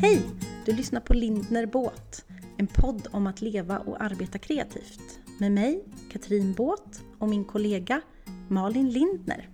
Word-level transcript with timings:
Hej! 0.00 0.22
Du 0.64 0.72
lyssnar 0.72 1.00
på 1.00 1.14
Lindner 1.14 1.66
Båt, 1.66 2.24
en 2.56 2.66
podd 2.66 3.08
om 3.10 3.26
att 3.26 3.40
leva 3.40 3.78
och 3.78 4.02
arbeta 4.02 4.38
kreativt. 4.38 5.20
Med 5.38 5.52
mig, 5.52 5.84
Katrin 6.12 6.52
Båt 6.52 7.02
och 7.18 7.28
min 7.28 7.44
kollega 7.44 8.00
Malin 8.48 8.90
Lindner. 8.90 9.48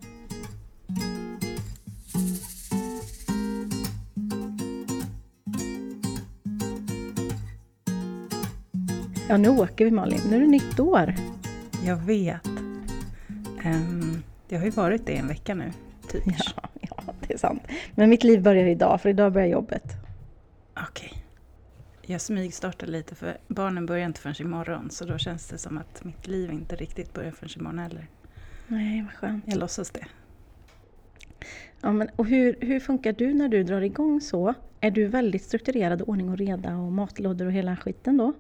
Ja, 9.29 9.37
nu 9.37 9.49
åker 9.49 9.85
vi 9.85 9.91
Malin. 9.91 10.21
Nu 10.31 10.37
är 10.37 10.41
det 10.41 10.47
nytt 10.47 10.81
år. 10.81 11.15
Jag 11.87 11.97
vet. 11.97 12.47
Um, 13.65 14.23
det 14.49 14.57
har 14.57 14.65
ju 14.65 14.71
varit 14.71 15.07
det 15.07 15.17
en 15.17 15.29
vecka 15.29 15.55
nu, 15.55 15.73
typ. 16.09 16.23
Ja, 16.27 16.69
ja, 16.81 17.15
det 17.29 17.35
är 17.35 17.39
sant. 17.39 17.63
Men 17.95 18.11
mitt 18.11 18.25
liv 18.25 18.43
börjar 18.43 18.67
idag, 18.67 19.01
för 19.01 19.09
idag 19.09 19.33
börjar 19.33 19.49
jobbet. 19.49 20.04
Jag 22.07 22.21
smygstartar 22.21 22.87
lite, 22.87 23.15
för 23.15 23.37
barnen 23.49 23.87
börjar 23.87 24.07
inte 24.07 24.21
förrän 24.21 24.47
imorgon. 24.47 24.91
Så 24.91 25.05
då 25.05 25.19
känns 25.19 25.49
det 25.49 25.59
som 25.59 25.79
att 25.79 26.05
mitt 26.05 26.27
liv 26.27 26.53
inte 26.53 26.77
riktigt 26.77 27.13
börjar 27.13 27.31
förrän 27.31 27.51
imorgon 27.61 27.79
heller. 27.79 28.07
Nej, 28.67 29.03
vad 29.03 29.13
skönt. 29.13 29.45
Jag 29.47 29.59
låtsas 29.59 29.91
det. 29.91 30.07
Ja, 31.81 31.93
men, 31.93 32.09
och 32.17 32.27
hur, 32.27 32.57
hur 32.61 32.81
funkar 32.81 33.13
du 33.13 33.35
när 33.35 33.49
du 33.49 33.63
drar 33.63 33.81
igång 33.81 34.21
så? 34.21 34.55
Är 34.81 34.91
du 34.91 35.07
väldigt 35.07 35.43
strukturerad, 35.43 36.03
ordning 36.07 36.29
och 36.29 36.39
reda 36.39 36.77
och 36.77 36.93
matlådor 36.93 37.47
och 37.47 37.53
hela 37.53 37.77
skiten 37.77 38.17
då? 38.17 38.33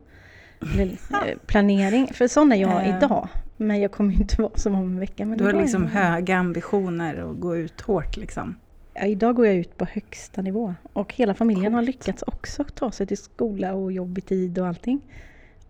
Eller, 0.74 0.92
eh, 1.26 1.38
planering? 1.46 2.06
För 2.12 2.28
sån 2.28 2.52
är 2.52 2.56
jag 2.56 2.82
uh, 2.82 2.96
idag. 2.96 3.28
Men 3.56 3.80
jag 3.80 3.92
kommer 3.92 4.12
ju 4.12 4.18
inte 4.18 4.42
vara 4.42 4.56
som 4.56 4.74
om 4.74 4.82
en 4.82 5.00
vecka. 5.00 5.26
Men 5.26 5.38
du 5.38 5.44
har 5.44 5.52
liksom 5.52 5.86
höga 5.86 6.36
ambitioner 6.36 7.20
och 7.20 7.40
gå 7.40 7.56
ut 7.56 7.80
hårt 7.80 8.16
liksom? 8.16 8.56
Ja, 8.94 9.06
idag 9.06 9.36
går 9.36 9.46
jag 9.46 9.54
ut 9.56 9.76
på 9.76 9.84
högsta 9.84 10.42
nivå. 10.42 10.74
Och 10.92 11.14
hela 11.14 11.34
familjen 11.34 11.64
Coolt. 11.64 11.74
har 11.74 11.82
lyckats 11.82 12.22
också 12.22 12.64
ta 12.64 12.90
sig 12.90 13.06
till 13.06 13.18
skola 13.18 13.74
och 13.74 13.92
jobb 13.92 14.18
i 14.18 14.20
tid 14.20 14.58
och 14.58 14.66
allting. 14.66 15.00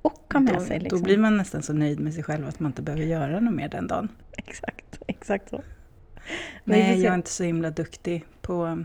Och 0.02 0.32
ha 0.32 0.40
med 0.40 0.54
då, 0.54 0.60
sig. 0.60 0.80
Liksom. 0.80 0.98
Då 0.98 1.04
blir 1.04 1.18
man 1.18 1.36
nästan 1.36 1.62
så 1.62 1.72
nöjd 1.72 2.00
med 2.00 2.14
sig 2.14 2.22
själv 2.22 2.48
att 2.48 2.60
man 2.60 2.70
inte 2.70 2.82
behöver 2.82 3.04
göra 3.04 3.40
något 3.40 3.54
mer 3.54 3.68
den 3.68 3.86
dagen. 3.86 4.08
Exakt, 4.36 5.02
exakt 5.06 5.48
så. 5.48 5.62
Nej, 6.64 7.02
jag 7.02 7.12
är 7.12 7.14
inte 7.14 7.30
så 7.30 7.44
himla 7.44 7.70
duktig 7.70 8.24
på, 8.40 8.84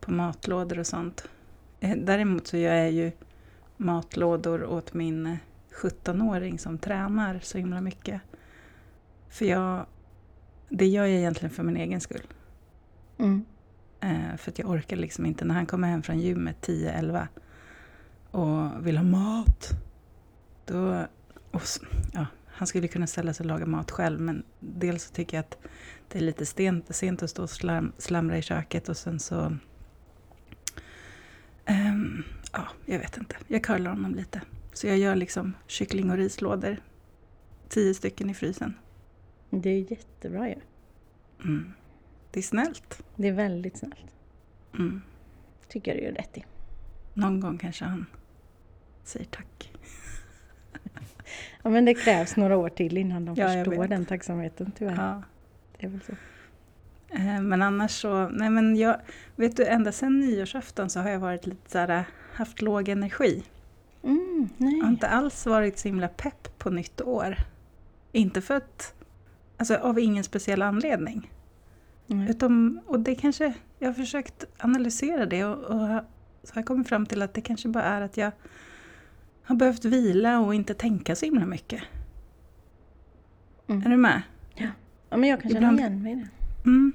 på 0.00 0.12
matlådor 0.12 0.78
och 0.78 0.86
sånt. 0.86 1.28
Eh, 1.80 1.96
däremot 1.96 2.46
så 2.46 2.56
gör 2.56 2.74
jag 2.74 2.92
ju 2.92 3.12
matlådor 3.76 4.64
åt 4.64 4.94
min 4.94 5.36
17-åring 5.82 6.58
som 6.58 6.78
tränar 6.78 7.38
så 7.42 7.58
himla 7.58 7.80
mycket. 7.80 8.20
För 9.28 9.44
jag, 9.44 9.86
det 10.68 10.86
gör 10.86 11.04
jag 11.04 11.18
egentligen 11.18 11.54
för 11.54 11.62
min 11.62 11.76
egen 11.76 12.00
skull. 12.00 12.22
Mm. 13.20 13.44
Eh, 14.00 14.36
för 14.36 14.50
att 14.50 14.58
jag 14.58 14.70
orkar 14.70 14.96
liksom 14.96 15.26
inte 15.26 15.44
när 15.44 15.54
han 15.54 15.66
kommer 15.66 15.88
hem 15.88 16.02
från 16.02 16.20
gymmet 16.20 16.66
10-11 16.66 17.26
och 18.30 18.86
vill 18.86 18.96
ha 18.96 19.04
mat. 19.04 19.70
Då, 20.66 21.06
och, 21.50 21.62
ja, 22.12 22.26
han 22.46 22.66
skulle 22.66 22.88
kunna 22.88 23.06
ställa 23.06 23.34
sig 23.34 23.44
och 23.44 23.48
laga 23.48 23.66
mat 23.66 23.90
själv 23.90 24.20
men 24.20 24.42
dels 24.60 25.04
så 25.04 25.14
tycker 25.14 25.36
jag 25.36 25.44
att 25.44 25.58
det 26.08 26.18
är 26.18 26.22
lite 26.22 26.46
sent, 26.46 26.96
sent 26.96 27.22
att 27.22 27.30
stå 27.30 27.42
och 27.42 27.50
slam, 27.50 27.92
slamra 27.98 28.38
i 28.38 28.42
köket 28.42 28.88
och 28.88 28.96
sen 28.96 29.20
så 29.20 29.56
um, 31.68 32.22
ja, 32.52 32.68
jag 32.86 32.98
vet 32.98 33.16
inte. 33.16 33.36
Jag 33.46 33.64
curlar 33.64 33.90
honom 33.90 34.14
lite. 34.14 34.40
Så 34.72 34.86
jag 34.86 34.98
gör 34.98 35.16
liksom 35.16 35.52
kyckling 35.66 36.10
och 36.10 36.16
rislådor. 36.16 36.76
Tio 37.68 37.94
stycken 37.94 38.30
i 38.30 38.34
frysen. 38.34 38.74
Det 39.50 39.70
är 39.70 39.90
jättebra 39.90 40.48
ju. 40.48 40.54
Ja. 41.38 41.44
Mm. 41.44 41.72
Det 42.30 42.40
är 42.40 42.42
snällt. 42.42 43.02
Det 43.16 43.28
är 43.28 43.32
väldigt 43.32 43.76
snällt. 43.76 44.14
Mm. 44.74 45.02
Tycker 45.68 45.94
du 45.94 46.00
gör 46.00 46.12
rätt 46.12 46.38
i. 46.38 46.44
Någon 47.14 47.40
gång 47.40 47.58
kanske 47.58 47.84
han 47.84 48.06
säger 49.04 49.26
tack. 49.26 49.72
ja 51.62 51.70
men 51.70 51.84
det 51.84 51.94
krävs 51.94 52.36
några 52.36 52.56
år 52.56 52.68
till 52.68 52.98
innan 52.98 53.24
de 53.24 53.34
ja, 53.34 53.48
förstår 53.48 53.86
den 53.86 54.06
tacksamheten 54.06 54.72
tyvärr. 54.78 54.96
Ja. 54.96 55.22
Det 55.78 55.86
är 55.86 55.90
väl 55.90 56.00
så. 56.00 56.12
Eh, 57.14 57.40
men 57.40 57.62
annars 57.62 57.90
så, 57.90 58.28
nej 58.28 58.50
men 58.50 58.76
jag, 58.76 59.00
vet 59.36 59.56
du 59.56 59.66
ända 59.66 59.92
sedan 59.92 60.20
nyårsafton 60.20 60.90
så 60.90 61.00
har 61.00 61.10
jag 61.10 61.18
varit 61.18 61.46
lite 61.46 61.70
såhär, 61.70 62.04
haft 62.32 62.62
låg 62.62 62.88
energi. 62.88 63.44
Mm, 64.02 64.48
nej. 64.56 64.76
Jag 64.76 64.84
har 64.84 64.90
inte 64.90 65.08
alls 65.08 65.46
varit 65.46 65.78
så 65.78 65.88
himla 65.88 66.08
pepp 66.08 66.58
på 66.58 66.70
nytt 66.70 67.00
år. 67.00 67.36
Inte 68.12 68.40
för 68.40 68.54
att, 68.54 68.94
alltså 69.56 69.74
av 69.74 69.98
ingen 69.98 70.24
speciell 70.24 70.62
anledning. 70.62 71.30
Mm. 72.10 72.28
Utom, 72.28 72.80
och 72.86 73.00
det 73.00 73.14
kanske, 73.14 73.54
jag 73.78 73.88
har 73.88 73.94
försökt 73.94 74.44
analysera 74.58 75.26
det 75.26 75.44
och, 75.44 75.58
och 75.58 76.02
så 76.42 76.54
har 76.54 76.60
jag 76.60 76.66
kommit 76.66 76.88
fram 76.88 77.06
till 77.06 77.22
att 77.22 77.34
det 77.34 77.40
kanske 77.40 77.68
bara 77.68 77.84
är 77.84 78.00
att 78.00 78.16
jag 78.16 78.32
har 79.42 79.56
behövt 79.56 79.84
vila 79.84 80.40
och 80.40 80.54
inte 80.54 80.74
tänka 80.74 81.16
så 81.16 81.24
himla 81.24 81.46
mycket. 81.46 81.82
Mm. 83.66 83.82
Är 83.86 83.90
du 83.90 83.96
med? 83.96 84.22
Ja. 84.54 84.68
ja, 85.10 85.16
men 85.16 85.28
jag 85.28 85.42
kan 85.42 85.50
känna 85.50 85.72
igen 85.72 86.02
mig 86.02 86.12
i 86.12 86.14
det. 86.14 86.28
Mm, 86.64 86.92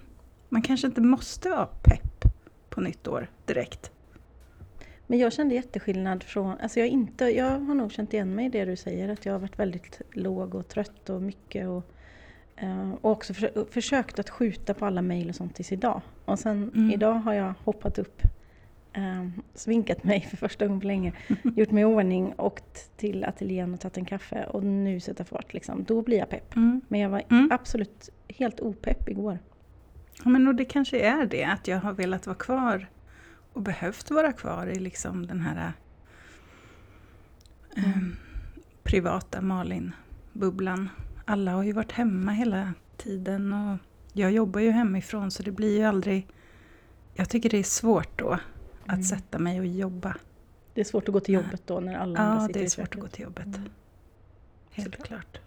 man 0.50 0.62
kanske 0.62 0.88
inte 0.88 1.02
måste 1.02 1.50
vara 1.50 1.66
pepp 1.66 2.26
på 2.70 2.82
nytt 2.82 3.08
år 3.08 3.30
direkt. 3.46 3.92
Men 5.08 5.20
jag 5.20 5.34
kände 5.34 5.56
jätteskillnad 5.56 6.24
från, 6.24 6.58
alltså 6.60 6.80
jag, 6.80 6.90
inte, 6.90 7.26
jag 7.26 7.60
har 7.60 7.76
nog 7.76 7.92
känt 7.92 8.14
igen 8.14 8.36
mig 8.36 8.46
i 8.46 8.50
det 8.50 8.66
du 8.66 8.76
säger, 8.76 9.10
att 9.10 9.26
jag 9.26 9.34
har 9.34 9.40
varit 9.40 9.60
väldigt 9.60 10.02
låg 10.12 10.56
och 10.56 10.68
trött 10.68 11.10
och 11.10 11.22
mycket 11.22 11.68
och 11.68 11.95
och 13.02 13.12
också 13.12 13.34
för, 13.34 13.72
försökt 13.72 14.20
att 14.20 14.30
skjuta 14.30 14.74
på 14.74 14.86
alla 14.86 15.02
mejl 15.02 15.30
och 15.30 15.36
sånt 15.36 15.56
tills 15.56 15.72
idag. 15.72 16.02
Och 16.26 16.40
sen 16.40 16.72
mm. 16.76 16.92
idag 16.92 17.14
har 17.14 17.34
jag 17.34 17.54
hoppat 17.64 18.00
upp, 18.00 18.22
uh, 18.98 19.30
svinkat 19.54 20.04
mig 20.04 20.22
för 20.22 20.38
första 20.38 20.68
gången 20.68 20.82
på 20.82 20.88
länge, 20.88 21.14
gjort 21.56 21.72
mig 21.72 21.82
i 21.82 21.86
ordning, 21.86 22.34
åkt 22.38 22.98
till 22.98 23.26
ateljén 23.26 23.74
och 23.74 23.80
tagit 23.80 23.98
en 23.98 24.06
kaffe 24.06 24.46
och 24.46 24.64
nu 24.64 25.00
sätta 25.00 25.26
fart. 25.26 25.54
Liksom. 25.54 25.84
Då 25.84 26.02
blir 26.02 26.18
jag 26.18 26.30
pepp. 26.30 26.56
Mm. 26.56 26.82
Men 26.88 27.00
jag 27.00 27.10
var 27.10 27.24
mm. 27.30 27.50
absolut 27.52 28.10
helt 28.28 28.60
opepp 28.60 29.10
igår. 29.10 29.40
Ja, 30.24 30.30
men 30.30 30.48
och 30.48 30.56
det 30.56 30.66
kanske 30.66 31.00
är 31.00 31.26
det, 31.26 31.44
att 31.44 31.68
jag 31.68 31.80
har 31.80 31.94
velat 31.94 32.28
vara 32.28 32.38
kvar 32.38 32.88
och 33.54 33.62
behövt 33.62 34.12
vara 34.12 34.32
kvar 34.32 34.68
i 34.68 34.80
liksom 34.80 35.28
den 35.28 35.42
här 35.42 35.74
um, 37.78 38.16
privata 38.84 39.42
Malin-bubblan 39.42 40.90
alla 41.26 41.52
har 41.52 41.64
ju 41.64 41.72
varit 41.72 41.92
hemma 41.92 42.32
hela 42.32 42.74
tiden 42.98 43.54
och 43.54 43.78
jag 44.14 44.32
jobbar 44.32 44.62
ju 44.62 44.72
hemifrån 44.72 45.32
så 45.32 45.44
det 45.44 45.52
blir 45.52 45.78
ju 45.78 45.84
aldrig... 45.84 46.28
Jag 47.14 47.30
tycker 47.30 47.50
det 47.50 47.58
är 47.58 47.64
svårt 47.64 48.20
då 48.20 48.40
att 48.84 48.90
mm. 48.90 49.04
sätta 49.04 49.40
mig 49.40 49.60
och 49.60 49.66
jobba. 49.66 50.16
Det 50.74 50.82
är 50.82 50.86
svårt 50.86 51.08
att 51.08 51.14
gå 51.14 51.20
till 51.20 51.34
jobbet 51.34 51.62
då 51.66 51.80
när 51.80 51.96
alla 51.98 52.20
andra 52.20 52.48
sitter 52.48 52.60
Ja, 52.60 52.64
det 52.64 52.66
är 52.66 52.70
svårt 52.70 52.96
att 52.96 53.02
gå 53.02 53.08
till 53.08 53.24
jobbet. 53.24 53.46
Mm. 53.46 53.70
Helt 54.72 54.96
Såklart. 54.96 55.08
klart. 55.08 55.40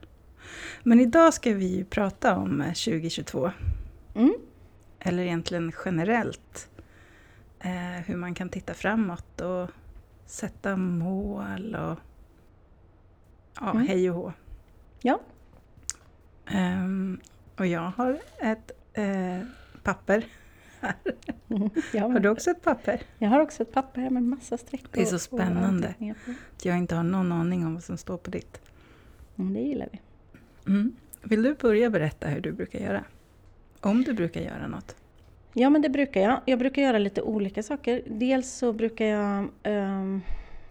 Men 0.83 1.01
idag 1.01 1.35
ska 1.35 1.55
vi 1.55 1.77
ju 1.77 1.85
prata 1.85 2.37
om 2.37 2.59
2022. 2.59 3.47
Eh, 3.47 3.53
mm. 4.15 4.35
Eller 4.99 5.23
egentligen 5.23 5.73
generellt. 5.85 6.69
Eh, 7.61 8.05
hur 8.07 8.17
man 8.17 8.35
kan 8.35 8.49
titta 8.49 8.75
framåt 8.75 9.41
och 9.41 9.71
sätta 10.27 10.77
mål 10.77 11.75
och 11.75 11.99
ja, 13.61 13.71
mm. 13.71 13.87
hej 13.87 14.11
och 14.11 14.17
hå. 14.17 14.33
Ja, 15.03 15.21
Um, 16.55 17.21
och 17.57 17.67
jag 17.67 17.93
har 17.97 18.19
ett 18.39 18.71
uh, 18.99 19.47
papper 19.83 20.25
här. 20.81 20.95
Mm, 21.51 21.71
har 22.13 22.21
du 22.21 22.29
också 22.29 22.51
ett 22.51 22.63
papper? 22.63 23.03
Jag 23.19 23.29
har 23.29 23.41
också 23.41 23.63
ett 23.63 23.73
papper 23.73 24.11
med 24.11 24.23
massa 24.23 24.59
streck 24.59 24.85
Det 24.93 25.03
är 25.03 25.07
så 25.07 25.19
spännande 25.19 25.95
att 26.57 26.65
jag 26.65 26.79
inte 26.79 26.95
har 26.95 27.03
någon 27.03 27.33
aning 27.33 27.67
om 27.67 27.75
vad 27.75 27.85
som 27.85 27.97
står 27.97 28.17
på 28.17 28.31
ditt. 28.31 28.61
Mm, 29.39 29.55
det 29.55 29.61
gillar 29.61 29.89
vi. 29.93 30.01
Mm. 30.73 30.97
Vill 31.23 31.43
du 31.43 31.55
börja 31.55 31.91
berätta 31.91 32.29
hur 32.29 32.41
du 32.41 32.53
brukar 32.53 32.79
göra? 32.79 33.05
Om 33.81 34.03
du 34.03 34.13
brukar 34.13 34.41
göra 34.41 34.67
något? 34.67 34.97
Ja, 35.53 35.71
men 35.71 35.83
det 35.83 35.89
brukar 35.89 36.21
jag. 36.21 36.41
Jag 36.45 36.59
brukar 36.59 36.83
göra 36.83 36.99
lite 36.99 37.23
olika 37.23 37.63
saker. 37.63 38.03
Dels 38.07 38.53
så 38.53 38.73
brukar 38.73 39.05
jag 39.05 39.49
um, 39.65 40.23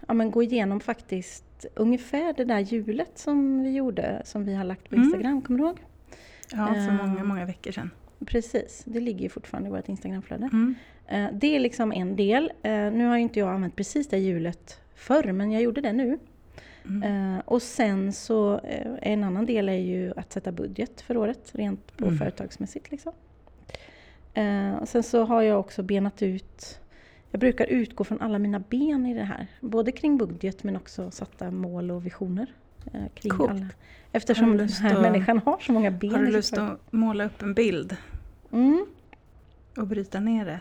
ja, 0.08 0.14
men 0.14 0.32
gå 0.32 0.44
igenom 0.44 0.80
faktiskt 0.80 1.66
ungefär 1.76 2.34
det 2.34 2.44
där 2.44 2.60
hjulet 2.60 3.18
som 3.18 3.64
vi 3.64 3.76
gjorde, 3.76 4.22
som 4.26 4.46
vi 4.46 4.56
har 4.56 4.64
lagt 4.64 4.90
på 4.90 4.96
mm. 4.96 5.06
Instagram, 5.06 5.32
mm. 5.32 5.42
kommer 5.42 5.60
du 5.60 5.66
ihåg? 5.66 5.80
Ja, 6.52 6.68
för 6.68 7.04
många, 7.04 7.20
ehm, 7.20 7.28
många 7.28 7.46
veckor 7.46 7.72
sedan. 7.72 7.90
Precis, 8.26 8.84
det 8.86 9.00
ligger 9.00 9.22
ju 9.22 9.30
fortfarande 9.30 9.70
i 9.70 9.72
vårt 9.72 9.90
Instagramflöde. 9.90 10.50
Mm. 10.54 10.76
Uh, 11.12 11.40
det 11.40 11.56
är 11.56 11.60
liksom 11.60 11.92
en 11.92 12.16
del. 12.16 12.44
Uh, 12.44 12.72
nu 12.72 13.06
har 13.06 13.16
ju 13.16 13.22
inte 13.22 13.40
jag 13.40 13.50
använt 13.50 13.76
precis 13.76 14.08
det 14.08 14.18
hjulet 14.18 14.80
förr, 14.96 15.32
men 15.32 15.52
jag 15.52 15.62
gjorde 15.62 15.82
det 15.82 15.94
nu. 15.94 16.20
Mm. 16.86 17.34
Uh, 17.36 17.42
och 17.46 17.62
sen 17.62 18.14
så 18.14 18.60
en 19.02 19.24
annan 19.24 19.46
del 19.46 19.70
är 19.70 19.74
ju 19.74 20.14
att 20.16 20.34
sätta 20.34 20.52
budget 20.52 21.02
för 21.02 21.18
året, 21.18 21.52
rent 21.54 21.98
på 21.98 22.06
mm. 22.06 22.18
företagsmässigt. 22.18 22.92
Liksom. 22.92 23.14
sen 24.86 25.04
så 25.04 25.24
har 25.24 25.42
jag 25.42 25.60
också 25.60 25.84
benat 25.84 26.22
ut 26.22 26.80
jag 27.32 27.40
brukar 27.40 27.66
utgå 27.66 28.04
från 28.04 28.22
alla 28.22 28.40
mina 28.40 28.60
ben 28.60 29.06
i 29.06 29.14
det 29.14 29.24
här. 29.24 29.48
Både 29.62 29.92
kring 29.92 30.18
budget 30.18 30.64
men 30.64 30.76
också 30.76 31.12
satta 31.12 31.52
mål 31.52 31.92
och 31.92 32.06
visioner. 32.06 32.54
Eh, 32.94 33.02
kring 33.16 33.32
Coolt. 33.32 33.52
alla. 33.52 33.66
Eftersom 34.12 34.58
den 34.58 34.70
här 34.70 34.96
att, 34.96 35.02
människan 35.02 35.42
har 35.46 35.60
så 35.60 35.72
många 35.72 35.92
ben. 35.92 36.12
Har 36.12 36.20
du 36.20 36.32
lust 36.32 36.58
att 36.58 36.92
måla 36.92 37.26
upp 37.26 37.42
en 37.42 37.54
bild? 37.54 37.98
Mm. 38.52 38.86
Och 39.78 39.88
bryta 39.88 40.20
ner 40.20 40.46
det? 40.46 40.60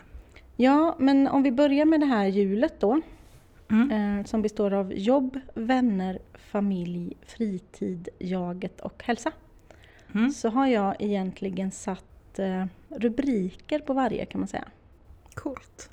Ja, 0.55 0.95
men 0.99 1.27
om 1.27 1.43
vi 1.43 1.51
börjar 1.51 1.85
med 1.85 1.99
det 1.99 2.05
här 2.05 2.25
hjulet 2.25 2.79
då. 2.79 3.01
Mm. 3.69 4.19
Eh, 4.19 4.25
som 4.25 4.41
består 4.41 4.73
av 4.73 4.93
jobb, 4.93 5.39
vänner, 5.53 6.19
familj, 6.33 7.13
fritid, 7.25 8.09
jaget 8.19 8.81
och 8.81 9.03
hälsa. 9.03 9.31
Mm. 10.15 10.31
Så 10.31 10.49
har 10.49 10.67
jag 10.67 10.95
egentligen 10.99 11.71
satt 11.71 12.39
eh, 12.39 12.65
rubriker 12.89 13.79
på 13.79 13.93
varje 13.93 14.25
kan 14.25 14.41
man 14.41 14.47
säga. 14.47 14.65
Coolt. 15.33 15.89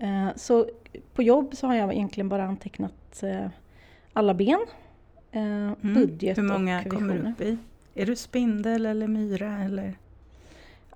Eh, 0.00 0.28
så 0.36 0.68
på 1.14 1.22
jobb 1.22 1.56
så 1.56 1.66
har 1.66 1.74
jag 1.74 1.92
egentligen 1.94 2.28
bara 2.28 2.44
antecknat 2.44 3.22
eh, 3.22 3.46
alla 4.12 4.34
ben, 4.34 4.60
eh, 5.32 5.42
Mm. 5.42 5.94
budget 5.94 6.38
Hur 6.38 6.42
många 6.42 6.82
och 6.86 6.90
kommer 6.92 7.14
du 7.18 7.30
upp 7.30 7.40
i? 7.40 7.58
Är 7.94 8.06
du 8.06 8.16
spindel 8.16 8.86
eller 8.86 9.06
myra 9.08 9.58
eller? 9.64 9.94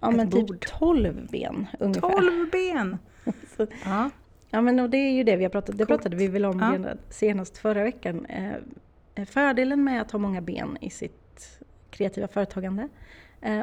Ja 0.01 0.11
men 0.11 0.31
typ 0.31 0.47
bord. 0.47 0.67
12 0.79 1.29
ben 1.31 1.67
ungefär. 1.81 2.09
12 2.11 2.51
ben! 2.53 2.99
Så- 3.57 3.67
Ja. 3.85 4.11
Ja 4.51 4.61
men 4.61 4.81
och 4.81 4.91
det 4.91 4.97
är 4.99 5.13
ju 5.13 5.25
det 5.25 5.37
vi 5.37 5.45
har 5.45 5.51
pratat, 5.51 5.79
det 5.79 5.87
pratade 5.87 6.17
vi 6.17 6.29
väl 6.29 6.45
om 6.45 6.61
Ja. 6.85 6.91
senast 7.11 7.59
förra 7.59 7.85
veckan. 7.85 8.27
Fördelen 9.27 9.85
med 9.85 10.03
att 10.03 10.11
ha 10.11 10.19
många 10.19 10.41
ben 10.41 10.79
i 10.81 10.91
sitt 10.91 11.61
kreativa 11.91 12.29
företagande 12.29 12.89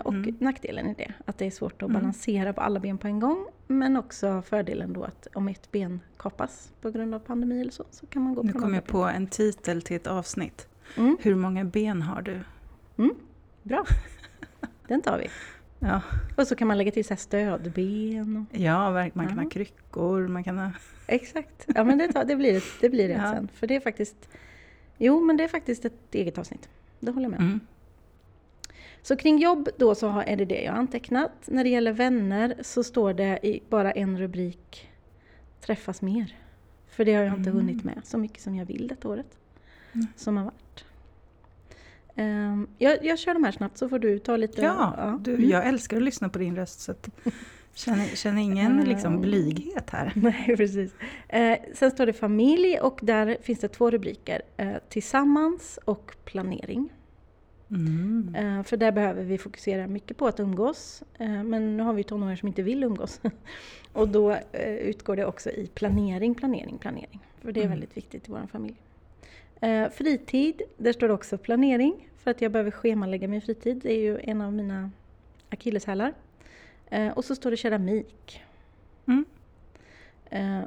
och 0.05 0.13
Mm. 0.13 0.35
nackdelen 0.39 0.87
i 0.89 0.93
det, 0.93 1.13
att 1.25 1.37
det 1.37 1.45
är 1.45 1.51
svårt 1.51 1.73
att 1.81 1.89
Mm. 1.89 1.93
balansera 2.01 2.53
på 2.53 2.61
alla 2.61 2.79
ben 2.79 2.97
på 2.97 3.07
en 3.07 3.19
gång. 3.19 3.45
Men 3.67 3.97
också 3.97 4.41
fördelen 4.41 4.93
då 4.93 5.03
att 5.03 5.27
om 5.33 5.47
ett 5.47 5.71
ben 5.71 5.99
kapas 6.17 6.71
på 6.81 6.91
grund 6.91 7.15
av 7.15 7.19
pandemi 7.19 7.61
eller 7.61 7.71
så, 7.71 7.83
så 7.91 8.05
kan 8.07 8.21
man 8.21 8.33
gå 8.35 8.43
Nu 8.43 8.51
på 8.53 8.59
kom 8.59 8.67
några 8.71 8.75
jag 8.75 8.85
på 8.87 9.03
en 9.03 9.27
titel 9.27 9.81
till 9.81 9.95
ett 9.95 10.07
avsnitt. 10.07 10.67
Mm, 10.97 11.17
Hur 11.21 11.35
många 11.35 11.63
ben 11.65 12.01
har 12.01 12.21
du? 12.21 12.39
bra, 13.63 13.85
den 14.87 15.01
tar 15.01 15.17
vi. 15.17 15.27
Ja, 15.79 16.01
Och 16.37 16.47
så 16.47 16.55
kan 16.55 16.67
man 16.67 16.77
lägga 16.77 16.91
till 16.91 17.05
så 17.05 17.15
stödben. 17.15 18.37
Och, 18.51 18.59
ja 18.59 18.91
man 19.13 19.27
kan 19.27 19.37
Ja. 19.37 19.43
ha 19.43 19.49
kryckor, 19.49 20.27
man 20.27 20.43
kan 20.43 20.57
ha... 20.57 20.71
exakt, 21.07 21.65
ja 21.75 21.83
men 21.83 21.97
det, 21.97 22.07
tar, 22.13 22.25
det 22.25 22.35
blir, 22.35 22.63
det 22.81 22.89
blir 22.89 23.07
rätt 23.07 23.17
Ja. 23.23 23.31
sen. 23.33 23.47
För 23.53 23.67
det 23.67 23.75
är 23.75 23.79
faktiskt, 23.79 24.29
jo 24.97 25.19
men 25.21 25.37
det 25.37 25.43
är 25.43 25.47
faktiskt 25.47 25.85
ett 25.85 26.15
eget 26.15 26.37
avsnitt. 26.37 26.69
Det 26.99 27.11
håller 27.11 27.23
jag 27.25 27.31
med 27.31 27.39
om. 27.39 27.59
Så 29.01 29.15
kring 29.15 29.37
jobb 29.39 29.69
då 29.77 29.95
så 29.95 30.23
är 30.27 30.35
det 30.37 30.45
det 30.45 30.61
jag 30.61 30.71
har 30.71 30.79
antecknat. 30.79 31.31
När 31.45 31.63
det 31.63 31.69
gäller 31.69 31.91
vänner 31.91 32.55
så 32.61 32.83
står 32.83 33.13
det 33.13 33.39
i 33.43 33.63
bara 33.69 33.91
en 33.91 34.19
rubrik 34.19 34.87
Träffas 35.61 36.01
mer. 36.01 36.35
För 36.87 37.05
det 37.05 37.13
har 37.13 37.23
jag 37.23 37.37
inte 37.37 37.49
Mm. 37.49 37.61
hunnit 37.65 37.83
med 37.83 38.01
så 38.03 38.17
mycket 38.17 38.41
som 38.41 38.55
jag 38.55 38.65
vill 38.65 38.87
detta 38.87 39.07
året. 39.09 39.37
Mm. 39.93 40.07
Som 40.15 40.37
har 40.37 40.43
varit. 40.43 40.85
Ehm, 42.15 42.67
jag, 42.77 43.05
jag 43.05 43.19
kör 43.19 43.33
de 43.33 43.43
här 43.43 43.51
snabbt 43.51 43.77
så 43.77 43.89
får 43.89 43.99
du 43.99 44.19
ta 44.19 44.37
lite... 44.37 44.61
Ja, 44.61 45.19
du, 45.21 45.33
Mm. 45.35 45.49
jag 45.49 45.67
älskar 45.67 45.97
att 45.97 46.03
lyssna 46.03 46.29
på 46.29 46.39
din 46.39 46.55
röst 46.55 46.79
så 46.79 46.91
att, 46.91 47.09
känner, 47.73 48.05
känner 48.05 48.41
ingen 48.41 48.71
Mm. 48.71 48.85
liksom 48.87 49.21
blyghet 49.21 49.89
här. 49.89 50.11
Nej, 50.15 50.53
precis. 50.57 50.93
Eh, 51.29 51.57
sen 51.73 51.91
står 51.91 52.05
det 52.05 52.13
familj 52.13 52.79
och 52.79 52.99
där 53.03 53.37
finns 53.41 53.59
det 53.59 53.67
två 53.67 53.89
rubriker. 53.91 54.41
Eh, 54.57 54.73
tillsammans 54.89 55.79
och 55.85 56.15
planering. 56.25 56.89
Mm. 57.71 58.35
Eh, 58.35 58.63
För 58.63 58.77
där 58.77 58.91
behöver 58.91 59.23
vi 59.23 59.37
fokusera 59.37 59.87
mycket 59.87 60.17
på 60.17 60.27
att 60.27 60.39
umgås. 60.39 61.03
Eh, 61.19 61.43
Men 61.43 61.77
nu 61.77 61.83
har 61.83 61.93
vi 61.93 62.03
tonåringar 62.03 62.35
som 62.35 62.47
inte 62.47 62.61
vill 62.63 62.83
umgås. 62.83 63.21
Och 63.93 64.07
då 64.07 64.31
eh, 64.51 64.73
utgår 64.75 65.15
det 65.15 65.25
också 65.25 65.49
i 65.49 65.67
planering, 65.67 66.35
planering, 66.35 66.77
planering. 66.77 67.19
För 67.41 67.51
det 67.51 67.59
är 67.59 67.65
Mm. 67.65 67.69
väldigt 67.79 67.97
viktigt 67.97 68.27
i 68.29 68.31
vår 68.31 68.47
familj. 68.51 68.75
Fritid, 69.91 70.61
där 70.77 70.93
står 70.93 71.07
det 71.07 71.13
också 71.13 71.37
planering. 71.37 72.09
För 72.17 72.31
att 72.31 72.41
jag 72.41 72.51
behöver 72.51 72.71
schemalägga 72.71 73.27
min 73.27 73.41
fritid. 73.41 73.79
Det 73.83 73.91
är 73.93 73.99
ju 73.99 74.19
en 74.23 74.41
av 74.41 74.53
mina 74.53 74.91
akilleshälar. 75.49 76.13
Och 77.15 77.25
så 77.25 77.35
står 77.35 77.51
det 77.51 77.57
keramik. 77.57 78.41
Mm. 79.07 79.25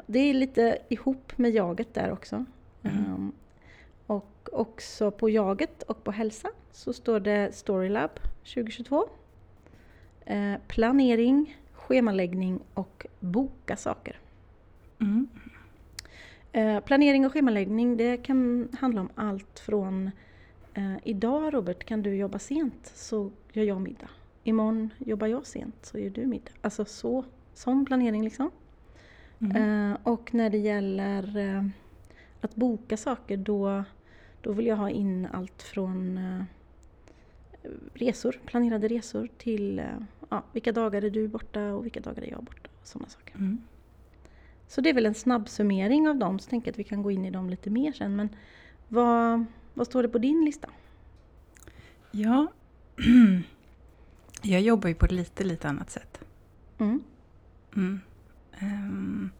Det 0.06 0.18
är 0.18 0.34
lite 0.34 0.78
ihop 0.88 1.38
med 1.38 1.50
jaget 1.50 1.94
där 1.94 2.10
också. 2.12 2.44
Ehm, 2.82 3.32
Och 4.06 4.48
också 4.52 5.10
på 5.10 5.30
jaget 5.30 5.82
och 5.82 6.04
på 6.04 6.10
hälsa 6.10 6.48
så 6.74 6.92
står 6.92 7.20
det 7.20 7.54
Storylab 7.54 8.10
2022. 8.54 9.08
Eh, 10.26 10.54
planering, 10.66 11.56
schemaläggning 11.72 12.60
och 12.74 13.06
boka 13.20 13.76
saker. 13.76 14.18
Mm. 15.00 15.28
Eh, 16.52 16.80
planering 16.80 17.26
och 17.26 17.32
schemaläggning 17.32 17.96
det 17.96 18.16
kan 18.16 18.68
handla 18.80 19.00
om 19.00 19.08
allt 19.14 19.58
från 19.58 20.10
eh, 20.74 20.94
Idag 21.04 21.54
Robert 21.54 21.84
kan 21.84 22.02
du 22.02 22.14
jobba 22.14 22.38
sent 22.38 22.92
så 22.94 23.30
gör 23.52 23.64
jag 23.64 23.80
middag. 23.80 24.10
Imorgon 24.44 24.90
jobbar 24.98 25.26
jag 25.26 25.46
sent 25.46 25.76
så 25.82 25.98
gör 25.98 26.10
du 26.10 26.26
middag. 26.26 26.52
Alltså 26.60 26.84
så, 26.84 27.24
sån 27.54 27.86
planering 27.86 28.24
liksom. 28.24 28.50
Mm. 29.38 29.56
Eh, 29.92 29.98
och 30.02 30.34
när 30.34 30.50
det 30.50 30.58
gäller 30.58 31.36
eh, 31.36 31.64
att 32.40 32.54
boka 32.54 32.96
saker 32.96 33.36
då, 33.36 33.84
då 34.40 34.52
vill 34.52 34.66
jag 34.66 34.76
ha 34.76 34.90
in 34.90 35.28
allt 35.32 35.62
från 35.62 36.18
eh, 36.18 36.44
resor, 37.94 38.40
planerade 38.46 38.88
resor 38.88 39.28
till 39.38 39.78
eh, 39.78 39.86
ja, 40.28 40.42
vilka 40.52 40.72
dagar 40.72 41.04
är 41.04 41.10
du 41.10 41.28
borta 41.28 41.74
och 41.74 41.84
vilka 41.84 42.00
dagar 42.00 42.22
är 42.22 42.30
jag 42.30 42.44
borta. 42.44 42.70
Sådana 42.82 43.08
saker. 43.08 43.34
Mm. 43.34 43.58
Så 44.68 44.80
det 44.80 44.90
är 44.90 44.94
väl 44.94 45.06
en 45.06 45.14
snabb 45.14 45.48
summering 45.48 46.08
av 46.08 46.16
dem, 46.16 46.38
så 46.38 46.50
tänker 46.50 46.68
jag 46.68 46.72
att 46.72 46.78
vi 46.78 46.84
kan 46.84 47.02
gå 47.02 47.10
in 47.10 47.24
i 47.24 47.30
dem 47.30 47.50
lite 47.50 47.70
mer 47.70 47.92
sen. 47.92 48.16
Men 48.16 48.28
vad, 48.88 49.44
vad 49.74 49.86
står 49.86 50.02
det 50.02 50.08
på 50.08 50.18
din 50.18 50.44
lista? 50.44 50.68
Ja, 52.10 52.52
jag 54.42 54.60
jobbar 54.60 54.88
ju 54.88 54.94
på 54.94 55.04
ett 55.04 55.12
lite, 55.12 55.44
lite 55.44 55.68
annat 55.68 55.90
sätt. 55.90 56.20
Mm. 56.78 57.02
Mm. 57.76 58.00
Ehm, 58.58 59.30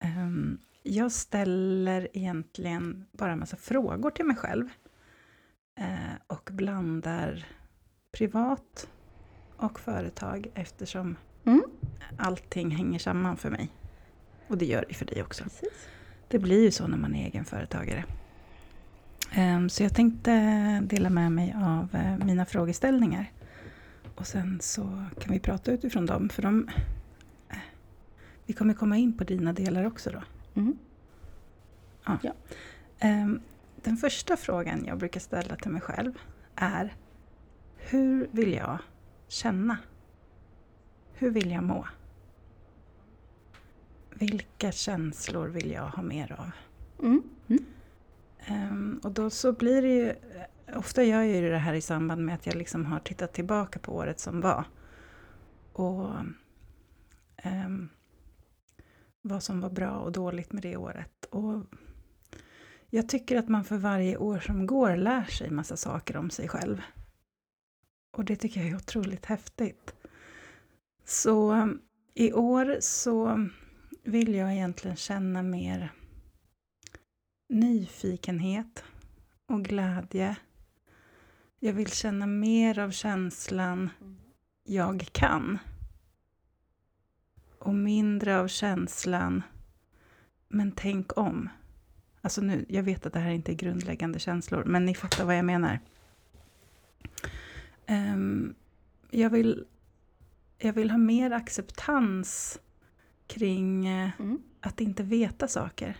ehm, 0.00 0.58
jag 0.82 1.12
ställer 1.12 2.08
egentligen 2.12 3.06
bara 3.12 3.32
en 3.32 3.38
massa 3.38 3.56
frågor 3.56 4.10
till 4.10 4.24
mig 4.24 4.36
själv. 4.36 4.68
Eh, 5.76 6.14
och 6.26 6.50
blandar 6.52 7.44
privat 8.12 8.88
och 9.56 9.80
företag 9.80 10.46
eftersom 10.54 11.16
Mm. 11.44 11.62
allting 12.18 12.70
hänger 12.70 12.98
samman 12.98 13.36
för 13.36 13.50
mig. 13.50 13.68
Och 14.48 14.58
det 14.58 14.64
gör 14.66 14.84
det 14.88 14.94
för 14.94 15.04
dig 15.06 15.22
också. 15.22 15.44
Precis. 15.44 15.88
Det 16.28 16.38
blir 16.38 16.62
ju 16.62 16.70
så 16.70 16.86
när 16.86 16.96
man 16.96 17.14
är 17.14 17.26
egenföretagare. 17.26 18.04
Ehm, 19.32 19.68
Så 19.68 19.82
jag 19.82 19.94
tänkte 19.94 20.32
dela 20.86 21.10
med 21.10 21.32
mig 21.32 21.54
av 21.64 21.88
eh, 21.94 22.18
mina 22.26 22.44
frågeställningar. 22.46 23.32
Och 24.14 24.26
sen 24.26 24.58
så 24.60 25.04
kan 25.20 25.32
vi 25.32 25.40
prata 25.40 25.72
utifrån 25.72 26.06
dem. 26.06 26.28
För 26.28 26.42
de, 26.42 26.68
eh, 27.48 27.56
vi 28.46 28.52
kommer 28.52 28.74
komma 28.74 28.96
in 28.96 29.16
på 29.18 29.24
dina 29.24 29.52
delar 29.52 29.84
också 29.86 30.10
då. 30.10 30.22
Mm. 30.60 30.78
Ehm, 32.98 33.40
Den 33.86 33.96
första 33.96 34.36
frågan 34.36 34.84
jag 34.84 34.98
brukar 34.98 35.20
ställa 35.20 35.56
till 35.56 35.70
mig 35.70 35.80
själv 35.80 36.12
är 36.54 36.94
Hur 37.76 38.28
vill 38.32 38.52
jag 38.52 38.78
känna? 39.28 39.78
Hur 41.12 41.30
vill 41.30 41.50
jag 41.50 41.62
må? 41.64 41.86
Vilka 44.10 44.72
känslor 44.72 45.48
vill 45.48 45.70
jag 45.70 45.88
ha 45.88 46.02
mer 46.02 46.32
av? 46.32 46.50
Mm. 47.06 47.22
Mm. 47.48 47.64
Ehm, 48.46 49.00
och 49.04 49.12
då 49.12 49.30
så 49.30 49.52
blir 49.52 49.82
det 49.82 49.94
ju, 49.94 50.14
ofta 50.76 51.02
gör 51.02 51.22
jag 51.22 51.42
ju 51.42 51.50
det 51.50 51.58
här 51.58 51.74
i 51.74 51.80
samband 51.80 52.24
med 52.24 52.34
att 52.34 52.46
jag 52.46 52.54
liksom 52.54 52.86
har 52.86 52.98
tittat 52.98 53.32
tillbaka 53.32 53.78
på 53.78 53.96
året 53.96 54.20
som 54.20 54.40
var. 54.40 54.64
Och 55.72 56.10
ehm, 57.36 57.88
vad 59.22 59.42
som 59.42 59.60
var 59.60 59.70
bra 59.70 59.90
och 59.90 60.12
dåligt 60.12 60.52
med 60.52 60.62
det 60.62 60.76
året. 60.76 61.24
Och 61.30 61.62
jag 62.90 63.08
tycker 63.08 63.36
att 63.36 63.48
man 63.48 63.64
för 63.64 63.76
varje 63.76 64.16
år 64.16 64.38
som 64.38 64.66
går 64.66 64.96
lär 64.96 65.24
sig 65.24 65.50
massa 65.50 65.76
saker 65.76 66.16
om 66.16 66.30
sig 66.30 66.48
själv. 66.48 66.82
Och 68.12 68.24
det 68.24 68.36
tycker 68.36 68.60
jag 68.60 68.70
är 68.70 68.76
otroligt 68.76 69.26
häftigt. 69.26 69.94
Så 71.04 71.52
um, 71.52 71.80
i 72.14 72.32
år 72.32 72.76
så 72.80 73.48
vill 74.02 74.34
jag 74.34 74.52
egentligen 74.52 74.96
känna 74.96 75.42
mer 75.42 75.92
nyfikenhet 77.48 78.84
och 79.46 79.64
glädje. 79.64 80.36
Jag 81.60 81.72
vill 81.72 81.92
känna 81.92 82.26
mer 82.26 82.78
av 82.78 82.90
känslan 82.90 83.90
jag 84.64 85.08
kan. 85.12 85.58
Och 87.58 87.74
mindre 87.74 88.40
av 88.40 88.48
känslan 88.48 89.42
men 90.48 90.72
tänk 90.72 91.18
om. 91.18 91.48
Alltså 92.26 92.40
nu, 92.40 92.64
jag 92.68 92.82
vet 92.82 93.06
att 93.06 93.12
det 93.12 93.18
här 93.18 93.30
inte 93.30 93.52
är 93.52 93.54
grundläggande 93.54 94.18
känslor, 94.18 94.64
men 94.64 94.84
ni 94.84 94.94
fattar 94.94 95.24
vad 95.24 95.38
jag 95.38 95.44
menar. 95.44 95.80
Ehm, 97.86 98.54
jag, 99.10 99.30
vill, 99.30 99.64
jag 100.58 100.72
vill 100.72 100.90
ha 100.90 100.98
mer 100.98 101.30
acceptans 101.30 102.60
kring 103.26 103.86
eh, 103.86 104.10
Mm. 104.18 104.42
att 104.60 104.80
inte 104.80 105.02
veta 105.02 105.48
saker. 105.48 105.96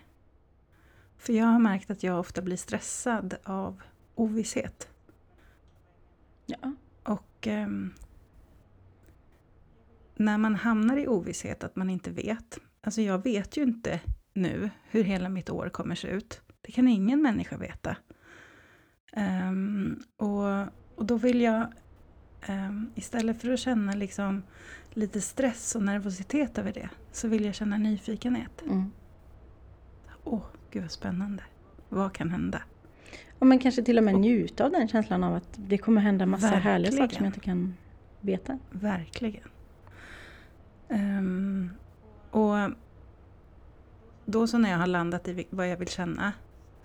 För 1.18 1.32
jag 1.32 1.46
har 1.46 1.58
märkt 1.58 1.90
att 1.90 2.02
jag 2.02 2.20
ofta 2.20 2.42
blir 2.42 2.56
stressad 2.56 3.34
av 3.44 3.82
ovisshet. 4.14 4.88
Ja. 6.46 6.74
Och 7.02 7.46
ehm, 7.46 7.94
när 10.14 10.38
man 10.38 10.54
hamnar 10.54 10.96
i 10.96 11.08
ovisshet, 11.08 11.64
att 11.64 11.76
man 11.76 11.90
inte 11.90 12.10
vet. 12.10 12.58
Alltså 12.80 13.00
jag 13.00 13.22
vet 13.22 13.56
ju 13.56 13.62
inte 13.62 14.00
nu 14.36 14.70
hur 14.90 15.04
hela 15.04 15.28
mitt 15.28 15.50
år 15.50 15.68
kommer 15.68 15.94
se 15.94 16.08
ut. 16.08 16.40
Det 16.60 16.72
kan 16.72 16.88
ingen 16.88 17.22
människa 17.22 17.56
veta. 17.56 17.96
Um, 19.16 20.02
och, 20.16 20.60
och 20.94 21.06
då 21.06 21.16
vill 21.16 21.40
jag, 21.40 21.66
um, 22.48 22.90
istället 22.94 23.40
för 23.40 23.52
att 23.52 23.60
känna 23.60 23.92
liksom 23.94 24.42
lite 24.90 25.20
stress 25.20 25.74
och 25.74 25.82
nervositet 25.82 26.58
över 26.58 26.72
det, 26.72 26.88
så 27.12 27.28
vill 27.28 27.44
jag 27.44 27.54
känna 27.54 27.78
nyfikenhet. 27.78 28.62
Åh, 28.66 28.72
mm. 28.72 28.90
oh, 30.24 30.42
gud 30.70 30.82
vad 30.82 30.90
spännande. 30.90 31.42
Vad 31.88 32.12
kan 32.12 32.30
hända? 32.30 32.62
Och 33.38 33.46
men 33.46 33.58
kanske 33.58 33.82
till 33.82 33.98
och 33.98 34.04
med 34.04 34.14
njuta 34.14 34.64
av 34.64 34.70
den 34.70 34.88
känslan 34.88 35.24
av 35.24 35.34
att 35.34 35.48
det 35.56 35.78
kommer 35.78 36.00
hända 36.00 36.26
massa 36.26 36.46
Verkligen. 36.46 36.62
härliga 36.62 36.92
saker 36.92 37.16
som 37.16 37.24
jag 37.24 37.28
inte 37.28 37.40
kan 37.40 37.74
veta. 38.20 38.58
Verkligen. 38.70 39.48
Um, 40.88 41.70
och 42.30 42.54
då 44.26 44.46
så 44.46 44.58
när 44.58 44.70
jag 44.70 44.78
har 44.78 44.86
landat 44.86 45.28
i 45.28 45.46
vad 45.50 45.68
jag 45.68 45.76
vill 45.76 45.88
känna 45.88 46.32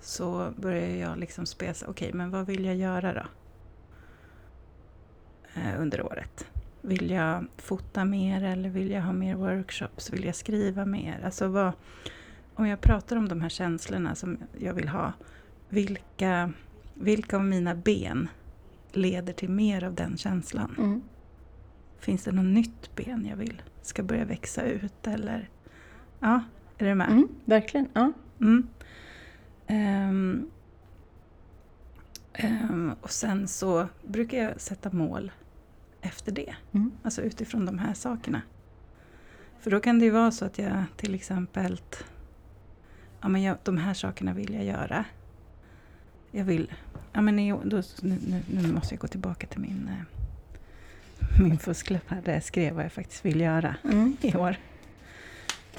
så 0.00 0.52
börjar 0.56 0.88
jag 0.88 1.18
liksom 1.18 1.46
spesa, 1.46 1.86
okej 1.88 2.08
okay, 2.08 2.18
men 2.18 2.30
vad 2.30 2.46
vill 2.46 2.64
jag 2.64 2.76
göra 2.76 3.14
då? 3.14 3.26
Uh, 5.56 5.80
under 5.80 6.02
året. 6.02 6.46
Vill 6.80 7.10
jag 7.10 7.46
fota 7.56 8.04
mer 8.04 8.44
eller 8.44 8.68
vill 8.68 8.90
jag 8.90 9.02
ha 9.02 9.12
mer 9.12 9.34
workshops? 9.34 10.12
Vill 10.12 10.24
jag 10.24 10.34
skriva 10.34 10.84
mer? 10.84 11.20
Alltså 11.24 11.48
vad, 11.48 11.72
om 12.54 12.66
jag 12.66 12.80
pratar 12.80 13.16
om 13.16 13.28
de 13.28 13.40
här 13.40 13.48
känslorna 13.48 14.14
som 14.14 14.38
jag 14.58 14.74
vill 14.74 14.88
ha, 14.88 15.12
vilka, 15.68 16.52
vilka 16.94 17.36
av 17.36 17.44
mina 17.44 17.74
ben 17.74 18.28
leder 18.92 19.32
till 19.32 19.50
mer 19.50 19.84
av 19.84 19.94
den 19.94 20.16
känslan? 20.16 20.74
Mm. 20.78 21.02
Finns 21.98 22.24
det 22.24 22.32
något 22.32 22.44
nytt 22.44 22.96
ben 22.96 23.26
jag 23.30 23.36
vill 23.36 23.62
ska 23.82 24.02
börja 24.02 24.24
växa 24.24 24.62
ut 24.62 25.06
eller? 25.06 25.48
Ja, 26.20 26.40
är 26.82 26.88
du 26.88 26.94
med? 26.94 27.10
Mm, 27.10 27.28
verkligen, 27.44 27.88
ja. 27.92 28.12
Mm. 28.40 28.68
Um, 29.68 30.50
um, 32.44 32.94
och 33.00 33.10
sen 33.10 33.48
så 33.48 33.88
brukar 34.06 34.38
jag 34.38 34.60
sätta 34.60 34.90
mål 34.92 35.32
efter 36.00 36.32
det. 36.32 36.54
Mm. 36.72 36.92
Alltså 37.02 37.22
utifrån 37.22 37.66
de 37.66 37.78
här 37.78 37.94
sakerna. 37.94 38.42
För 39.60 39.70
då 39.70 39.80
kan 39.80 39.98
det 39.98 40.04
ju 40.04 40.10
vara 40.10 40.30
så 40.30 40.44
att 40.44 40.58
jag 40.58 40.84
till 40.96 41.14
exempel 41.14 41.80
ja, 43.20 43.28
men 43.28 43.42
jag, 43.42 43.56
de 43.62 43.76
här 43.76 43.94
sakerna 43.94 44.32
vill 44.32 44.54
jag 44.54 44.64
göra. 44.64 45.04
Jag 46.30 46.44
vill, 46.44 46.72
ja 47.12 47.20
men 47.20 47.58
då, 47.64 47.82
nu, 48.02 48.42
nu, 48.50 48.72
måste 48.72 48.94
jag 48.94 49.00
gå 49.00 49.08
tillbaka 49.08 49.46
till 49.46 49.60
min, 49.60 49.88
eh, 49.88 51.42
min 51.42 51.58
fusklapp 51.58 52.08
här 52.08 52.22
där 52.24 52.32
jag 52.32 52.44
skrev 52.44 52.74
vad 52.74 52.84
jag 52.84 52.92
faktiskt 52.92 53.24
vill 53.24 53.40
göra 53.40 53.76
mm. 53.84 54.16
i 54.20 54.36
år. 54.36 54.56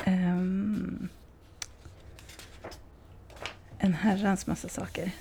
Um, 0.07 1.09
en 3.77 3.93
herrans 3.93 4.47
massa 4.47 4.69
saker. 4.69 5.12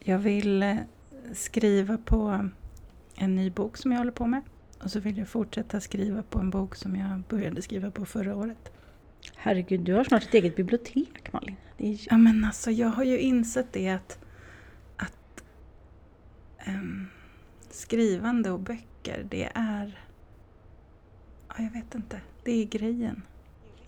Jag 0.00 0.18
vill 0.18 0.62
eh, 0.62 0.76
skriva 1.32 1.98
på 1.98 2.48
en 3.14 3.36
ny 3.36 3.50
bok 3.50 3.76
som 3.76 3.92
jag 3.92 3.98
håller 3.98 4.12
på 4.12 4.26
med. 4.26 4.42
Och 4.82 4.90
så 4.90 5.00
vill 5.00 5.18
jag 5.18 5.28
fortsätta 5.28 5.80
skriva 5.80 6.22
på 6.22 6.38
en 6.38 6.50
bok 6.50 6.74
som 6.74 6.96
jag 6.96 7.22
började 7.28 7.62
skriva 7.62 7.90
på 7.90 8.06
förra 8.06 8.36
året. 8.36 8.72
Herregud, 9.36 9.80
du 9.80 9.92
har 9.92 10.04
snart 10.04 10.22
ett 10.22 10.34
eget 10.34 10.56
bibliotek 10.56 11.32
Malin. 11.32 11.56
Är... 11.78 11.98
Ja 12.10 12.18
men 12.18 12.44
alltså 12.44 12.70
jag 12.70 12.88
har 12.88 13.04
ju 13.04 13.18
insett 13.18 13.72
det 13.72 13.88
att, 13.88 14.18
att 14.96 15.44
um, 16.66 17.08
skrivande 17.70 18.50
och 18.50 18.60
böcker 18.60 19.26
det 19.30 19.50
är... 19.54 19.98
Ja, 21.48 21.54
jag 21.58 21.70
vet 21.70 21.94
inte. 21.94 22.20
Det 22.44 22.52
är 22.52 22.64
grejen. 22.64 23.22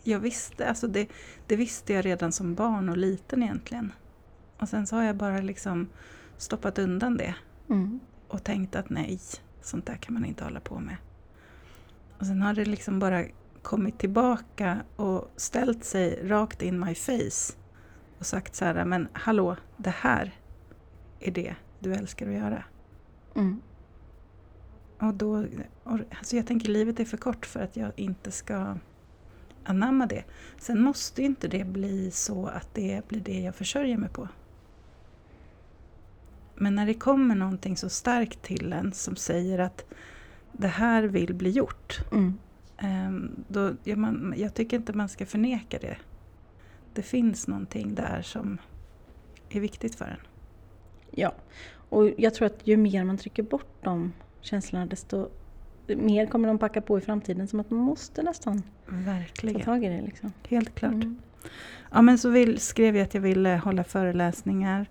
Jag 0.07 0.21
visste, 0.21 0.69
alltså 0.69 0.89
det, 0.89 1.09
det 1.47 1.57
visste 1.57 1.93
jag 1.93 2.05
redan 2.05 2.33
som 2.33 2.55
barn 2.55 2.89
och 2.89 2.97
liten 2.97 3.43
egentligen. 3.43 3.93
Och 4.59 4.69
sen 4.69 4.87
så 4.87 4.97
har 4.97 5.03
jag 5.03 5.17
bara 5.17 5.41
liksom 5.41 5.89
stoppat 6.37 6.79
undan 6.79 7.17
det. 7.17 7.35
Mm. 7.71 8.01
Och 8.29 8.45
tänkt 8.45 8.77
att 8.77 8.91
nej, 8.91 9.21
sånt 9.61 9.87
där 9.87 9.97
kan 9.97 10.15
man 10.15 10.25
inte 10.25 10.45
hålla 10.45 10.61
på 10.61 10.79
med. 10.79 10.97
Och 12.19 12.27
sen 12.27 12.43
har 12.43 12.55
det 12.55 12.65
liksom 12.65 12.99
bara 12.99 13.25
kommit 13.63 13.99
tillbaka 13.99 14.79
och 14.97 15.31
ställt 15.37 15.85
sig 15.85 16.29
rakt 16.29 16.63
in 16.63 16.81
my 16.81 16.95
face 16.95 17.53
och 18.19 18.27
sagt 18.27 18.55
så 18.55 18.65
här, 18.65 18.85
men 18.85 19.09
hallå, 19.13 19.57
det 19.77 19.95
här 19.95 20.41
är 21.21 21.31
det 21.31 21.55
du 21.79 21.95
älskar 21.95 22.29
att 22.29 22.35
göra. 22.35 22.65
Mm. 23.35 23.61
Och 25.01 25.15
då, 25.15 25.47
och, 25.85 25.99
alltså 26.19 26.37
jag 26.37 26.47
tänker 26.47 26.69
livet 26.69 27.01
är 27.01 27.05
för 27.05 27.17
kort 27.17 27.47
för 27.47 27.61
att 27.61 27.77
jag 27.77 27.93
inte 27.97 28.31
ska 28.31 28.77
anamma 29.67 30.07
det. 30.07 30.25
Sen 30.59 30.81
måste 30.81 31.23
inte 31.23 31.49
det 31.49 31.65
bli 31.65 32.11
så 32.11 32.47
att 32.47 32.75
det 32.75 33.09
blir 33.09 33.21
det 33.21 33.41
jag 33.41 33.55
försörjer 33.55 33.97
mig 33.97 34.09
på. 34.09 34.29
Men 36.55 36.75
när 36.75 36.87
det 36.87 36.95
kommer 36.95 37.35
någonting 37.35 37.77
så 37.77 37.89
starkt 37.89 38.43
till 38.43 38.73
en 38.73 38.93
som 38.93 39.17
säger 39.17 39.59
att 39.59 39.85
det 40.53 40.69
här 40.69 41.03
vill 41.03 41.35
bli 41.35 41.51
gjort. 41.51 42.01
Mm. 42.13 42.35
Ehm, 42.79 43.45
då, 43.49 43.73
ja, 43.85 43.97
man, 43.97 44.35
jag 44.37 44.55
tycker 44.55 44.77
inte 44.77 44.93
man 44.93 45.09
ska 45.09 45.27
förneka 45.27 45.79
det. 45.79 45.97
Det 46.95 47.03
finns 47.03 47.49
någonting 47.49 47.95
där 47.95 48.23
som 48.23 48.59
är 49.51 49.61
viktigt 49.61 49.95
för 49.95 50.05
en. 50.05 50.21
Ja, 51.11 51.35
och 51.89 52.11
jag 52.19 52.35
tror 52.35 52.47
att 52.47 52.67
ju 52.67 52.77
mer 52.77 53.05
man 53.05 53.19
trycker 53.19 53.43
bort 53.43 53.83
de 53.83 54.13
känslorna 54.41 54.87
desto 54.87 55.31
mer 55.89 56.27
kommer 56.27 56.49
de 56.49 56.59
packa 56.59 56.81
på 56.81 56.99
i 56.99 57.01
framtiden. 57.01 57.49
Som 57.49 57.61
att 57.61 57.71
man 57.71 57.81
måste 57.81 58.23
nästan 58.23 58.63
Verkligen. 58.87 59.61
ta 59.61 59.65
tag 59.65 59.85
i 59.85 59.89
det. 59.89 60.03
Liksom. 60.03 60.33
Helt 60.49 60.75
klart. 60.75 60.93
Mm. 60.93 61.17
Ja, 61.91 62.03
men 62.03 62.19
så 62.19 62.31
vill, 62.31 62.61
skrev 62.61 62.97
jag 62.97 63.05
att 63.05 63.15
jag 63.15 63.21
ville 63.21 63.61
hålla 63.65 63.85
föreläsningar 63.85 64.87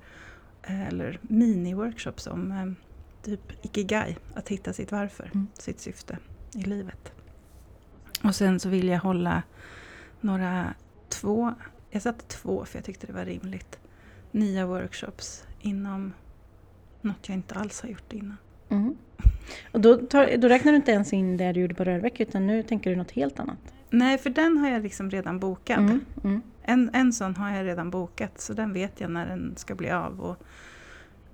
eh, 0.64 0.88
eller 0.88 1.20
mini-workshops 1.22 2.30
om 2.30 2.52
eh, 2.52 2.72
typ 3.25 3.66
ikigai, 3.66 4.18
att 4.34 4.50
hitta 4.50 4.74
sitt 4.74 4.92
varför, 4.92 5.32
mm. 5.34 5.48
sitt 5.54 5.80
syfte 5.80 6.18
i 6.56 6.64
livet. 6.64 7.12
Och 8.24 8.36
sen 8.36 8.60
så 8.60 8.70
vill 8.70 8.88
jag 8.88 9.00
hålla 9.00 9.44
några 10.22 10.74
två, 11.10 11.54
jag 11.90 12.02
satte 12.02 12.25
två 12.25 12.66
för 12.66 12.78
jag 12.78 12.86
tyckte 12.86 13.08
det 13.08 13.14
var 13.14 13.25
rimligt, 13.25 13.80
nya 14.32 14.66
workshops 14.66 15.44
inom 15.62 16.14
något 17.02 17.30
jag 17.30 17.36
inte 17.36 17.56
alls 17.56 17.82
har 17.82 17.90
gjort 17.90 18.14
innan. 18.14 18.38
Mm. 18.70 18.96
Och 19.72 19.82
då, 19.82 19.98
tar, 19.98 20.38
då 20.38 20.48
räknar 20.48 20.72
du 20.72 20.75
inte 20.75 20.92
ens 20.92 21.14
in 21.14 21.38
det 21.38 21.52
du 21.52 21.60
gjorde 21.60 21.75
på 21.75 21.84
Rörbäck 21.84 22.20
utan 22.20 22.48
nu 22.48 22.64
tänker 22.64 22.90
du 22.90 22.96
något 22.96 23.12
helt 23.12 23.40
annat? 23.40 23.58
Nej, 23.90 24.18
för 24.18 24.30
den 24.30 24.58
har 24.58 24.70
jag 24.70 24.84
liksom 24.84 25.10
redan 25.10 25.40
bokat. 25.40 25.78
Mm. 25.78 26.06
Mm. 26.24 26.42
En, 26.64 26.90
en 26.94 27.14
sån 27.14 27.36
har 27.36 27.58
jag 27.58 27.66
redan 27.66 27.90
bokat 27.90 28.42
så 28.42 28.54
den 28.54 28.74
vet 28.74 29.02
jag 29.02 29.12
när 29.12 29.25
den 29.25 29.54
ska 29.58 29.75
bli 29.75 29.92
av. 29.92 30.22
Och 30.22 30.44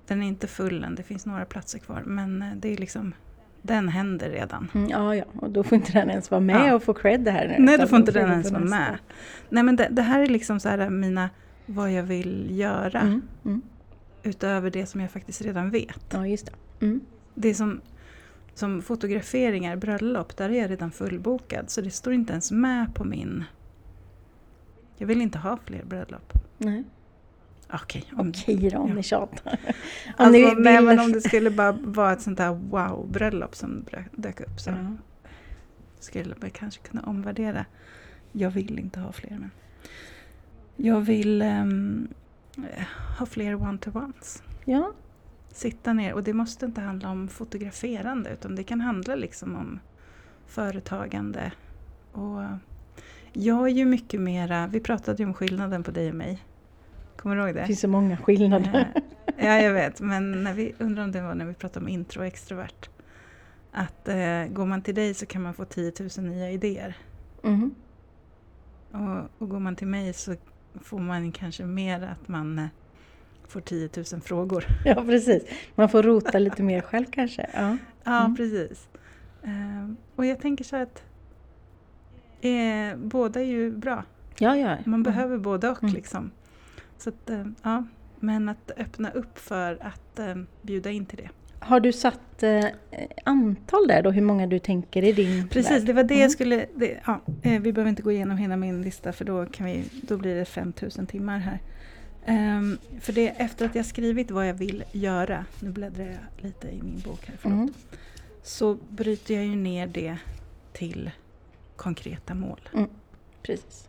den 0.06 0.22
är 0.22 0.28
inte 0.28 0.46
full 0.46 0.84
än, 0.84 0.94
det 0.94 1.02
finns 1.02 1.26
några 1.26 1.44
platser 1.44 1.78
kvar 1.78 2.02
men 2.06 2.42
eh, 2.42 2.48
det 2.56 2.72
är 2.72 2.76
liksom 2.76 3.14
den 3.62 3.88
händer 3.88 4.30
redan. 4.30 4.68
Mm, 4.74 4.88
ja, 4.88 5.16
ja, 5.16 5.24
och 5.40 5.50
då 5.50 5.62
får 5.62 5.76
inte 5.76 5.92
den 5.92 6.10
ens 6.10 6.30
vara 6.30 6.40
med 6.40 6.68
ja. 6.68 6.74
och 6.74 6.82
få 6.82 6.94
cred 6.94 7.20
det 7.20 7.30
här. 7.30 7.48
Nu, 7.48 7.64
Nej, 7.64 7.78
då 7.78 7.86
får 7.86 7.98
inte 7.98 8.12
den 8.12 8.30
ens 8.30 8.50
vara 8.50 8.64
med. 8.64 8.98
Nej, 9.48 9.62
men 9.62 9.76
det, 9.76 9.88
det, 9.90 10.02
här 10.02 10.20
är 10.20 10.26
liksom 10.26 10.60
så 10.60 10.68
här 10.68 10.90
mina, 10.90 11.30
vad 11.66 11.92
jag 11.92 12.02
vill 12.02 12.46
göra. 12.50 13.00
Mm, 13.00 13.22
mm. 13.44 13.62
Utöver 14.22 14.70
det 14.70 14.86
som 14.86 15.00
jag 15.00 15.10
faktiskt 15.10 15.42
redan 15.42 15.70
vet. 15.70 16.06
Ja, 16.10 16.26
just 16.26 16.46
det. 16.46 16.86
Mm. 16.86 17.00
Det 17.34 17.54
som, 17.54 17.80
som 18.54 18.82
fotograferingar, 18.82 19.76
bröllop, 19.76 20.36
där 20.36 20.50
är 20.50 20.60
jag 20.60 20.70
redan 20.70 20.92
fullbokad. 20.92 21.70
Så 21.70 21.80
det 21.80 21.90
står 21.90 22.12
inte 22.12 22.32
ens 22.32 22.50
med 22.50 22.94
på 22.94 23.04
min... 23.04 23.44
Jag 24.96 25.06
vill 25.06 25.20
inte 25.20 25.38
ha 25.38 25.58
fler 25.64 25.84
bröllop. 25.84 26.32
Nej. 26.58 26.84
Okej, 27.74 28.04
okay, 28.12 28.28
Okej 28.28 28.70
då, 28.70 28.78
om 28.78 28.88
ja. 28.88 28.94
ni 28.94 29.02
tjatar. 29.02 29.58
Alltså, 30.16 30.32
ni 30.32 30.44
vill... 30.44 30.58
nej, 30.58 30.82
men 30.82 30.98
om 30.98 31.12
det 31.12 31.20
skulle 31.20 31.50
bara 31.50 31.72
vara 31.72 32.12
ett 32.12 32.22
sånt 32.22 32.38
där 32.38 32.50
wow-bröllop 32.52 33.56
som 33.56 33.84
dök 34.12 34.40
upp 34.40 34.60
så 34.60 34.70
mm. 34.70 34.98
skulle 36.00 36.34
man 36.40 36.50
kanske 36.50 36.80
kunna 36.80 37.02
omvärdera. 37.02 37.66
Jag 38.32 38.50
vill 38.50 38.78
inte 38.78 39.00
ha 39.00 39.12
fler 39.12 39.30
men 39.30 39.50
jag 40.76 41.00
vill 41.00 41.42
um, 41.42 42.08
ha 43.18 43.26
fler 43.26 43.54
one-to-ones. 43.54 44.42
Ja. 44.64 44.92
Sitta 45.52 45.92
ner 45.92 46.14
och 46.14 46.22
det 46.22 46.32
måste 46.32 46.66
inte 46.66 46.80
handla 46.80 47.10
om 47.10 47.28
fotograferande 47.28 48.30
utan 48.30 48.54
det 48.54 48.62
kan 48.62 48.80
handla 48.80 49.14
liksom 49.14 49.56
om 49.56 49.80
företagande. 50.46 51.52
Och 52.12 52.42
jag 53.32 53.68
är 53.68 53.72
ju 53.72 53.84
mycket 53.84 54.20
mera, 54.20 54.66
vi 54.66 54.80
pratade 54.80 55.22
ju 55.22 55.26
om 55.26 55.34
skillnaden 55.34 55.82
på 55.82 55.90
dig 55.90 56.08
och 56.08 56.14
mig 56.14 56.42
Kommer 57.22 57.36
du 57.36 57.42
ihåg 57.42 57.54
det? 57.54 57.60
Det 57.60 57.66
finns 57.66 57.80
så 57.80 57.88
många 57.88 58.16
skillnader. 58.16 58.92
ja, 59.36 59.60
jag 59.60 59.72
vet. 59.72 60.00
Men 60.00 60.44
när 60.44 60.54
vi, 60.54 60.74
undrar 60.78 61.04
om 61.04 61.12
det 61.12 61.20
var 61.20 61.34
när 61.34 61.44
vi 61.44 61.54
pratade 61.54 61.84
om 61.84 61.88
intro 61.88 62.20
och 62.20 62.26
extrovert. 62.26 62.88
Att 63.72 64.08
eh, 64.08 64.44
går 64.46 64.66
man 64.66 64.82
till 64.82 64.94
dig 64.94 65.14
så 65.14 65.26
kan 65.26 65.42
man 65.42 65.54
få 65.54 65.64
10 65.64 65.92
000 66.18 66.26
nya 66.26 66.50
idéer. 66.50 66.96
Mm. 67.44 67.74
Och, 68.90 69.30
och 69.38 69.48
går 69.48 69.60
man 69.60 69.76
till 69.76 69.86
mig 69.86 70.12
så 70.12 70.34
får 70.80 70.98
man 70.98 71.32
kanske 71.32 71.64
mer 71.64 72.02
att 72.02 72.28
man 72.28 72.58
eh, 72.58 72.66
får 73.52 73.60
10 73.60 73.88
000 74.12 74.20
frågor. 74.20 74.64
Ja, 74.84 74.94
precis. 74.94 75.42
Man 75.74 75.88
får 75.88 76.02
rota 76.02 76.38
lite 76.38 76.62
mer 76.62 76.80
själv 76.80 77.04
kanske. 77.10 77.46
Ja, 77.54 77.76
ja 78.04 78.20
mm. 78.24 78.36
precis. 78.36 78.88
Eh, 79.42 79.92
och 80.16 80.26
jag 80.26 80.40
tänker 80.40 80.64
så 80.64 80.76
att 80.76 81.02
Eh, 82.44 82.96
båda 82.96 83.40
är 83.40 83.44
ju 83.44 83.70
bra. 83.70 84.04
Ja, 84.38 84.56
ja. 84.56 84.68
Man 84.68 84.80
Mm. 84.86 85.02
behöver 85.02 85.38
både 85.38 85.68
och. 85.68 85.82
Mm. 85.82 85.94
Liksom. 85.94 86.30
Så 86.98 87.08
att, 87.08 87.30
eh, 87.30 87.44
ja. 87.62 87.84
Men 88.20 88.48
att 88.48 88.70
öppna 88.76 89.10
upp 89.10 89.38
för 89.38 89.78
att 89.80 90.18
eh, 90.18 90.34
bjuda 90.62 90.90
in 90.90 91.06
till 91.06 91.18
det. 91.18 91.28
Har 91.58 91.80
du 91.80 91.92
satt 91.92 92.42
eh, 92.42 92.64
antal 93.24 93.86
där 93.88 94.02
då, 94.02 94.10
hur 94.10 94.22
många 94.22 94.46
du 94.46 94.58
tänker 94.58 95.04
i 95.04 95.12
din 95.12 95.48
Precis, 95.48 95.70
värld? 95.72 95.86
det 95.86 95.92
var 95.92 96.02
det 96.02 96.14
Mm. 96.14 96.22
jag 96.22 96.30
skulle... 96.30 96.66
Det, 96.74 97.00
ja, 97.06 97.20
eh, 97.42 97.60
vi 97.60 97.72
behöver 97.72 97.88
inte 97.90 98.02
gå 98.02 98.12
igenom 98.12 98.36
hela 98.38 98.56
min 98.56 98.82
lista 98.82 99.12
för 99.12 99.24
då, 99.24 99.46
kan 99.46 99.66
vi, 99.66 99.84
då 100.08 100.16
blir 100.16 100.34
det 100.34 100.44
5000 100.44 101.06
timmar 101.06 101.38
här. 101.38 101.58
Ehm, 102.26 102.78
för 103.00 103.12
det 103.12 103.28
efter 103.28 103.66
att 103.66 103.74
jag 103.74 103.86
skrivit 103.86 104.30
vad 104.30 104.48
jag 104.48 104.54
vill 104.54 104.84
göra, 104.92 105.44
nu 105.60 105.70
bläddrar 105.70 106.04
jag 106.04 106.44
lite 106.44 106.68
i 106.68 106.82
min 106.82 107.00
bok 107.00 107.26
här, 107.26 107.36
förlåt. 107.40 107.58
Mm. 107.58 107.74
Så 108.42 108.78
bryter 108.88 109.34
jag 109.34 109.44
ju 109.46 109.56
ner 109.56 109.86
det 109.86 110.16
till 110.72 111.10
konkreta 111.76 112.34
mål. 112.34 112.60
Precis. 113.42 113.88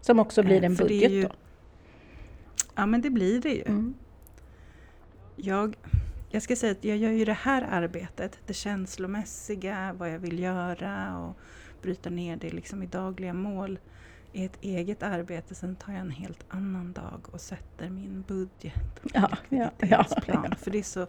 Som 0.00 0.18
också 0.18 0.42
blir 0.42 0.56
Eh, 0.60 0.64
en 0.66 0.74
budget 0.74 1.12
ju- 1.12 1.22
då. 1.22 1.32
Ja 2.74 2.86
men 2.86 3.02
det 3.02 3.10
blir 3.10 3.40
det 3.40 3.54
ju. 3.54 3.62
Mm. 3.62 3.94
Jag, 5.36 5.76
jag 6.30 6.42
ska 6.42 6.56
säga 6.56 6.72
att 6.72 6.84
jag 6.84 6.96
gör 6.96 7.10
ju 7.10 7.24
det 7.24 7.32
här 7.32 7.62
arbetet, 7.70 8.38
det 8.46 8.54
känslomässiga, 8.54 9.92
vad 9.98 10.10
jag 10.10 10.18
vill 10.18 10.38
göra 10.38 11.18
och 11.18 11.36
bryta 11.82 12.10
ner 12.10 12.36
det 12.36 12.50
liksom 12.50 12.82
i 12.82 12.86
dagliga 12.86 13.34
mål 13.34 13.78
i 14.34 14.44
ett 14.44 14.58
eget 14.60 15.02
arbete. 15.02 15.54
Sen 15.54 15.76
tar 15.76 15.92
jag 15.92 16.00
en 16.00 16.10
helt 16.10 16.44
annan 16.48 16.92
dag 16.92 17.20
och 17.32 17.40
sätter 17.40 17.90
min 17.90 18.24
budget 18.28 18.98
och 19.02 19.10
Ja, 19.14 19.30
ja, 19.48 19.70
likviditetsplan. 19.78 20.46
ja. 20.50 20.56
För 20.56 20.70
det 20.70 20.78
är, 20.78 20.82
så, 20.82 21.06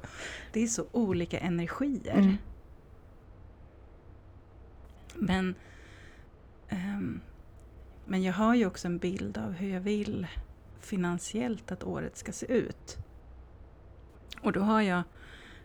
det 0.54 0.60
är 0.64 0.68
så 0.68 0.86
olika 0.92 1.40
energier. 1.40 2.18
Mm. 2.18 2.36
Men, 5.16 5.56
ehm, 6.70 7.20
men 8.06 8.24
jag 8.24 8.34
har 8.34 8.56
ju 8.56 8.66
också 8.66 8.88
en 8.88 8.98
bild 8.98 9.38
av 9.38 9.52
hur 9.52 9.70
jag 9.74 9.82
vill 9.82 10.28
finansiellt 10.80 11.72
att 11.72 11.84
året 11.84 12.18
ska 12.18 12.32
se 12.32 12.46
ut. 12.54 12.98
Och 14.42 14.52
då 14.52 14.60
har 14.60 14.82
jag 14.82 15.04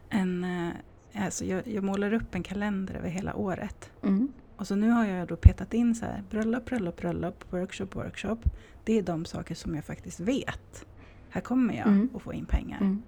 en... 0.09 0.45
eh, 0.45 0.71
Alltså 1.15 1.45
jag, 1.45 1.67
jag 1.69 1.85
målar 1.85 2.13
upp 2.13 2.35
en 2.35 2.43
kalender 2.43 2.95
över 2.95 3.09
hela 3.09 3.35
året. 3.35 3.91
Mm. 4.03 4.33
Och 4.61 4.67
så 4.67 4.75
nu 4.75 4.91
har 4.91 5.07
jag 5.07 5.29
då 5.29 5.37
petat 5.37 5.75
in 5.75 5.95
så 5.95 6.05
här, 6.05 6.23
bröllop, 6.31 6.65
bröllop, 6.65 6.97
bröllop, 6.97 7.45
workshop, 7.53 7.87
workshop. 7.93 8.37
Det 8.85 8.99
är 8.99 9.03
de 9.03 9.25
saker 9.25 9.55
som 9.55 9.75
jag 9.75 9.85
faktiskt 9.85 10.21
vet. 10.21 10.87
Här 11.29 11.41
kommer 11.41 11.75
jag 11.75 11.87
Mm. 11.87 12.11
att 12.17 12.23
få 12.23 12.33
in 12.33 12.47
pengar. 12.47 12.81
Mm. 12.81 13.03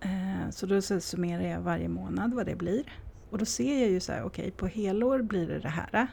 Eh, 0.00 0.50
Så 0.50 0.66
då 0.66 0.82
så 0.82 1.00
summerar 1.00 1.42
jag 1.42 1.60
varje 1.60 1.88
månad 1.88 2.34
vad 2.34 2.46
det 2.46 2.56
blir. 2.56 2.92
Och 3.30 3.38
då 3.38 3.44
ser 3.44 3.80
jag 3.80 3.90
ju 3.90 4.00
så 4.00 4.12
här, 4.12 4.22
okej 4.24 4.50
på 4.50 4.66
helår 4.66 5.22
blir 5.22 5.48
det 5.48 5.58
det 5.58 5.68
här. 5.68 6.06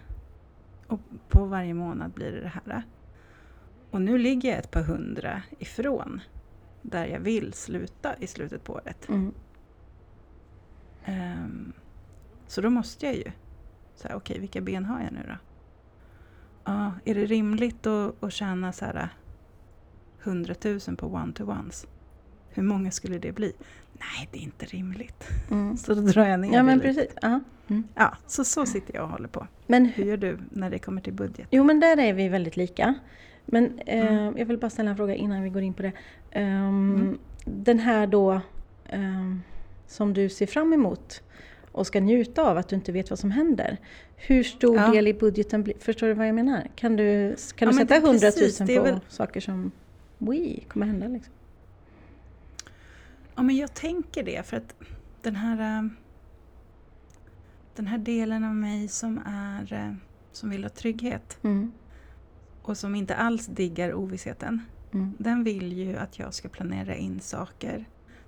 Och 0.87 0.99
på 1.29 1.45
varje 1.45 1.73
månad 1.73 2.11
blir 2.11 2.31
det 2.31 2.41
det 2.41 2.47
här. 2.65 2.83
Och 3.91 4.01
nu 4.01 4.17
ligger 4.17 4.49
jag 4.49 4.57
ett 4.59 4.71
par 4.71 4.83
hundra 4.83 5.41
ifrån 5.59 6.21
där 6.81 7.05
jag 7.05 7.19
vill 7.19 7.53
sluta 7.53 8.15
i 8.19 8.27
slutet 8.27 8.63
på 8.63 8.73
året. 8.73 9.09
Mm. 9.09 9.33
Ehm, 11.05 11.73
så 12.47 12.61
då 12.61 12.69
måste 12.69 13.05
jag 13.05 13.15
ju, 13.15 13.31
så 14.01 14.08
här, 14.08 14.15
okej 14.15 14.39
vilka 14.39 14.62
ben 14.62 14.86
har 14.86 15.01
jag 15.01 15.13
nu 15.13 15.20
då? 15.27 15.36
Ja, 16.63 16.91
är 17.05 17.15
det 17.15 17.25
rimligt 17.25 17.88
att, 17.88 18.24
att 18.24 18.34
tjäna 18.34 18.72
så 18.72 18.86
här 18.86 19.10
100 20.24 20.55
000 20.63 20.79
på 20.98 21.08
one-to-ones? 21.08 21.86
Hur 22.50 22.63
många 22.63 22.91
skulle 22.91 23.17
det 23.20 23.31
bli? 23.31 23.53
Nej, 23.93 24.29
det 24.31 24.38
är 24.38 24.41
inte 24.41 24.65
rimligt. 24.65 25.27
Mm. 25.51 25.77
Så 25.77 25.93
då 25.93 26.01
drar 26.01 26.25
jag 26.25 26.39
ner 26.39 26.50
Ja 26.51 26.58
det 26.58 26.63
men 26.63 26.77
lite. 26.77 26.88
precis. 26.93 27.15
Ja. 27.22 27.39
Mm. 27.67 27.84
Ja, 27.96 28.17
så, 28.27 28.43
så 28.43 28.65
sitter 28.65 28.96
jag 28.96 29.03
och 29.03 29.10
håller 29.10 29.27
på. 29.27 29.48
Men, 29.67 29.86
Hur 29.86 30.05
gör 30.05 30.17
du 30.17 30.39
när 30.50 30.70
det 30.70 30.79
kommer 30.79 31.01
till 31.01 31.13
budget? 31.13 31.48
jo 31.51 31.64
men 31.64 31.79
där 31.79 32.00
är 32.00 32.14
vi 32.14 32.29
väldigt 32.29 32.57
lika. 32.57 32.94
Men 33.46 33.79
eh, 33.79 34.05
Mm. 34.07 34.37
jag 34.37 34.46
vill 34.46 34.57
bara 34.57 34.70
ställa 34.70 34.90
en 34.90 34.98
fråga 34.98 35.16
innan 35.16 35.42
vi 35.44 35.50
går 35.50 35.61
in 35.61 35.74
på 35.74 35.81
det. 35.81 35.92
Mm. 36.31 37.18
Den 37.46 37.79
här 37.79 38.07
då 38.07 38.42
ehm, 38.90 39.42
som 39.87 40.14
du 40.14 40.29
ser 40.29 40.46
fram 40.48 40.74
emot 40.74 41.24
och 41.72 41.88
ska 41.88 42.00
njuta 42.00 42.42
av 42.44 42.57
att 42.57 42.68
du 42.70 42.75
inte 42.75 42.92
vet 42.92 43.10
vad 43.10 43.20
som 43.20 43.31
händer. 43.31 43.77
Hur 44.16 44.44
stor 44.44 44.75
Ja. 44.77 44.88
del 44.92 45.07
i 45.07 45.14
budgeten 45.14 45.64
blir, 45.64 45.74
förstår 45.79 46.07
du 46.07 46.14
vad 46.14 46.27
jag 46.27 46.36
menar? 46.36 46.68
Kan 46.75 46.96
du, 46.96 47.36
kan 47.55 47.66
Ja, 47.68 47.72
du 47.72 47.77
sätta 47.79 47.94
det- 48.00 48.07
100 48.07 48.12
000 48.12 48.20
precis, 48.20 48.57
det 48.57 48.74
är 48.75 48.77
på 48.77 48.84
väl- 48.84 49.00
saker 49.07 49.42
som 49.42 49.72
oui, 50.18 50.64
kommer 50.68 50.86
hända 50.86 51.07
liksom? 51.07 51.34
Ja, 53.36 53.42
men 53.44 53.57
jag 53.57 53.74
tänker 53.74 54.24
det 54.24 54.46
för 54.46 54.57
att 54.57 54.75
den 55.22 55.36
här, 55.36 55.77
eh, 55.79 55.88
den 57.75 57.88
här 57.88 57.98
delen 57.98 58.44
av 58.44 58.55
mig 58.55 58.88
som 58.88 59.22
är 59.25 59.74
eh, 59.74 59.94
som 60.31 60.50
vill 60.50 60.64
ha 60.64 60.70
trygghet 60.70 61.38
Mm. 61.44 61.72
och 62.62 62.77
som 62.77 62.96
inte 62.96 63.16
alls 63.16 63.46
diggar 63.46 63.94
ovissheten. 63.94 64.62
Mm. 64.94 65.14
Den 65.20 65.44
vill 65.44 65.74
ju 65.74 65.98
att 65.98 66.20
jag 66.20 66.34
ska 66.34 66.50
planera 66.50 66.96
in 66.96 67.20
saker 67.20 67.86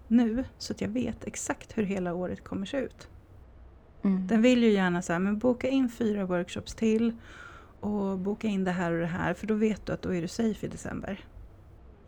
nu 0.07 0.43
så 0.57 0.73
att 0.73 0.81
jag 0.81 0.89
vet 0.89 1.23
exakt 1.27 1.77
hur 1.77 1.83
hela 1.83 2.13
året 2.13 2.43
kommer 2.43 2.65
se 2.65 2.77
ut. 2.77 3.07
Mm. 4.03 4.27
Den 4.27 4.41
vill 4.41 4.63
ju 4.63 4.69
gärna 4.69 5.01
så 5.01 5.13
här, 5.13 5.19
men 5.19 5.37
boka 5.37 5.67
in 5.67 5.89
fyra 5.89 6.25
workshops 6.25 6.75
till 6.75 7.13
och 7.79 8.19
boka 8.19 8.47
in 8.47 8.63
det 8.63 8.71
här 8.71 8.91
och 8.91 8.99
det 8.99 9.05
här 9.05 9.33
för 9.33 9.47
då 9.47 9.53
vet 9.53 9.85
du 9.85 9.93
att 9.93 10.01
då 10.01 10.13
är 10.13 10.21
du 10.21 10.27
safe 10.27 10.65
i 10.65 10.69
december. 10.69 11.25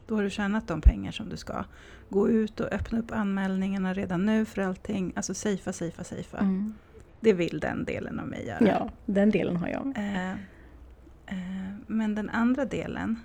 Då 0.07 0.15
har 0.15 0.23
du 0.23 0.29
tjänat 0.29 0.67
de 0.67 0.81
pengar 0.81 1.11
som 1.11 1.29
du 1.29 1.37
ska. 1.37 1.63
Gå 2.09 2.29
ut 2.29 2.59
och 2.59 2.73
öppna 2.73 2.99
upp 2.99 3.11
anmälningarna 3.11 3.93
redan 3.93 4.25
nu 4.25 4.45
för 4.45 4.61
allting. 4.61 5.13
Alltså 5.15 5.33
safea, 5.33 5.73
safea, 5.73 6.03
safea. 6.03 6.39
Mm. 6.39 6.73
Det 7.19 7.33
vill 7.33 7.59
den 7.59 7.85
delen 7.85 8.19
av 8.19 8.27
mig 8.27 8.47
göra. 8.47 8.67
Ja, 8.67 8.89
den 9.05 9.31
delen 9.31 9.55
har 9.55 9.67
jag. 9.67 9.93
Eh, 9.97 10.31
eh, 10.31 11.73
men 11.87 12.15
den 12.15 12.29
andra 12.29 12.65
delen 12.65 13.19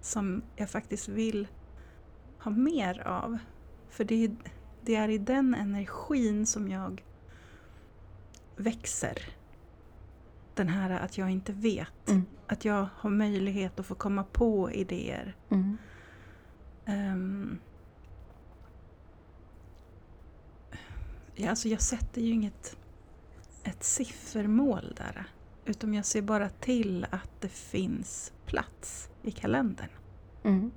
som 0.00 0.42
jag 0.56 0.70
faktiskt 0.70 1.08
vill 1.08 1.48
ha 2.38 2.50
mer 2.50 3.06
av. 3.06 3.38
För 3.90 4.04
det 4.04 4.24
är, 4.24 4.30
det 4.80 4.96
är 4.96 5.08
i 5.08 5.18
den 5.18 5.54
energin 5.54 6.46
som 6.46 6.68
jag 6.68 7.02
växer. 8.62 9.18
Den 10.54 10.68
här 10.68 10.90
att 10.90 11.18
jag 11.18 11.30
inte 11.30 11.52
vet. 11.52 12.08
Mm. 12.08 12.24
Att 12.46 12.64
jag 12.64 12.88
har 12.94 13.10
möjlighet 13.10 13.80
att 13.80 13.86
få 13.86 13.94
komma 13.94 14.24
på 14.24 14.70
idéer. 14.70 15.36
Mm. 15.50 15.78
Ehm, 16.84 17.58
ja, 21.34 21.50
alltså 21.50 21.68
jag 21.68 21.80
sätter 21.80 22.20
ju 22.22 22.32
inget 22.32 22.76
ett 23.64 23.84
siffermål 23.84 24.94
där. 24.96 25.24
Utan 25.64 25.94
jag 25.94 26.04
ser 26.04 26.22
bara 26.22 26.48
till 26.48 27.06
att 27.10 27.40
det 27.40 27.48
finns 27.48 28.32
plats 28.46 29.10
i 29.22 29.30
kalendern. 29.30 29.90
Mm. 30.44 30.70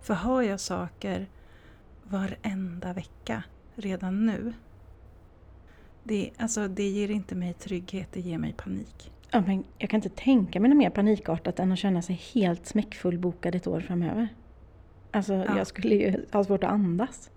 För 0.00 0.14
har 0.14 0.42
jag 0.42 0.60
saker 0.60 1.28
varenda 2.02 2.92
vecka 2.92 3.42
redan 3.74 4.26
nu. 4.26 4.52
Det, 6.08 6.30
alltså, 6.36 6.68
det 6.68 6.88
ger 6.88 7.10
inte 7.10 7.34
mig 7.34 7.52
trygghet, 7.54 8.08
det 8.12 8.20
ger 8.20 8.38
mig 8.38 8.52
panik. 8.52 9.12
Ja, 9.30 9.40
men 9.46 9.64
jag 9.78 9.90
kan 9.90 9.98
inte 9.98 10.22
tänka 10.22 10.60
mig 10.60 10.68
något 10.68 10.78
mer 10.78 10.90
panikartat 10.90 11.58
än 11.58 11.72
att 11.72 11.78
känna 11.78 12.02
sig 12.02 12.20
helt 12.34 12.66
smäckfullbokad 12.66 13.54
ett 13.54 13.66
år 13.66 13.80
framöver. 13.80 14.28
Alltså 15.10 15.34
Ja. 15.34 15.58
jag 15.58 15.66
skulle 15.66 15.94
ju 15.94 16.26
ha 16.32 16.44
svårt 16.44 16.64
att 16.64 16.70
andas. 16.70 17.30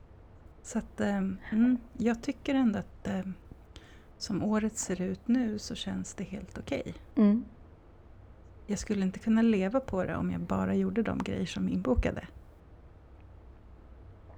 Så 0.63 0.77
att, 0.77 1.01
ehm, 1.01 1.37
mm, 1.51 1.77
jag 1.97 2.21
tycker 2.23 2.55
ändå 2.55 2.79
att 2.79 3.07
ehm, 3.07 3.33
som 4.17 4.43
året 4.43 4.77
ser 4.77 5.01
ut 5.01 5.27
nu 5.27 5.59
så 5.59 5.75
känns 5.75 6.13
det 6.13 6.23
helt 6.23 6.57
okej. 6.57 6.93
Mm. 7.15 7.43
Jag 8.67 8.79
skulle 8.79 9.01
inte 9.05 9.19
kunna 9.19 9.41
leva 9.41 9.79
på 9.79 10.03
det 10.03 10.15
om 10.15 10.31
jag 10.31 10.41
bara 10.41 10.75
gjorde 10.75 11.03
de 11.03 11.17
grejer 11.17 11.45
som 11.45 11.67
är 11.67 11.71
inbokade. 11.71 12.27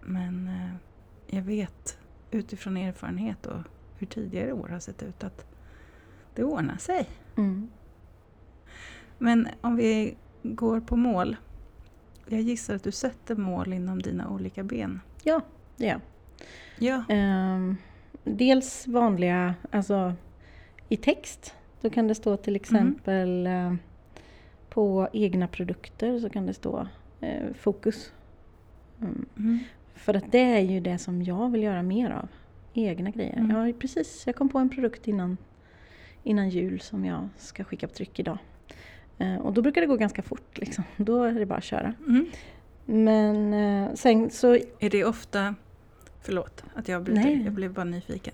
Men 0.02 0.48
eh, 0.48 0.76
jag 1.38 1.42
vet 1.42 1.98
utifrån 2.32 2.78
erfarenhet 2.78 3.46
och 3.46 3.62
hur 4.04 4.08
tidigare 4.08 4.54
år 4.54 4.68
har 4.68 4.80
sett 4.80 5.04
ut 5.04 5.24
att 5.24 5.46
det 6.36 6.44
ordnar 6.44 6.78
sig. 6.78 7.10
Mm. 7.38 7.70
Men 9.18 9.48
om 9.62 9.76
vi 9.76 10.16
går 10.44 10.80
på 10.80 10.96
mål. 10.96 11.36
Jag 12.28 12.42
gissar 12.42 12.76
att 12.76 12.84
du 12.84 12.92
sätter 12.92 13.36
mål 13.36 13.74
inom 13.74 14.02
dina 14.02 14.30
olika 14.30 14.64
ben. 14.64 15.02
Ja, 15.24 15.42
det 15.78 15.86
gör 15.86 16.02
Ja. 16.78 16.88
jag. 16.88 17.04
Ehm, 17.10 17.78
dels 18.24 18.88
vanliga, 18.88 19.56
alltså 19.72 20.14
i 20.90 20.98
text. 20.98 21.56
Då 21.82 21.90
kan 21.90 22.08
det 22.08 22.16
stå 22.16 22.38
till 22.38 22.56
exempel 22.56 23.48
eh, 23.48 23.74
på 24.70 25.08
egna 25.14 25.48
produkter 25.48 26.20
så 26.20 26.30
kan 26.30 26.46
det 26.46 26.54
stå 26.54 26.88
eh, 27.22 27.54
fokus. 27.54 28.12
Mm. 29.02 29.26
Mm. 29.38 29.60
För 29.96 30.14
att 30.14 30.32
det 30.32 30.40
är 30.56 30.60
ju 30.60 30.80
det 30.80 30.98
som 30.98 31.24
jag 31.24 31.52
vill 31.52 31.64
göra 31.64 31.84
mer 31.84 32.10
av. 32.12 32.28
Egna 32.74 33.10
grejer. 33.10 33.38
Mm. 33.38 33.58
Jag, 33.58 33.80
precis, 33.80 34.24
jag 34.26 34.36
kom 34.36 34.50
på 34.50 34.60
en 34.60 34.70
produkt 34.70 35.08
innan, 35.08 35.38
innan 36.24 36.50
jul 36.50 36.82
som 36.82 37.06
jag 37.06 37.30
ska 37.38 37.64
skicka 37.64 37.88
på 37.88 37.94
tryck 37.94 38.20
idag. 38.20 38.38
Eh, 39.18 39.36
och 39.36 39.54
då 39.54 39.62
brukar 39.62 39.82
det 39.82 39.88
gå 39.88 39.96
ganska 39.96 40.22
fort. 40.22 40.58
Liksom. 40.58 40.84
Då 40.98 41.24
är 41.24 41.34
det 41.34 41.46
bara 41.46 41.58
att 41.58 41.64
köra. 41.64 41.94
Mm. 42.08 42.26
Men 42.86 43.54
eh, 43.54 43.94
sen 43.94 44.30
så... 44.30 44.54
Är 44.80 44.90
det 44.90 45.06
ofta... 45.06 45.56
Förlåt 46.22 46.64
att 46.74 46.88
jag 46.88 46.98
avbryter, 46.98 47.22
Nej. 47.22 47.42
jag 47.44 47.54
blev 47.54 47.74
bara 47.74 47.84
nyfiken. 47.84 48.34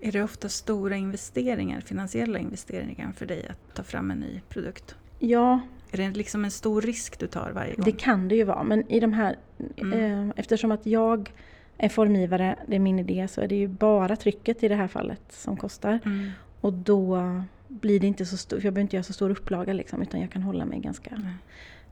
Är 0.00 0.12
det 0.12 0.22
ofta 0.22 0.48
stora 0.48 0.96
investeringar, 0.96 1.80
finansiella 1.80 2.38
investeringar 2.38 3.12
för 3.12 3.26
dig 3.26 3.46
att 3.48 3.74
ta 3.74 3.82
fram 3.82 4.10
en 4.10 4.18
ny 4.18 4.40
produkt? 4.48 4.96
Ja. 5.18 5.60
Är 5.90 5.96
det 5.96 6.10
liksom 6.10 6.44
en 6.44 6.50
stor 6.50 6.82
risk 6.82 7.18
du 7.18 7.26
tar 7.26 7.50
varje 7.50 7.74
gång? 7.74 7.84
Det 7.84 7.92
kan 7.92 8.28
det 8.28 8.34
ju 8.34 8.44
vara, 8.44 8.62
men 8.62 8.90
i 8.90 9.00
de 9.00 9.12
här, 9.12 9.36
mm. 9.76 10.28
eh, 10.28 10.34
eftersom 10.36 10.72
att 10.72 10.86
jag 10.86 11.32
är 11.78 11.88
formgivare, 11.88 12.56
det 12.66 12.74
är 12.74 12.80
min 12.80 12.98
idé, 12.98 13.28
så 13.28 13.40
är 13.40 13.48
det 13.48 13.56
ju 13.56 13.68
bara 13.68 14.16
trycket 14.16 14.62
i 14.62 14.68
det 14.68 14.74
här 14.74 14.88
fallet 14.88 15.22
som 15.28 15.56
kostar. 15.56 15.98
Mm. 16.04 16.30
Och 16.60 16.72
då 16.72 17.42
blir 17.68 18.00
det 18.00 18.06
inte 18.06 18.26
så 18.26 18.36
stort, 18.36 18.60
för 18.60 18.66
jag 18.66 18.74
behöver 18.74 18.84
inte 18.84 18.96
göra 18.96 19.04
så 19.04 19.12
stor 19.12 19.30
upplaga 19.30 19.72
liksom, 19.72 20.02
utan 20.02 20.20
jag 20.20 20.30
kan 20.30 20.42
hålla 20.42 20.64
mig 20.64 20.78
ganska... 20.78 21.22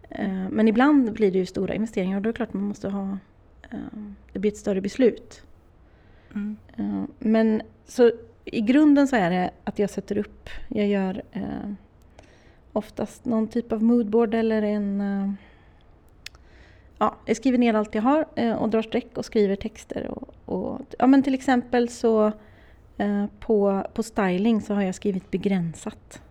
Eh, 0.09 0.49
men 0.51 0.69
ibland 0.69 1.13
blir 1.13 1.33
det 1.33 1.39
ju 1.39 1.47
stora 1.47 1.75
investeringar 1.75 2.17
och 2.17 2.23
då 2.23 2.29
är 2.29 2.33
det 2.33 2.37
klart 2.37 2.53
man 2.53 2.65
måste 2.65 2.89
ha... 2.89 3.19
Eh, 3.71 3.79
det 4.33 4.39
blir 4.39 4.51
ett 4.51 4.57
större 4.57 4.81
beslut. 4.81 5.43
Mm. 6.35 6.57
Eh, 6.77 7.05
men 7.19 7.63
så 7.87 8.13
i 8.45 8.61
grunden 8.61 9.09
så 9.09 9.17
är 9.17 9.31
det 9.31 9.51
att 9.65 9.79
jag 9.79 9.91
sätter 9.91 10.19
upp, 10.19 10.49
jag 10.69 10.87
gör 10.87 11.23
eh, 11.33 11.73
oftast 12.73 13.25
någon 13.25 13.49
typ 13.49 13.73
av 13.73 13.83
moodboard 13.83 14.35
eller 14.35 14.63
en... 14.63 15.37
Ja, 16.99 17.17
jag 17.25 17.37
skriver 17.37 17.59
ner 17.59 17.75
allt 17.75 17.95
jag 17.95 18.03
har 18.03 18.27
eh, 18.35 18.53
och 18.53 18.69
drar 18.69 18.83
streck 18.83 19.19
och 19.19 19.25
skriver 19.25 19.57
texter. 19.57 20.11
Och, 20.11 20.35
och, 20.45 20.81
ja, 20.99 21.07
men 21.07 21.23
till 21.23 21.35
exempel 21.35 21.89
så 21.89 22.33
eh, 22.99 23.27
på, 23.41 23.87
på 23.95 24.03
styling 24.03 24.61
så 24.61 24.75
har 24.75 24.83
jag 24.83 24.95
skrivit 24.95 25.31
begränsat 25.31 26.23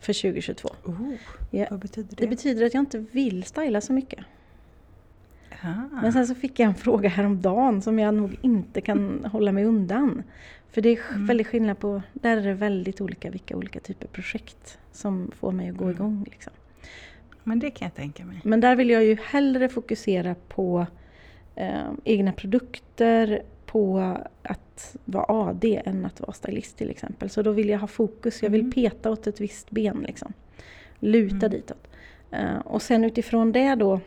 för 0.00 0.22
2022. 0.22 0.68
Oh, 0.84 1.12
jag, 1.50 1.70
vad 1.70 1.80
betyder 1.80 2.16
det? 2.16 2.24
Det 2.24 2.28
betyder 2.28 2.66
att 2.66 2.74
jag 2.74 2.82
inte 2.82 2.98
vill 2.98 3.44
styla 3.44 3.80
så 3.80 3.92
mycket. 3.92 4.24
Men 6.02 6.12
sen 6.12 6.26
så 6.26 6.34
fick 6.34 6.58
jag 6.58 6.68
en 6.68 6.74
fråga 6.74 7.08
häromdagen 7.08 7.82
som 7.82 7.98
jag 7.98 8.14
nog 8.14 8.38
inte 8.42 8.80
kan 8.80 9.24
hålla 9.24 9.52
mig 9.52 9.64
undan. 9.64 10.22
För 10.70 10.80
det 10.80 10.88
är 10.88 11.00
mm. 11.12 11.26
väldigt 11.26 11.46
skillnad 11.46 11.78
på, 11.78 12.02
där 12.12 12.36
är 12.36 12.42
det 12.42 12.54
väldigt 12.54 13.00
olika 13.00 13.30
vilka 13.30 13.56
olika 13.56 13.80
typer 13.80 14.06
av 14.06 14.10
projekt 14.10 14.78
som 14.92 15.30
får 15.36 15.52
mig 15.52 15.70
att 15.70 15.76
gå 15.76 15.84
mm. 15.84 15.96
igång. 15.96 16.26
Liksom. 16.30 16.52
Men 17.44 17.58
det 17.58 17.70
kan 17.70 17.86
jag 17.86 17.94
tänka 17.94 18.24
mig. 18.24 18.40
Men 18.44 18.60
där 18.60 18.76
vill 18.76 18.90
jag 18.90 19.04
ju 19.04 19.16
hellre 19.24 19.68
fokusera 19.68 20.34
på 20.48 20.86
eh, 21.54 21.90
egna 22.04 22.32
produkter, 22.32 23.42
på 23.66 24.16
att 24.42 24.96
vara 25.04 25.24
AD 25.28 25.82
än 25.84 26.04
att 26.04 26.20
vara 26.20 26.32
stylist 26.32 26.76
till 26.76 26.90
exempel. 26.90 27.30
Så 27.30 27.42
då 27.42 27.52
vill 27.52 27.68
jag 27.68 27.78
ha 27.78 27.86
fokus, 27.86 28.42
jag 28.42 28.50
vill 28.50 28.60
mm. 28.60 28.72
peta 28.72 29.10
åt 29.10 29.26
ett 29.26 29.40
visst 29.40 29.70
ben. 29.70 30.04
Liksom. 30.06 30.32
Luta 30.98 31.46
mm. 31.46 31.50
ditåt. 31.50 31.88
Uh, 32.32 32.58
och 32.58 32.82
sen 32.82 33.04
utifrån 33.04 33.52
det 33.52 33.74
då 33.74 34.00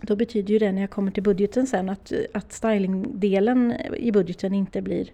då 0.00 0.16
betyder 0.16 0.52
ju 0.52 0.58
det 0.58 0.72
när 0.72 0.80
jag 0.80 0.90
kommer 0.90 1.10
till 1.10 1.22
budgeten 1.22 1.66
sen 1.66 1.88
att, 1.88 2.12
att 2.34 2.52
stylingdelen 2.52 3.74
i 3.96 4.12
budgeten 4.12 4.54
inte 4.54 4.82
blir 4.82 5.10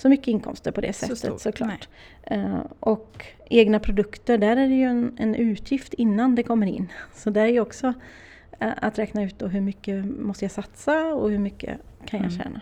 så 0.00 0.08
mycket 0.08 0.28
inkomster 0.28 0.70
på 0.72 0.80
det 0.80 0.92
sättet 0.92 1.18
så 1.18 1.38
såklart. 1.38 1.88
Uh, 2.32 2.60
och 2.80 3.26
egna 3.44 3.80
produkter, 3.80 4.38
där 4.38 4.56
är 4.56 4.68
det 4.68 4.74
ju 4.74 4.84
en, 4.84 5.16
en, 5.18 5.34
utgift 5.34 5.94
innan 5.94 6.34
det 6.34 6.42
kommer 6.42 6.66
in. 6.66 6.92
Så 7.14 7.30
det 7.30 7.40
är 7.40 7.46
ju 7.46 7.60
också 7.60 7.86
uh, 7.86 8.72
att 8.76 8.98
räkna 8.98 9.22
ut 9.22 9.38
då 9.38 9.46
hur 9.46 9.60
mycket 9.60 10.04
måste 10.04 10.44
jag 10.44 10.52
satsa 10.52 11.14
och 11.14 11.30
hur 11.30 11.38
mycket 11.38 11.78
kan 12.04 12.22
jag 12.22 12.32
mm. 12.32 12.38
tjäna. 12.38 12.60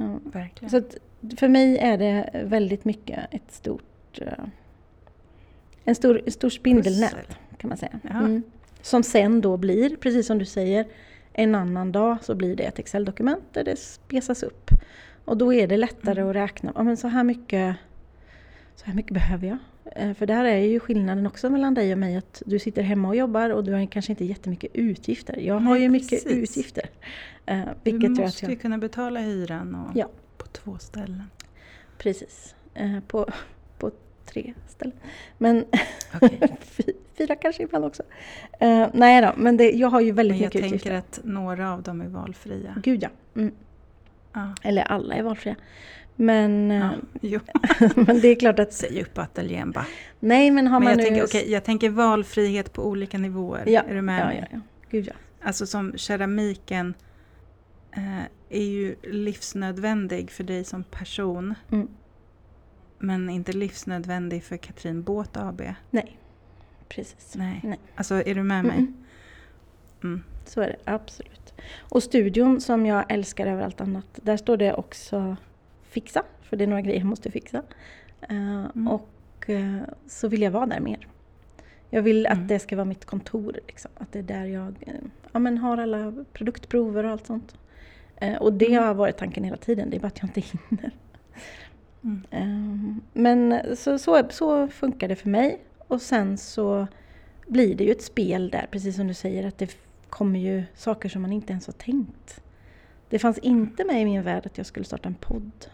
Uh, 0.00 0.68
så 0.68 0.82
för 1.36 1.48
mig 1.48 1.78
är 1.78 1.98
det 1.98 2.30
väldigt 2.44 2.84
mycket 2.84 3.18
ett 3.30 3.52
stort 3.52 4.20
en 5.84 5.94
stor, 5.94 6.22
stor 6.26 6.50
spindelnät 6.50 7.38
kan 7.56 7.68
man 7.68 7.78
säga. 7.78 8.00
Mm. 8.10 8.42
Som 8.82 9.02
sen 9.02 9.40
då 9.40 9.56
blir, 9.56 9.96
precis 9.96 10.26
som 10.26 10.38
du 10.38 10.44
säger, 10.44 10.86
en 11.32 11.54
annan 11.54 11.92
dag 11.92 12.16
så 12.22 12.34
blir 12.34 12.56
det 12.56 12.62
ett 12.62 12.78
Excel-dokument 12.78 13.44
där 13.52 13.64
det 13.64 13.76
spesas 13.76 14.42
upp. 14.42 14.70
Och 15.24 15.36
då 15.36 15.52
är 15.52 15.66
det 15.66 15.76
lättare 15.76 16.20
mm. 16.20 16.30
att 16.30 16.36
räkna. 16.36 16.72
Ja, 16.74 16.82
men 16.82 16.96
så, 16.96 17.08
här 17.08 17.24
mycket, 17.24 17.76
så 18.74 18.86
här 18.86 18.94
mycket 18.94 19.14
behöver 19.14 19.48
jag. 19.48 19.58
Eh, 19.96 20.14
för 20.14 20.26
där 20.26 20.44
är 20.44 20.58
ju 20.58 20.80
skillnaden 20.80 21.26
också 21.26 21.50
mellan 21.50 21.74
dig 21.74 21.92
och 21.92 21.98
mig 21.98 22.16
att 22.16 22.42
du 22.46 22.58
sitter 22.58 22.82
hemma 22.82 23.08
och 23.08 23.16
jobbar 23.16 23.50
och 23.50 23.64
du 23.64 23.72
har 23.72 23.86
kanske 23.86 24.12
inte 24.12 24.24
jättemycket 24.24 24.70
utgifter. 24.74 25.36
Jag 25.36 25.54
har 25.54 25.74
Nej, 25.74 25.82
ju 25.82 25.88
mycket 25.88 26.24
precis. 26.24 26.56
utgifter. 26.56 26.90
Eh, 27.46 27.60
du 27.82 28.08
måste 28.08 28.46
ju 28.46 28.56
kunna 28.56 28.78
betala 28.78 29.20
hyran 29.20 29.74
och 29.74 29.96
ja. 29.96 30.08
på 30.38 30.46
två 30.46 30.78
ställen. 30.78 31.24
Precis. 31.98 32.54
Eh, 32.74 33.00
på, 33.06 33.28
på 33.78 33.90
tre 34.26 34.54
ställen. 34.68 34.96
Men 35.38 35.64
okay. 36.20 36.48
fyra 37.14 37.36
kanske 37.36 37.62
ibland 37.62 37.84
också. 37.84 38.02
Uh, 38.62 38.86
nej 38.92 39.22
då, 39.22 39.32
men 39.36 39.56
det, 39.56 39.70
jag 39.70 39.88
har 39.88 40.00
ju 40.00 40.12
väldigt 40.12 40.40
mycket 40.40 40.56
utgifter. 40.56 40.92
Jag 40.92 41.04
tänker 41.04 41.20
att 41.20 41.24
några 41.24 41.72
av 41.72 41.82
dem 41.82 42.00
är 42.00 42.08
valfria. 42.08 42.74
Gud 42.82 43.02
ja. 43.02 43.08
Mm. 43.36 43.54
Eller 44.62 44.82
alla 44.82 45.14
är 45.14 45.22
valfria. 45.22 45.56
Men, 46.16 46.70
ah, 46.70 46.94
men 47.96 48.20
det 48.20 48.28
är 48.28 48.34
klart 48.34 48.58
att... 48.58 48.72
Säg 48.72 49.02
upp 49.02 49.18
ateljén 49.18 49.70
bara. 49.70 49.86
Nej 50.20 50.50
men 50.50 50.66
har 50.66 50.80
men 50.80 50.84
man 50.84 50.90
jag 50.90 50.98
nu... 50.98 51.04
Tänker, 51.04 51.24
okay, 51.24 51.50
jag 51.50 51.64
tänker 51.64 51.90
valfrihet 51.90 52.72
på 52.72 52.86
olika 52.86 53.18
nivåer. 53.18 53.64
Ja. 53.66 53.82
Är 53.82 53.94
du 53.94 54.02
med 54.02 54.20
ja, 54.20 54.26
mig? 54.26 54.48
Ja, 54.50 54.56
ja. 54.56 54.60
Gud 54.90 55.06
ja. 55.06 55.12
Alltså 55.42 55.66
som 55.66 55.98
keramiken 55.98 56.94
eh, 57.92 58.22
är 58.48 58.64
ju 58.64 58.96
livsnödvändig 59.02 60.30
för 60.30 60.44
dig 60.44 60.64
som 60.64 60.84
person. 60.84 61.54
Mm. 61.70 61.88
Men 62.98 63.30
inte 63.30 63.52
livsnödvändig 63.52 64.44
för 64.44 64.56
Katrin 64.56 65.02
Båt 65.02 65.36
AB. 65.36 65.62
Nej, 65.90 66.18
precis. 66.88 67.34
Nej. 67.36 67.60
Nej. 67.62 67.78
Alltså 67.94 68.14
är 68.14 68.34
du 68.34 68.42
med 68.42 68.64
mig? 68.64 68.78
Mm. 68.78 69.04
Mm. 70.02 70.22
Så 70.44 70.60
är 70.60 70.66
det 70.66 70.92
absolut. 70.92 71.41
Och 71.78 72.02
studion 72.02 72.60
som 72.60 72.86
jag 72.86 73.04
älskar 73.12 73.46
över 73.46 73.64
allt 73.64 73.80
annat, 73.80 74.06
där 74.22 74.36
står 74.36 74.56
det 74.56 74.74
också 74.74 75.36
fixa, 75.82 76.22
för 76.42 76.56
det 76.56 76.64
är 76.64 76.68
några 76.68 76.82
grejer 76.82 76.98
jag 76.98 77.06
måste 77.06 77.30
fixa. 77.30 77.62
Uh, 78.30 78.66
mm. 78.74 78.88
Och 78.88 79.46
uh, 79.48 79.82
så 80.06 80.28
vill 80.28 80.42
jag 80.42 80.50
vara 80.50 80.66
där 80.66 80.80
mer. 80.80 81.08
Jag 81.90 82.02
vill 82.02 82.26
att 82.26 82.32
mm. 82.32 82.46
det 82.46 82.58
ska 82.58 82.76
vara 82.76 82.84
mitt 82.84 83.04
kontor, 83.04 83.60
liksom. 83.66 83.90
att 83.94 84.12
det 84.12 84.18
är 84.18 84.22
där 84.22 84.44
jag 84.44 84.68
uh, 84.88 84.94
ja, 85.32 85.38
men 85.38 85.58
har 85.58 85.78
alla 85.78 86.24
produktprover 86.32 87.04
och 87.04 87.10
allt 87.10 87.26
sånt. 87.26 87.54
och 88.40 88.52
det 88.52 88.66
mm. 88.66 88.82
har 88.82 88.94
varit 88.94 89.16
tanken 89.16 89.44
hela 89.44 89.56
tiden, 89.56 89.90
det 89.90 89.96
är 89.96 90.00
bara 90.00 90.08
att 90.08 90.18
jag 90.18 90.28
inte 90.28 90.40
hinner. 90.68 90.90
Mm. 92.04 92.22
Ehm, 92.30 93.00
men 93.12 93.60
så, 93.76 93.98
så, 93.98 94.22
så 94.30 94.68
funkar 94.68 95.08
det 95.08 95.16
för 95.16 95.28
mig. 95.28 95.58
Och 95.88 96.02
sen 96.02 96.38
så 96.38 96.86
blir 97.46 97.74
det 97.74 97.84
ju 97.84 97.92
ett 97.92 98.02
spel 98.02 98.50
där, 98.50 98.66
precis 98.70 98.96
som 98.96 99.08
du 99.08 99.14
säger, 99.14 99.46
att 99.46 99.58
det 99.58 99.76
kommer 100.12 100.40
ju 100.40 100.64
saker 100.74 101.08
som 101.08 101.22
man 101.22 101.32
inte 101.32 101.52
ens 101.52 101.66
har 101.66 101.72
tänkt. 101.72 102.42
Det 103.08 103.18
fanns 103.18 103.38
inte 103.38 103.84
med 103.84 104.02
i 104.02 104.04
min 104.04 104.22
värld 104.22 104.46
att 104.46 104.58
jag 104.58 104.66
skulle 104.66 104.84
starta 104.84 105.08
en 105.08 105.14
podd. 105.14 105.66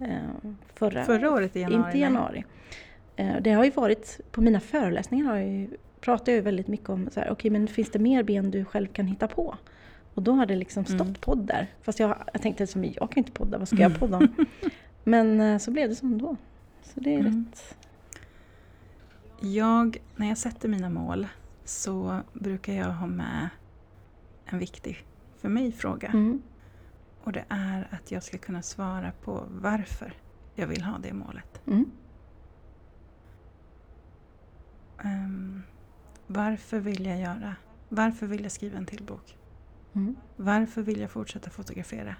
Ehm, 0.00 0.56
förra, 0.74 1.04
förra 1.04 1.30
året 1.30 1.56
i 1.56 1.60
januari? 1.60 1.86
Inte 1.86 1.98
i 1.98 2.00
januari. 2.00 2.44
Ehm, 3.16 3.42
det 3.42 3.52
har 3.52 3.64
ju 3.64 3.70
varit, 3.70 4.20
på 4.30 4.40
mina 4.40 4.60
föreläsningar 4.60 5.24
har 5.26 5.36
jag 5.36 5.48
ju, 5.48 5.68
pratar 6.00 6.32
jag 6.32 6.36
ju 6.36 6.42
väldigt 6.42 6.68
mycket 6.68 6.88
om 6.88 7.08
så 7.10 7.20
här, 7.20 7.32
okay, 7.32 7.50
men 7.50 7.68
finns 7.68 7.90
det 7.90 7.98
mer 7.98 8.22
ben 8.22 8.50
du 8.50 8.64
själv 8.64 8.86
kan 8.86 9.06
hitta 9.06 9.28
på? 9.28 9.56
Och 10.14 10.22
då 10.22 10.32
har 10.32 10.46
det 10.46 10.56
liksom 10.56 10.84
stått 10.84 11.00
mm. 11.00 11.14
podd 11.14 11.38
där. 11.38 11.66
Fast 11.82 12.00
jag, 12.00 12.16
jag 12.32 12.42
tänkte 12.42 12.66
som 12.66 12.84
jag 12.84 13.10
kan 13.10 13.18
inte 13.18 13.32
podda, 13.32 13.58
vad 13.58 13.68
ska 13.68 13.76
jag 13.76 13.98
podda 13.98 14.16
om? 14.16 14.46
Men 15.04 15.40
eh, 15.40 15.58
så 15.58 15.70
blev 15.70 15.88
det 15.88 15.94
som 15.94 16.18
då. 16.18 16.36
Så 16.82 17.00
det 17.00 17.14
är 17.14 17.20
mm. 17.20 17.46
rätt. 17.50 17.76
Jag, 19.40 19.96
när 20.16 20.28
jag 20.28 20.38
sätter 20.38 20.68
mina 20.68 20.90
mål 20.90 21.26
så 21.64 22.20
brukar 22.32 22.72
jag 22.72 22.90
ha 22.90 23.06
med 23.06 23.48
en 24.46 24.58
viktig, 24.58 25.06
för 25.36 25.48
mig, 25.48 25.72
fråga. 25.72 26.08
Mm. 26.08 26.42
Och 27.22 27.32
det 27.32 27.44
är 27.48 27.88
att 27.90 28.10
jag 28.10 28.22
ska 28.22 28.38
kunna 28.38 28.62
svara 28.62 29.12
på 29.12 29.46
varför 29.50 30.14
jag 30.54 30.66
vill 30.66 30.82
ha 30.82 30.98
det 30.98 31.12
målet. 31.12 31.60
Mm. 31.66 31.90
Um, 35.04 35.62
varför 36.26 36.78
vill 36.78 37.06
jag 37.06 37.20
göra? 37.20 37.56
Varför 37.88 38.26
vill 38.26 38.42
jag 38.42 38.52
skriva 38.52 38.78
en 38.78 38.86
till 38.86 39.02
bok? 39.02 39.38
Mm. 39.92 40.16
Varför 40.36 40.82
vill 40.82 41.00
jag 41.00 41.10
fortsätta 41.10 41.50
fotografera? 41.50 42.16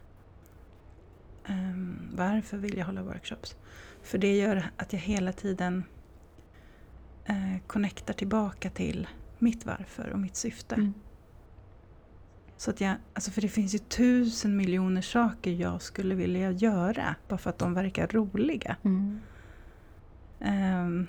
Um, 1.49 2.11
varför 2.15 2.57
vill 2.57 2.79
jag 2.79 2.87
hålla 2.87 3.03
workshops? 3.03 3.57
För 4.03 4.19
det 4.19 4.37
gör 4.37 4.71
att 4.77 4.93
jag 4.93 5.01
hela 5.01 5.33
tiden 5.33 5.85
uh, 7.31 7.59
connectar 7.67 8.15
tillbaka 8.15 8.71
till 8.71 9.09
mitt 9.39 9.67
varför 9.67 10.11
och 10.11 10.19
mitt 10.19 10.37
syfte. 10.37 10.75
Mm. 10.75 10.95
Så 12.65 12.71
att 12.71 12.81
jag, 12.81 12.97
alltså 13.15 13.31
för 13.31 13.41
det 13.41 13.49
finns 13.49 13.75
ju 13.75 13.79
tusen 13.79 14.57
miljoner 14.57 15.01
saker 15.01 15.51
jag 15.51 15.83
skulle 15.83 16.15
vilja 16.15 16.51
göra 16.51 17.15
bara 17.29 17.39
för 17.39 17.51
att 17.51 17.59
de 17.59 17.75
verkar 17.75 18.07
roliga. 18.07 18.77
Mm. 18.83 19.21
Um, 20.41 21.07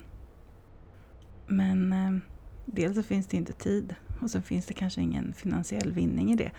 men 1.46 1.92
um, 1.92 2.20
dels 2.64 2.96
så 2.96 3.02
finns 3.02 3.26
det 3.26 3.36
inte 3.36 3.52
tid 3.52 3.94
och 4.20 4.30
så 4.30 4.40
finns 4.40 4.66
det 4.66 4.74
kanske 4.74 5.00
ingen 5.00 5.32
finansiell 5.32 5.92
vinning 5.92 6.32
i 6.32 6.36
det. 6.36 6.50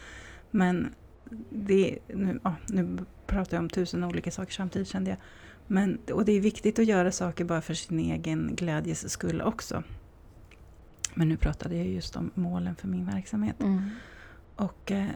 Men 0.52 0.94
det, 1.50 2.00
nu, 2.08 2.40
oh, 2.44 2.54
nu 2.68 2.98
pratar 3.28 3.58
jag 3.58 3.62
om 3.62 3.70
tusen 3.70 4.04
olika 4.04 4.32
saker 4.32 4.54
samtidigt 4.54 4.88
kände 4.88 5.10
jag. 5.10 5.20
Men, 5.68 6.00
och 6.12 6.26
det 6.26 6.32
är 6.32 6.42
viktigt 6.42 6.80
att 6.80 6.86
göra 6.86 7.12
saker 7.12 7.46
bara 7.46 7.62
för 7.62 7.74
sin 7.74 8.00
egen 8.00 8.56
glädjes 8.56 9.10
skull 9.10 9.42
också. 9.42 9.84
Men 11.14 11.30
nu 11.30 11.38
pratade 11.38 11.76
jag 11.76 11.88
just 11.88 12.16
om 12.16 12.32
målen 12.34 12.76
för 12.76 12.88
min 12.88 13.06
verksamhet. 13.06 13.62
Mm. 13.62 13.90
Och 14.58 14.91
eh, 14.91 15.08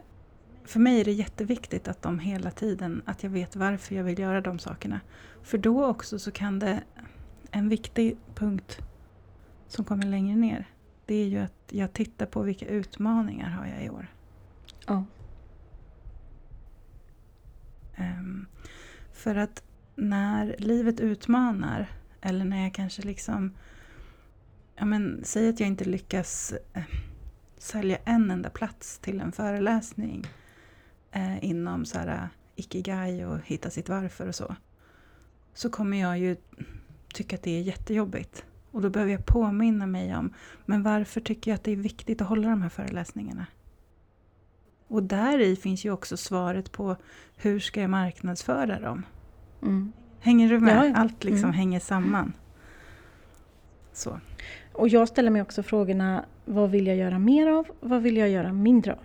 för 0.64 0.80
mig 0.80 1.00
är 1.00 1.04
det 1.04 1.12
jätteviktigt 1.12 1.88
att 1.88 2.02
de 2.02 2.18
hela 2.18 2.50
tiden, 2.50 3.02
att 3.04 3.22
jag 3.22 3.30
vet 3.30 3.56
varför 3.56 3.94
jag 3.94 4.04
vill 4.04 4.18
göra 4.18 4.40
de 4.40 4.58
sakerna. 4.58 5.00
För 5.42 5.58
då 5.58 5.86
också 5.86 6.18
så 6.18 6.30
kan 6.30 6.58
det, 6.58 6.82
en 7.50 7.68
viktig 7.68 8.16
punkt 8.34 8.78
som 9.68 9.84
kommer 9.84 10.06
längre 10.06 10.36
ner, 10.36 10.68
det 11.06 11.14
är 11.14 11.26
ju 11.26 11.38
att 11.38 11.54
jag 11.70 11.92
tittar 11.92 12.26
på 12.26 12.42
vilka 12.42 12.66
utmaningar 12.66 13.50
har 13.50 13.66
jag 13.66 13.84
i 13.84 13.90
år. 13.90 14.06
Ja. 14.86 15.04
Um, 17.98 18.46
för 19.12 19.34
att 19.34 19.62
när 19.96 20.56
livet 20.58 21.00
utmanar, 21.00 21.90
eller 22.20 22.44
när 22.44 22.62
jag 22.62 22.74
kanske 22.74 23.02
liksom... 23.02 23.52
Ja 24.74 24.84
men, 24.84 25.20
säg 25.24 25.48
att 25.48 25.60
jag 25.60 25.66
inte 25.66 25.84
lyckas 25.84 26.54
eh, 26.72 26.82
sälja 27.62 27.98
en 28.04 28.30
enda 28.30 28.50
plats 28.50 28.98
till 28.98 29.20
en 29.20 29.32
föreläsning 29.32 30.26
eh, 31.12 31.44
inom 31.44 31.84
så 31.84 31.98
här, 31.98 32.08
eh, 32.08 32.24
ikigai 32.56 33.24
och 33.24 33.38
hitta 33.44 33.70
sitt 33.70 33.88
varför 33.88 34.28
och 34.28 34.34
så. 34.34 34.56
Så 35.54 35.70
kommer 35.70 36.00
jag 36.00 36.18
ju 36.18 36.36
tycka 37.14 37.36
att 37.36 37.42
det 37.42 37.50
är 37.50 37.62
jättejobbigt. 37.62 38.44
Och 38.70 38.82
då 38.82 38.90
behöver 38.90 39.12
jag 39.12 39.26
påminna 39.26 39.86
mig 39.86 40.16
om, 40.16 40.34
men 40.66 40.82
varför 40.82 41.20
tycker 41.20 41.50
jag 41.50 41.56
att 41.56 41.64
det 41.64 41.72
är 41.72 41.76
viktigt 41.76 42.20
att 42.20 42.28
hålla 42.28 42.48
de 42.48 42.62
här 42.62 42.68
föreläsningarna? 42.68 43.46
Och 44.88 45.02
där 45.02 45.38
i 45.38 45.56
finns 45.56 45.84
ju 45.84 45.90
också 45.90 46.16
svaret 46.16 46.72
på 46.72 46.96
hur 47.36 47.60
ska 47.60 47.80
jag 47.80 47.90
marknadsföra 47.90 48.80
dem? 48.80 49.02
Mm. 49.62 49.92
Hänger 50.20 50.48
du 50.48 50.60
med? 50.60 50.90
Ja, 50.90 50.96
Allt 50.96 51.24
liksom 51.24 51.44
mm. 51.44 51.54
hänger 51.54 51.80
samman. 51.80 52.32
Så. 53.92 54.20
Och 54.72 54.88
jag 54.88 55.08
ställer 55.08 55.30
mig 55.30 55.42
också 55.42 55.62
frågorna, 55.62 56.24
vad 56.44 56.70
vill 56.70 56.86
jag 56.86 56.96
göra 56.96 57.18
mer 57.18 57.46
av? 57.46 57.66
Vad 57.80 58.02
vill 58.02 58.16
jag 58.16 58.28
göra 58.28 58.52
mindre 58.52 58.92
av? 58.92 58.98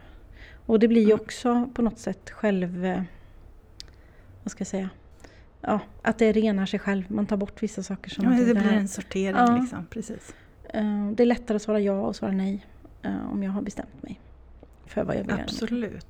Och 0.65 0.80
det 0.80 0.88
blir 0.88 1.01
ju 1.01 1.12
mm. 1.12 1.19
också 1.21 1.69
på 1.73 1.82
något 1.82 1.99
sätt 1.99 2.30
själv... 2.30 2.86
Eh, 2.86 3.01
vad 4.43 4.51
ska 4.51 4.62
jag 4.62 4.67
säga? 4.67 4.89
Ja, 5.62 5.80
att 6.01 6.17
det 6.17 6.32
renar 6.32 6.65
sig 6.65 6.80
själv. 6.80 7.12
Man 7.12 7.25
tar 7.25 7.38
bort 7.38 7.63
vissa 7.63 7.84
saker. 7.84 8.10
Som 8.10 8.23
ja, 8.25 8.30
det, 8.30 8.45
det 8.45 8.53
blir 8.53 8.73
en 8.73 8.88
sortering. 8.88 9.36
Ja. 9.36 9.58
Liksom. 9.58 9.86
Precis. 9.89 10.36
Eh, 10.69 11.12
det 11.12 11.23
är 11.23 11.27
lättare 11.27 11.56
att 11.56 11.62
svara 11.62 11.80
ja 11.80 12.01
och 12.01 12.15
svara 12.15 12.32
nej 12.32 12.65
eh, 13.01 13.32
om 13.32 13.43
jag 13.43 13.51
har 13.51 13.62
bestämt 13.62 14.03
mig 14.03 14.19
för 14.86 15.03
vad 15.03 15.15
jag 15.15 15.23
vill 15.23 15.32
Absolut. 15.32 15.91
göra. 15.91 16.01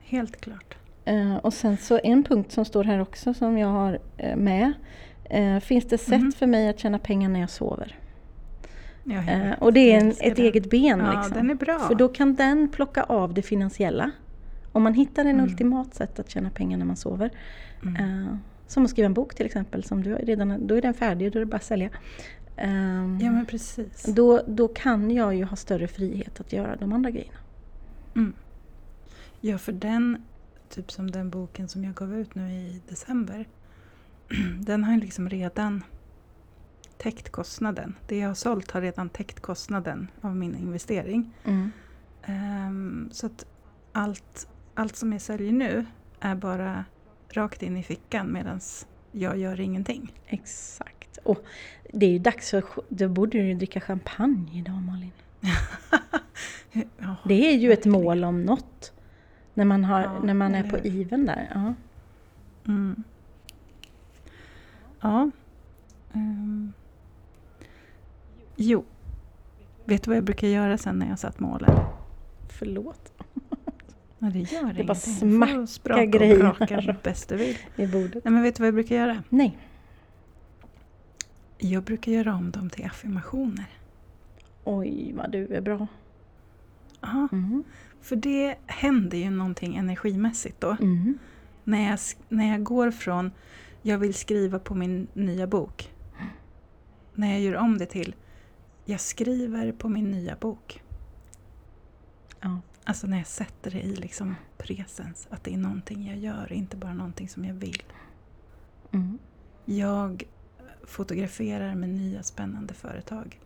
Helt 0.00 0.40
klart. 0.40 0.76
Och 1.42 1.54
sen 1.54 1.76
så 1.76 2.00
en 2.04 2.24
punkt 2.24 2.52
som 2.52 2.64
står 2.64 2.84
här 2.84 2.98
också 2.98 3.34
som 3.34 3.58
jag 3.58 3.68
har 3.68 3.98
med. 4.36 4.72
Finns 5.62 5.84
det 5.84 5.98
sätt 5.98 6.12
mm. 6.12 6.32
för 6.32 6.46
mig 6.46 6.68
att 6.68 6.78
tjäna 6.78 6.98
pengar 6.98 7.28
när 7.28 7.40
jag 7.40 7.50
sover? 7.50 7.98
Eh, 9.10 9.52
och 9.58 9.72
det 9.72 9.92
är 9.92 10.00
en, 10.00 10.12
ett 10.20 10.38
eget 10.38 10.70
ben. 10.70 10.98
Ja, 10.98 11.12
liksom. 11.12 11.58
För 11.88 11.94
då 11.94 12.08
kan 12.08 12.34
den 12.34 12.68
plocka 12.68 13.02
av 13.02 13.34
det 13.34 13.42
finansiella. 13.42 14.10
Om 14.72 14.82
man 14.82 14.94
hittar 14.94 15.24
en 15.24 15.30
mm. 15.30 15.44
ultimat 15.44 15.94
sätt 15.94 16.18
att 16.18 16.30
tjäna 16.30 16.50
pengar 16.50 16.78
när 16.78 16.84
man 16.84 16.96
sover. 16.96 17.30
Mm. 17.82 17.96
Eh, 17.96 18.36
som 18.66 18.84
att 18.84 18.90
skriva 18.90 19.06
en 19.06 19.14
bok 19.14 19.34
till 19.34 19.46
exempel, 19.46 19.84
som 19.84 20.02
du 20.02 20.14
redan, 20.14 20.66
då 20.66 20.74
är 20.74 20.82
den 20.82 20.94
färdig, 20.94 21.32
då 21.32 21.38
är 21.38 21.40
det 21.40 21.46
bara 21.46 21.56
att 21.56 21.64
sälja. 21.64 21.90
Um, 22.62 23.18
ja 23.22 23.32
men 23.32 23.46
precis. 23.46 24.02
Då, 24.02 24.42
då 24.46 24.68
kan 24.68 25.10
jag 25.10 25.34
ju 25.34 25.44
ha 25.44 25.56
större 25.56 25.88
frihet 25.88 26.40
att 26.40 26.52
göra 26.52 26.76
de 26.76 26.92
andra 26.92 27.10
grejerna. 27.10 27.38
Mm. 28.14 28.32
Ja 29.40 29.58
för 29.58 29.72
den, 29.72 30.22
typ 30.68 30.92
som 30.92 31.10
den 31.10 31.30
boken 31.30 31.68
som 31.68 31.84
jag 31.84 31.94
gav 31.94 32.18
ut 32.18 32.34
nu 32.34 32.50
i 32.50 32.80
december. 32.88 33.46
den 34.60 34.84
har 34.84 34.94
ju 34.94 35.00
liksom 35.00 35.28
redan 35.28 35.84
täckt 36.98 37.30
kostnaden. 37.30 37.94
Det 38.06 38.18
jag 38.18 38.28
har 38.28 38.34
sålt 38.34 38.70
har 38.70 38.80
redan 38.80 39.08
täckt 39.08 39.40
kostnaden 39.40 40.08
av 40.20 40.36
min 40.36 40.56
investering. 40.56 41.32
Mm. 41.44 41.70
Um, 42.28 43.08
så 43.12 43.26
att 43.26 43.46
allt, 43.92 44.48
allt 44.74 44.96
som 44.96 45.12
jag 45.12 45.20
säljer 45.20 45.52
nu 45.52 45.86
är 46.20 46.34
bara 46.34 46.84
rakt 47.28 47.62
in 47.62 47.76
i 47.76 47.82
fickan 47.82 48.32
medan 48.32 48.60
jag 49.12 49.38
gör 49.38 49.60
ingenting. 49.60 50.12
Exakt. 50.26 51.18
Och 51.22 51.44
det 51.92 52.06
är 52.06 52.10
ju 52.10 52.18
dags 52.18 52.50
för... 52.50 52.64
Då 52.88 53.08
borde 53.08 53.38
du 53.38 53.54
dricka 53.54 53.80
champagne 53.80 54.58
idag 54.58 54.82
Malin. 54.82 55.12
ja, 56.98 57.16
det 57.24 57.48
är 57.48 57.56
ju 57.56 57.72
ett 57.72 57.86
mål 57.86 58.24
om 58.24 58.42
något. 58.42 58.92
När 59.54 59.64
man, 59.64 59.84
har, 59.84 60.00
ja, 60.00 60.18
när 60.22 60.34
man 60.34 60.54
är 60.54 60.70
på 60.70 60.78
iven 60.78 61.26
där. 61.26 61.50
Ja. 61.54 61.74
Mm. 62.72 63.04
Ja. 65.00 65.30
Um. 66.12 66.72
Jo. 68.56 68.84
Vet 69.84 70.02
du 70.02 70.10
vad 70.10 70.16
jag 70.16 70.24
brukar 70.24 70.48
göra 70.48 70.78
sen 70.78 70.98
när 70.98 71.08
jag 71.08 71.18
satt 71.18 71.40
målen? 71.40 71.80
Förlåt. 72.48 73.12
Ja, 74.18 74.30
det 74.30 74.38
gör 74.38 74.72
det 74.72 74.80
är 74.80 74.84
bara 74.84 74.94
smacka 74.94 76.04
grejer. 76.04 76.50
och 76.50 76.56
braka 76.56 76.96
bäst 77.02 77.28
du 77.28 77.36
vill. 77.36 77.56
I 77.76 77.86
bordet. 77.86 78.24
Nej, 78.24 78.32
men 78.32 78.42
vet 78.42 78.56
du 78.56 78.60
vad 78.60 78.66
jag 78.66 78.74
brukar 78.74 78.96
göra? 78.96 79.22
Nej. 79.28 79.58
Jag 81.58 81.82
brukar 81.82 82.12
göra 82.12 82.34
om 82.34 82.50
dem 82.50 82.70
till 82.70 82.84
affirmationer. 82.84 83.66
Oj, 84.64 85.12
vad 85.12 85.32
du 85.32 85.54
är 85.54 85.60
bra. 85.60 85.86
Ja, 87.00 87.28
mm. 87.32 87.64
för 88.00 88.16
det 88.16 88.56
händer 88.66 89.18
ju 89.18 89.30
någonting 89.30 89.76
energimässigt 89.76 90.60
då. 90.60 90.76
Mm. 90.80 91.18
När, 91.64 91.90
jag, 91.90 91.98
när 92.28 92.50
jag 92.50 92.62
går 92.62 92.90
från 92.90 93.30
jag 93.86 93.98
vill 93.98 94.14
skriva 94.14 94.58
på 94.58 94.74
min 94.74 95.06
nya 95.14 95.46
bok 95.46 95.94
när 97.14 97.32
jag 97.32 97.40
gör 97.40 97.56
om 97.56 97.78
det 97.78 97.86
till 97.86 98.14
jag 98.84 99.00
skriver 99.00 99.72
på 99.72 99.88
min 99.88 100.10
nya 100.10 100.36
bok. 100.36 100.82
Ja. 102.40 102.60
Alltså 102.84 103.06
när 103.06 103.16
jag 103.16 103.26
sätter 103.26 103.70
det 103.70 103.80
i 103.80 103.96
liksom 103.96 104.34
presens, 104.58 105.28
att 105.30 105.44
det 105.44 105.54
är 105.54 105.58
någonting 105.58 106.06
jag 106.06 106.18
gör, 106.18 106.52
inte 106.52 106.76
bara 106.76 106.94
någonting 106.94 107.28
som 107.28 107.44
jag 107.44 107.54
vill. 107.54 107.82
Mm. 108.92 109.18
Jag 109.64 110.24
fotograferar 110.84 111.74
med 111.74 111.88
nya 111.88 112.22
spännande 112.22 112.74
företag 112.74 113.40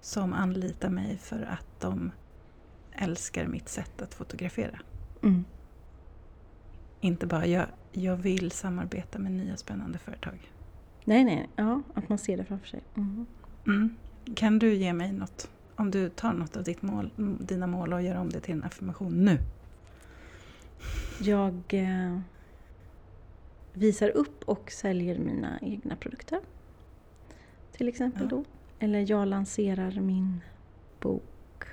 som 0.00 0.32
anlitar 0.32 0.90
mig 0.90 1.18
för 1.18 1.42
att 1.42 1.80
de 1.80 2.10
älskar 2.92 3.46
mitt 3.46 3.68
sätt 3.68 4.02
att 4.02 4.14
fotografera. 4.14 4.80
Mm. 5.22 5.44
Inte 7.04 7.26
bara 7.26 7.46
jag, 7.46 7.66
jag 7.92 8.16
vill 8.16 8.50
samarbeta 8.50 9.18
med 9.18 9.32
nya 9.32 9.56
spännande 9.56 9.98
företag. 9.98 10.52
Nej, 11.04 11.24
nej. 11.24 11.48
Ja, 11.56 11.82
att 11.94 12.08
man 12.08 12.18
ser 12.18 12.36
det 12.36 12.44
framför 12.44 12.68
sig. 12.68 12.80
Mm. 12.96 13.26
Mm. 13.66 13.96
Kan 14.36 14.58
du 14.58 14.74
ge 14.74 14.92
mig 14.92 15.12
något? 15.12 15.50
Om 15.76 15.90
du 15.90 16.08
tar 16.08 16.32
något 16.32 16.56
av 16.56 16.62
ditt 16.62 16.82
mål, 16.82 17.10
dina 17.40 17.66
mål 17.66 17.92
och 17.92 18.02
gör 18.02 18.16
om 18.16 18.30
det 18.30 18.40
till 18.40 18.54
en 18.54 18.64
affirmation 18.64 19.24
nu. 19.24 19.38
Jag 21.20 21.54
eh, 21.68 22.18
visar 23.72 24.08
upp 24.08 24.42
och 24.44 24.70
säljer 24.70 25.18
mina 25.18 25.58
egna 25.62 25.96
produkter. 25.96 26.40
Till 27.72 27.88
exempel 27.88 28.22
ja. 28.22 28.28
då. 28.28 28.44
Eller 28.78 29.10
jag 29.10 29.28
lanserar 29.28 30.00
min 30.00 30.40
bok. 31.00 31.64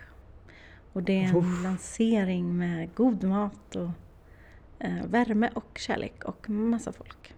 Och 0.93 1.03
det 1.03 1.23
är 1.23 1.23
en 1.23 1.35
Uff. 1.35 1.63
lansering 1.63 2.57
med 2.57 2.95
god 2.95 3.23
mat 3.23 3.75
och 3.75 3.89
värme 5.05 5.49
och 5.53 5.77
kärlek 5.77 6.23
och 6.23 6.49
massa 6.49 6.91
folk. 6.91 7.33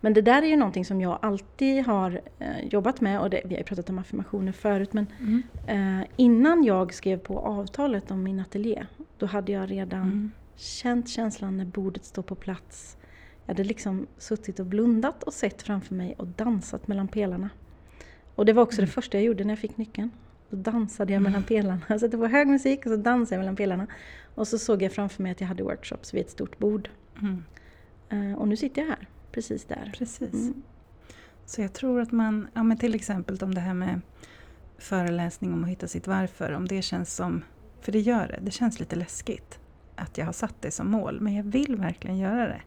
Men 0.00 0.14
det 0.14 0.22
där 0.22 0.42
är 0.42 0.46
ju 0.46 0.56
någonting 0.56 0.84
som 0.84 1.00
jag 1.00 1.18
alltid 1.22 1.86
har 1.86 2.20
eh, 2.38 2.64
jobbat 2.70 3.00
med 3.00 3.20
och 3.20 3.30
det, 3.30 3.42
vi 3.44 3.54
har 3.54 3.58
ju 3.58 3.64
pratat 3.64 3.90
om 3.90 3.98
affirmationer 3.98 4.52
förut 4.52 4.92
men 4.92 5.06
mm. 5.20 5.42
eh, 6.00 6.08
innan 6.16 6.64
jag 6.64 6.94
skrev 6.94 7.18
på 7.18 7.38
avtalet 7.38 8.10
om 8.10 8.22
min 8.22 8.40
ateljé 8.40 8.86
då 9.18 9.26
hade 9.26 9.52
jag 9.52 9.70
redan 9.70 10.02
mm. 10.02 10.30
känt 10.56 11.08
känslan 11.08 11.56
när 11.56 11.64
bordet 11.64 12.04
står 12.04 12.22
på 12.22 12.34
plats. 12.34 12.96
Jag 13.46 13.54
hade 13.54 13.64
liksom 13.64 14.06
suttit 14.18 14.60
och 14.60 14.66
blundat 14.66 15.22
och 15.22 15.32
sett 15.32 15.62
framför 15.62 15.94
mig 15.94 16.14
och 16.18 16.26
dansat 16.26 16.88
mellan 16.88 17.08
pelarna. 17.08 17.50
Och 18.34 18.46
det 18.46 18.52
var 18.52 18.62
också 18.62 18.78
mm. 18.78 18.86
det 18.86 18.92
första 18.92 19.16
jag 19.16 19.24
gjorde 19.24 19.44
när 19.44 19.50
jag 19.50 19.58
fick 19.58 19.76
nyckeln. 19.76 20.10
Då 20.50 20.56
dansade 20.56 21.12
jag 21.12 21.20
mm. 21.20 21.32
mellan 21.32 21.42
pelarna. 21.42 21.80
Så 21.86 21.92
alltså, 21.92 22.08
det 22.08 22.16
var 22.16 22.28
hög 22.28 22.48
musik 22.48 22.86
och 22.86 22.90
så 22.90 22.96
dansade 22.96 23.34
jag 23.34 23.40
mellan 23.40 23.56
pelarna. 23.56 23.86
Och 24.34 24.48
så 24.48 24.58
såg 24.58 24.82
jag 24.82 24.92
framför 24.92 25.22
mig 25.22 25.32
att 25.32 25.40
jag 25.40 25.48
hade 25.48 25.62
workshops 25.62 26.14
vid 26.14 26.20
ett 26.20 26.30
stort 26.30 26.58
bord. 26.58 26.88
Mm. 27.20 27.44
Eh, 28.08 28.38
och 28.38 28.48
nu 28.48 28.56
sitter 28.56 28.82
jag 28.82 28.88
här 28.88 29.08
precis 29.32 29.64
där. 29.64 29.92
Precis. 29.98 30.32
Mm. 30.32 30.62
Så 31.46 31.60
jag 31.60 31.72
tror 31.72 32.00
att 32.00 32.12
man, 32.12 32.48
ja 32.54 32.62
men 32.62 32.78
till 32.78 32.94
exempel 32.94 33.38
om 33.42 33.54
det 33.54 33.60
här 33.60 33.74
med 33.74 34.00
föreläsning 34.78 35.52
om 35.52 35.64
att 35.64 35.70
hitta 35.70 35.88
sitt 35.88 36.06
varför, 36.06 36.52
om 36.52 36.68
det 36.68 36.82
känns 36.82 37.14
som, 37.14 37.44
för 37.80 37.92
det 37.92 38.00
gör 38.00 38.28
det, 38.28 38.38
det 38.42 38.50
känns 38.50 38.80
lite 38.80 38.96
läskigt 38.96 39.58
att 39.96 40.18
jag 40.18 40.26
har 40.26 40.32
satt 40.32 40.62
det 40.62 40.70
som 40.70 40.90
mål, 40.90 41.20
men 41.20 41.34
jag 41.34 41.44
vill 41.44 41.76
verkligen 41.76 42.18
göra 42.18 42.48
det. 42.48 42.62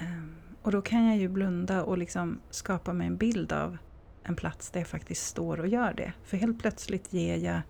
Um, 0.00 0.36
och 0.62 0.72
då 0.72 0.82
kan 0.82 1.04
jag 1.06 1.16
ju 1.16 1.28
blunda 1.28 1.82
och 1.82 1.98
liksom 1.98 2.40
skapa 2.50 2.92
mig 2.92 3.06
en 3.06 3.16
bild 3.16 3.52
av 3.52 3.78
en 4.22 4.36
plats 4.36 4.70
där 4.70 4.80
jag 4.80 4.88
faktiskt 4.88 5.26
står 5.26 5.60
och 5.60 5.68
gör 5.68 5.92
det. 5.92 6.12
För 6.24 6.36
helt 6.36 6.60
plötsligt 6.60 7.12
ger 7.12 7.36
jag 7.36 7.60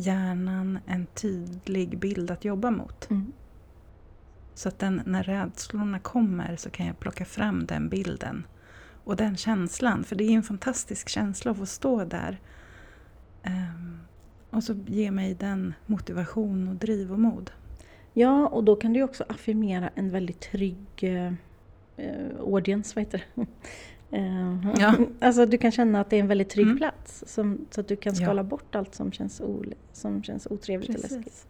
hjärnan 0.00 0.78
en 0.86 1.06
tydlig 1.06 1.98
bild 1.98 2.30
att 2.30 2.44
jobba 2.44 2.70
mot. 2.70 3.10
Mm. 3.10 3.32
Så 4.54 4.68
att 4.68 4.78
den, 4.78 5.02
när 5.06 5.22
rädslorna 5.22 5.98
kommer 5.98 6.56
så 6.56 6.70
kan 6.70 6.86
jag 6.86 7.00
plocka 7.00 7.24
fram 7.24 7.66
den 7.66 7.88
bilden 7.88 8.46
och 9.04 9.16
den 9.16 9.36
känslan. 9.36 10.04
För 10.04 10.16
det 10.16 10.24
är 10.24 10.30
en 10.30 10.42
fantastisk 10.42 11.08
känsla 11.08 11.50
att 11.50 11.58
få 11.58 11.66
stå 11.66 12.04
där 12.04 12.40
um, 13.46 14.00
Och 14.50 14.64
så 14.64 14.74
ge 14.86 15.10
mig 15.10 15.34
den 15.34 15.74
motivation 15.86 16.68
och 16.68 16.74
driv 16.74 17.12
och 17.12 17.20
mod. 17.20 17.50
Ja, 18.12 18.48
och 18.48 18.64
då 18.64 18.76
kan 18.76 18.92
du 18.92 19.02
också 19.02 19.24
affirmera 19.28 19.90
en 19.94 20.10
väldigt 20.10 20.40
trygg 20.40 20.86
eh, 21.00 21.32
audience, 22.40 22.92
vad 22.94 23.04
heter 23.04 23.24
det? 23.34 23.46
Eh, 24.10 24.70
ja. 24.78 24.94
Alltså 25.20 25.46
du 25.46 25.58
kan 25.58 25.70
känna 25.70 26.00
att 26.00 26.10
det 26.10 26.16
är 26.16 26.20
en 26.20 26.28
väldigt 26.28 26.50
trygg 26.50 26.66
mm. 26.66 26.78
plats. 26.78 27.24
Som, 27.26 27.66
så 27.70 27.80
att 27.80 27.88
du 27.88 27.96
kan 27.96 28.16
skala 28.16 28.42
ja. 28.42 28.42
bort 28.42 28.74
allt 28.74 28.94
som 28.94 29.12
känns, 29.12 29.40
o, 29.40 29.64
som 29.92 30.22
känns 30.22 30.46
otrevligt 30.50 30.90
Precis. 30.90 31.12
eller 31.12 31.16
läskigt. 31.16 31.46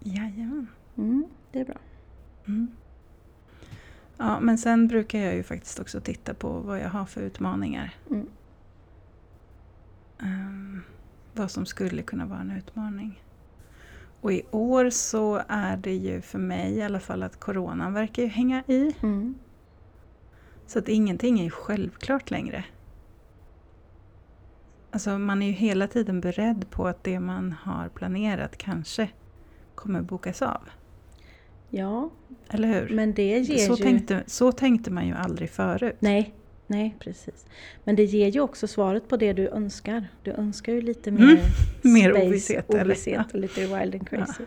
Jajamän. 0.00 0.66
Mm, 0.96 1.26
det 1.52 1.60
är 1.60 1.64
bra. 1.64 1.78
Mm. 2.46 2.68
Ja, 4.16 4.40
men 4.40 4.58
sen 4.58 4.88
brukar 4.88 5.18
jag 5.18 5.34
ju 5.34 5.42
faktiskt 5.42 5.80
också 5.80 6.00
titta 6.00 6.34
på 6.34 6.48
vad 6.48 6.80
jag 6.80 6.88
har 6.88 7.04
för 7.04 7.20
utmaningar. 7.20 7.94
Mm. 8.10 8.26
Um, 10.22 10.82
vad 11.34 11.50
som 11.50 11.66
skulle 11.66 12.02
kunna 12.02 12.26
vara 12.26 12.40
en 12.40 12.50
utmaning. 12.50 13.22
Och 14.20 14.32
i 14.32 14.42
år 14.50 14.90
så 14.90 15.42
är 15.48 15.76
det 15.76 15.94
ju 15.94 16.20
för 16.20 16.38
mig 16.38 16.72
i 16.72 16.82
alla 16.82 17.00
fall 17.00 17.22
att 17.22 17.40
coronan 17.40 17.92
verkar 17.92 18.22
ju 18.22 18.28
hänga 18.28 18.62
i. 18.66 18.94
Mm. 19.02 19.34
Så 20.68 20.78
att 20.78 20.88
ingenting 20.88 21.40
är 21.40 21.50
självklart 21.50 22.30
längre. 22.30 22.64
Alltså 24.90 25.18
man 25.18 25.42
är 25.42 25.46
ju 25.46 25.52
hela 25.52 25.86
tiden 25.86 26.20
beredd 26.20 26.70
på 26.70 26.88
att 26.88 27.04
det 27.04 27.20
man 27.20 27.52
har 27.52 27.88
planerat 27.88 28.58
kanske 28.58 29.08
kommer 29.74 30.02
bokas 30.02 30.42
av. 30.42 30.60
Ja. 31.70 32.10
Eller 32.48 32.68
hur? 32.68 32.94
Men 32.94 33.14
det 33.14 33.38
ger 33.38 33.66
så, 33.66 33.74
ju... 33.74 33.82
tänkte, 33.82 34.22
så 34.26 34.52
tänkte 34.52 34.90
man 34.90 35.06
ju 35.06 35.14
aldrig 35.14 35.50
förut. 35.50 35.96
Nej, 35.98 36.34
nej 36.66 36.96
precis. 36.98 37.46
Men 37.84 37.96
det 37.96 38.04
ger 38.04 38.28
ju 38.28 38.40
också 38.40 38.66
svaret 38.66 39.08
på 39.08 39.16
det 39.16 39.32
du 39.32 39.48
önskar. 39.48 40.08
Du 40.22 40.30
önskar 40.30 40.72
ju 40.72 40.80
lite 40.80 41.10
mm. 41.10 41.26
mer, 41.26 41.32
mm. 41.32 41.42
mer 41.82 42.10
space, 42.10 42.26
ovisshet, 42.26 42.74
ovisshet 42.74 43.32
och 43.32 43.40
lite 43.40 43.60
wild 43.60 43.94
and 43.94 44.08
crazy. 44.08 44.42
Ja. 44.42 44.46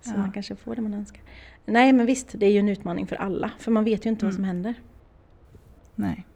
Så 0.00 0.10
ja. 0.10 0.18
man 0.18 0.32
kanske 0.32 0.56
får 0.56 0.74
det 0.74 0.82
man 0.82 0.94
önskar. 0.94 1.22
Nej 1.66 1.92
men 1.92 2.06
visst, 2.06 2.28
det 2.34 2.46
är 2.46 2.50
ju 2.50 2.58
en 2.58 2.68
utmaning 2.68 3.06
för 3.06 3.16
alla. 3.16 3.50
För 3.58 3.70
man 3.70 3.84
vet 3.84 4.06
ju 4.06 4.10
inte 4.10 4.24
mm. 4.24 4.30
vad 4.30 4.34
som 4.34 4.44
händer. 4.44 4.74
Nej. 5.98 6.26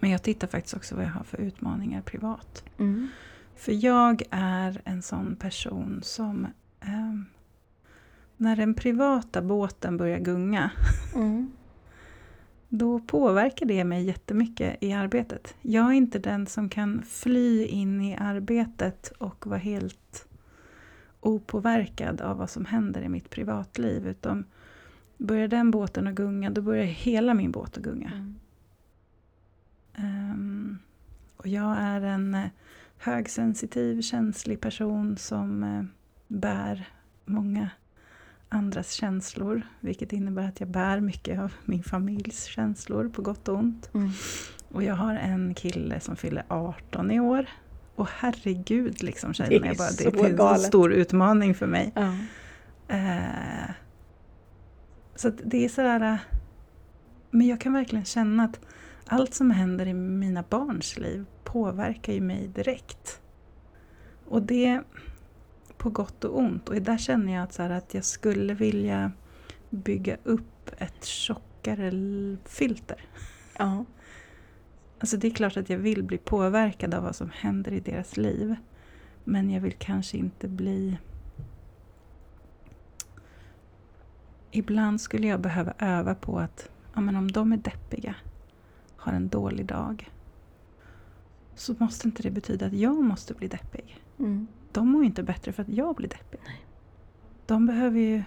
Men 0.00 0.10
jag 0.10 0.22
tittar 0.22 0.48
faktiskt 0.48 0.76
också 0.76 0.94
vad 0.94 1.04
jag 1.04 1.10
har 1.10 1.24
för 1.24 1.40
utmaningar 1.40 2.02
privat. 2.02 2.64
Mm. 2.78 3.08
För 3.56 3.84
jag 3.84 4.22
är 4.30 4.80
en 4.84 5.02
sån 5.02 5.36
person 5.36 6.00
som 6.02 6.44
eh, 6.80 7.14
när 8.36 8.56
den 8.56 8.74
privata 8.74 9.42
båten 9.42 9.96
börjar 9.96 10.18
gunga 10.18 10.70
mm. 11.14 11.52
då 12.68 13.00
påverkar 13.00 13.66
det 13.66 13.84
mig 13.84 14.04
jättemycket 14.04 14.82
i 14.82 14.92
arbetet. 14.92 15.54
Jag 15.62 15.86
är 15.86 15.92
inte 15.92 16.18
den 16.18 16.46
som 16.46 16.68
kan 16.68 17.02
fly 17.02 17.64
in 17.64 18.00
i 18.00 18.16
arbetet 18.16 19.12
och 19.18 19.46
vara 19.46 19.58
helt 19.58 20.26
opåverkad 21.20 22.20
av 22.20 22.36
vad 22.36 22.50
som 22.50 22.64
händer 22.64 23.02
i 23.02 23.08
mitt 23.08 23.30
privatliv. 23.30 24.06
Utan 24.06 24.44
börjar 25.18 25.48
den 25.48 25.70
båten 25.70 26.06
att 26.06 26.14
gunga, 26.14 26.50
då 26.50 26.62
börjar 26.62 26.84
hela 26.84 27.34
min 27.34 27.50
båt 27.50 27.76
att 27.76 27.82
gunga. 27.82 28.12
Mm. 28.12 28.34
Um, 29.98 30.78
och 31.36 31.48
jag 31.48 31.76
är 31.78 32.00
en 32.00 32.34
uh, 32.34 32.46
högsensitiv, 32.98 34.02
känslig 34.02 34.60
person 34.60 35.16
som 35.16 35.62
uh, 35.62 35.84
bär 36.28 36.88
många 37.24 37.70
andras 38.48 38.92
känslor. 38.92 39.62
Vilket 39.80 40.12
innebär 40.12 40.48
att 40.48 40.60
jag 40.60 40.68
bär 40.68 41.00
mycket 41.00 41.40
av 41.40 41.52
min 41.64 41.82
familjs 41.82 42.44
känslor 42.44 43.08
på 43.08 43.22
gott 43.22 43.48
och 43.48 43.58
ont. 43.58 43.90
Mm. 43.94 44.10
Och 44.68 44.82
jag 44.82 44.94
har 44.94 45.14
en 45.14 45.54
kille 45.54 46.00
som 46.00 46.16
fyller 46.16 46.44
18 46.48 47.10
i 47.10 47.20
år. 47.20 47.46
Och 47.94 48.08
herregud, 48.08 49.02
liksom, 49.02 49.34
känner 49.34 49.66
jag 49.66 49.76
bara, 49.76 49.90
det 49.98 50.04
är 50.04 50.54
en 50.54 50.58
stor 50.58 50.92
utmaning 50.92 51.54
för 51.54 51.66
mig. 51.66 51.92
Ja. 51.94 52.14
Uh, 52.90 53.70
så 55.18 55.30
det 55.30 55.64
är 55.64 55.68
sådär... 55.68 56.18
Men 57.30 57.46
jag 57.46 57.60
kan 57.60 57.72
verkligen 57.72 58.04
känna 58.04 58.44
att 58.44 58.60
allt 59.06 59.34
som 59.34 59.50
händer 59.50 59.86
i 59.86 59.94
mina 59.94 60.44
barns 60.48 60.98
liv 60.98 61.24
påverkar 61.44 62.12
ju 62.12 62.20
mig 62.20 62.48
direkt. 62.48 63.20
Och 64.24 64.42
det 64.42 64.82
på 65.76 65.90
gott 65.90 66.24
och 66.24 66.38
ont. 66.38 66.68
Och 66.68 66.82
där 66.82 66.98
känner 66.98 67.34
jag 67.34 67.42
att, 67.42 67.52
så 67.52 67.62
att 67.62 67.94
jag 67.94 68.04
skulle 68.04 68.54
vilja 68.54 69.12
bygga 69.70 70.16
upp 70.24 70.70
ett 70.78 71.04
tjockare 71.04 71.92
filter. 72.44 73.04
Ja. 73.58 73.84
Alltså 74.98 75.16
det 75.16 75.28
är 75.28 75.30
klart 75.30 75.56
att 75.56 75.70
jag 75.70 75.78
vill 75.78 76.02
bli 76.02 76.18
påverkad 76.18 76.94
av 76.94 77.02
vad 77.02 77.16
som 77.16 77.30
händer 77.30 77.72
i 77.72 77.80
deras 77.80 78.16
liv. 78.16 78.54
Men 79.24 79.50
jag 79.50 79.60
vill 79.60 79.74
kanske 79.78 80.16
inte 80.16 80.48
bli 80.48 80.98
ibland 84.50 85.00
skulle 85.00 85.26
jag 85.26 85.40
behöva 85.40 85.72
öva 85.78 86.14
på 86.14 86.38
att 86.38 86.70
ja, 86.94 87.00
men 87.00 87.16
om 87.16 87.30
de 87.32 87.52
är 87.52 87.56
deppiga, 87.56 88.14
har 88.96 89.12
en 89.12 89.28
dålig 89.28 89.66
dag, 89.66 90.10
så 91.54 91.74
måste 91.78 92.08
inte 92.08 92.22
det 92.22 92.30
betyda 92.30 92.66
att 92.66 92.72
jag 92.72 93.04
måste 93.04 93.34
bli 93.34 93.48
deppig. 93.48 94.02
Mm. 94.18 94.46
De 94.72 94.88
mår 94.88 95.02
ju 95.02 95.06
inte 95.06 95.22
bättre 95.22 95.52
för 95.52 95.62
att 95.62 95.68
jag 95.68 95.94
blir 95.94 96.08
deppig. 96.08 96.40
Nej. 96.46 96.66
De 97.46 97.66
behöver 97.66 98.00
ju 98.00 98.22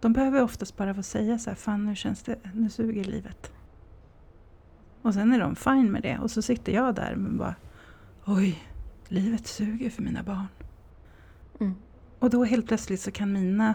de 0.00 0.12
behöver 0.12 0.42
oftast 0.42 0.76
bara 0.76 0.94
få 0.94 1.02
säga 1.02 1.38
så 1.38 1.50
här, 1.50 1.54
fan 1.54 1.86
nu 1.86 1.96
känns 1.96 2.22
det, 2.22 2.38
nu 2.54 2.70
suger 2.70 3.04
livet. 3.04 3.52
Och 5.02 5.14
sen 5.14 5.32
är 5.32 5.40
de 5.40 5.56
fine 5.56 5.92
med 5.92 6.02
det 6.02 6.18
och 6.18 6.30
så 6.30 6.42
sitter 6.42 6.72
jag 6.72 6.94
där 6.94 7.16
med 7.16 7.32
bara, 7.32 7.54
oj, 8.24 8.62
livet 9.08 9.46
suger 9.46 9.90
för 9.90 10.02
mina 10.02 10.22
barn. 10.22 10.46
Mm. 11.60 11.74
Och 12.18 12.30
då 12.30 12.44
helt 12.44 12.68
plötsligt 12.68 13.00
så 13.00 13.10
kan 13.10 13.32
mina 13.32 13.74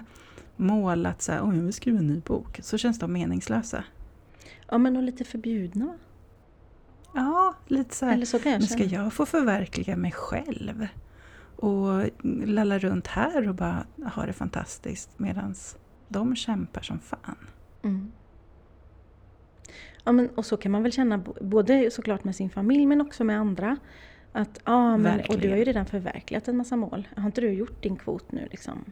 mål 0.61 1.05
att 1.05 1.21
säga, 1.21 1.43
oj 1.43 1.55
jag 1.55 1.63
vill 1.63 1.73
skriva 1.73 1.99
en 1.99 2.07
ny 2.07 2.19
bok, 2.19 2.59
så 2.63 2.77
känns 2.77 2.99
de 2.99 3.13
meningslösa. 3.13 3.83
Ja 4.69 4.77
men 4.77 4.97
och 4.97 5.03
lite 5.03 5.23
förbjudna 5.23 5.97
Ja, 7.13 7.55
lite 7.67 7.95
så 7.95 8.05
här, 8.05 8.13
Eller 8.13 8.25
så 8.25 8.39
men 8.43 8.61
ska 8.61 8.83
jag 8.83 9.13
få 9.13 9.25
förverkliga 9.25 9.95
mig 9.95 10.11
själv? 10.11 10.87
Och 11.55 12.09
lalla 12.45 12.79
runt 12.79 13.07
här 13.07 13.47
och 13.47 13.55
bara 13.55 13.85
ha 14.15 14.25
det 14.25 14.33
fantastiskt 14.33 15.19
medan 15.19 15.55
de 16.07 16.35
kämpar 16.35 16.81
som 16.81 16.99
fan. 16.99 17.37
Mm. 17.83 18.11
Ja, 20.03 20.11
men, 20.11 20.29
och 20.29 20.45
så 20.45 20.57
kan 20.57 20.71
man 20.71 20.83
väl 20.83 20.91
känna 20.91 21.23
både 21.41 21.91
såklart 21.91 22.23
med 22.23 22.35
sin 22.35 22.49
familj 22.49 22.85
men 22.85 23.01
också 23.01 23.23
med 23.23 23.39
andra. 23.39 23.77
Att, 24.31 24.61
ja, 24.65 24.97
men, 24.97 25.21
och 25.29 25.39
du 25.39 25.49
har 25.49 25.57
ju 25.57 25.63
redan 25.63 25.85
förverkligat 25.85 26.47
en 26.47 26.57
massa 26.57 26.75
mål. 26.75 27.07
Har 27.15 27.25
inte 27.25 27.41
du 27.41 27.51
gjort 27.51 27.83
din 27.83 27.95
kvot 27.95 28.31
nu? 28.31 28.47
Liksom? 28.51 28.85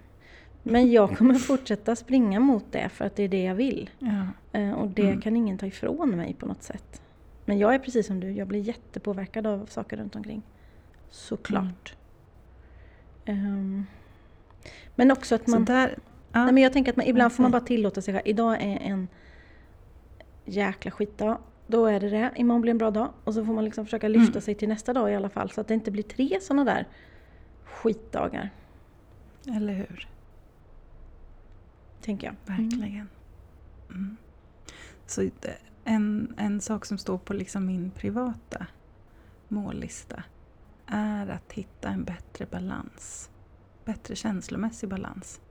Men 0.63 0.91
jag 0.91 1.17
kommer 1.17 1.33
fortsätta 1.33 1.95
springa 1.95 2.39
mot 2.39 2.71
det 2.71 2.89
för 2.89 3.05
att 3.05 3.15
det 3.15 3.23
är 3.23 3.27
det 3.27 3.43
jag 3.43 3.55
vill. 3.55 3.89
Ja. 3.99 4.27
Eh, 4.59 4.71
och 4.71 4.87
det 4.89 5.07
mm. 5.07 5.21
kan 5.21 5.35
ingen 5.35 5.57
ta 5.57 5.65
ifrån 5.65 6.09
mig 6.09 6.33
på 6.33 6.45
något 6.45 6.63
sätt. 6.63 7.01
Men 7.45 7.57
jag 7.57 7.75
är 7.75 7.79
precis 7.79 8.07
som 8.07 8.19
du, 8.19 8.31
jag 8.31 8.47
blir 8.47 8.59
jättepåverkad 8.59 9.47
av 9.47 9.65
saker 9.65 9.97
runt 9.97 10.15
omkring. 10.15 10.41
Såklart. 11.09 11.95
Mm. 13.25 13.45
Um, 13.45 13.85
men 14.95 15.11
också 15.11 15.35
att 15.35 15.47
man... 15.47 15.65
Där, 15.65 15.97
ja. 16.31 16.43
nej, 16.43 16.53
men 16.53 16.63
jag 16.63 16.73
tänker 16.73 16.91
att 16.91 16.97
man, 16.97 17.05
ibland 17.05 17.33
får 17.33 17.43
man 17.43 17.51
bara 17.51 17.61
tillåta 17.61 18.01
sig 18.01 18.13
själv. 18.13 18.27
Idag 18.27 18.53
är 18.61 18.79
en 18.79 19.07
jäkla 20.45 20.91
skitdag. 20.91 21.37
Då 21.67 21.85
är 21.85 21.99
det 21.99 22.09
det. 22.09 22.31
Imorgon 22.35 22.61
blir 22.61 22.71
en 22.71 22.77
bra 22.77 22.91
dag. 22.91 23.09
Och 23.23 23.33
så 23.33 23.45
får 23.45 23.53
man 23.53 23.65
liksom 23.65 23.85
försöka 23.85 24.07
lyfta 24.07 24.31
mm. 24.31 24.41
sig 24.41 24.55
till 24.55 24.69
nästa 24.69 24.93
dag 24.93 25.11
i 25.11 25.15
alla 25.15 25.29
fall. 25.29 25.49
Så 25.49 25.61
att 25.61 25.67
det 25.67 25.73
inte 25.73 25.91
blir 25.91 26.03
tre 26.03 26.37
sådana 26.41 26.63
där 26.63 26.87
skitdagar. 27.63 28.49
Eller 29.47 29.73
hur? 29.73 30.07
Tänker 32.09 32.27
jag. 32.27 32.55
Verkligen. 32.57 33.09
Mm. 33.89 34.17
Så 35.05 35.29
en, 35.83 36.33
en 36.37 36.61
sak 36.61 36.85
som 36.85 36.97
står 36.97 37.17
på 37.17 37.33
liksom 37.33 37.65
min 37.65 37.91
privata 37.91 38.67
mållista 39.47 40.23
är 40.85 41.27
att 41.27 41.53
hitta 41.53 41.89
en 41.89 42.03
bättre 42.03 42.45
balans. 42.45 43.29
Bättre 43.85 44.15
känslomässig 44.15 44.89
balans. 44.89 45.41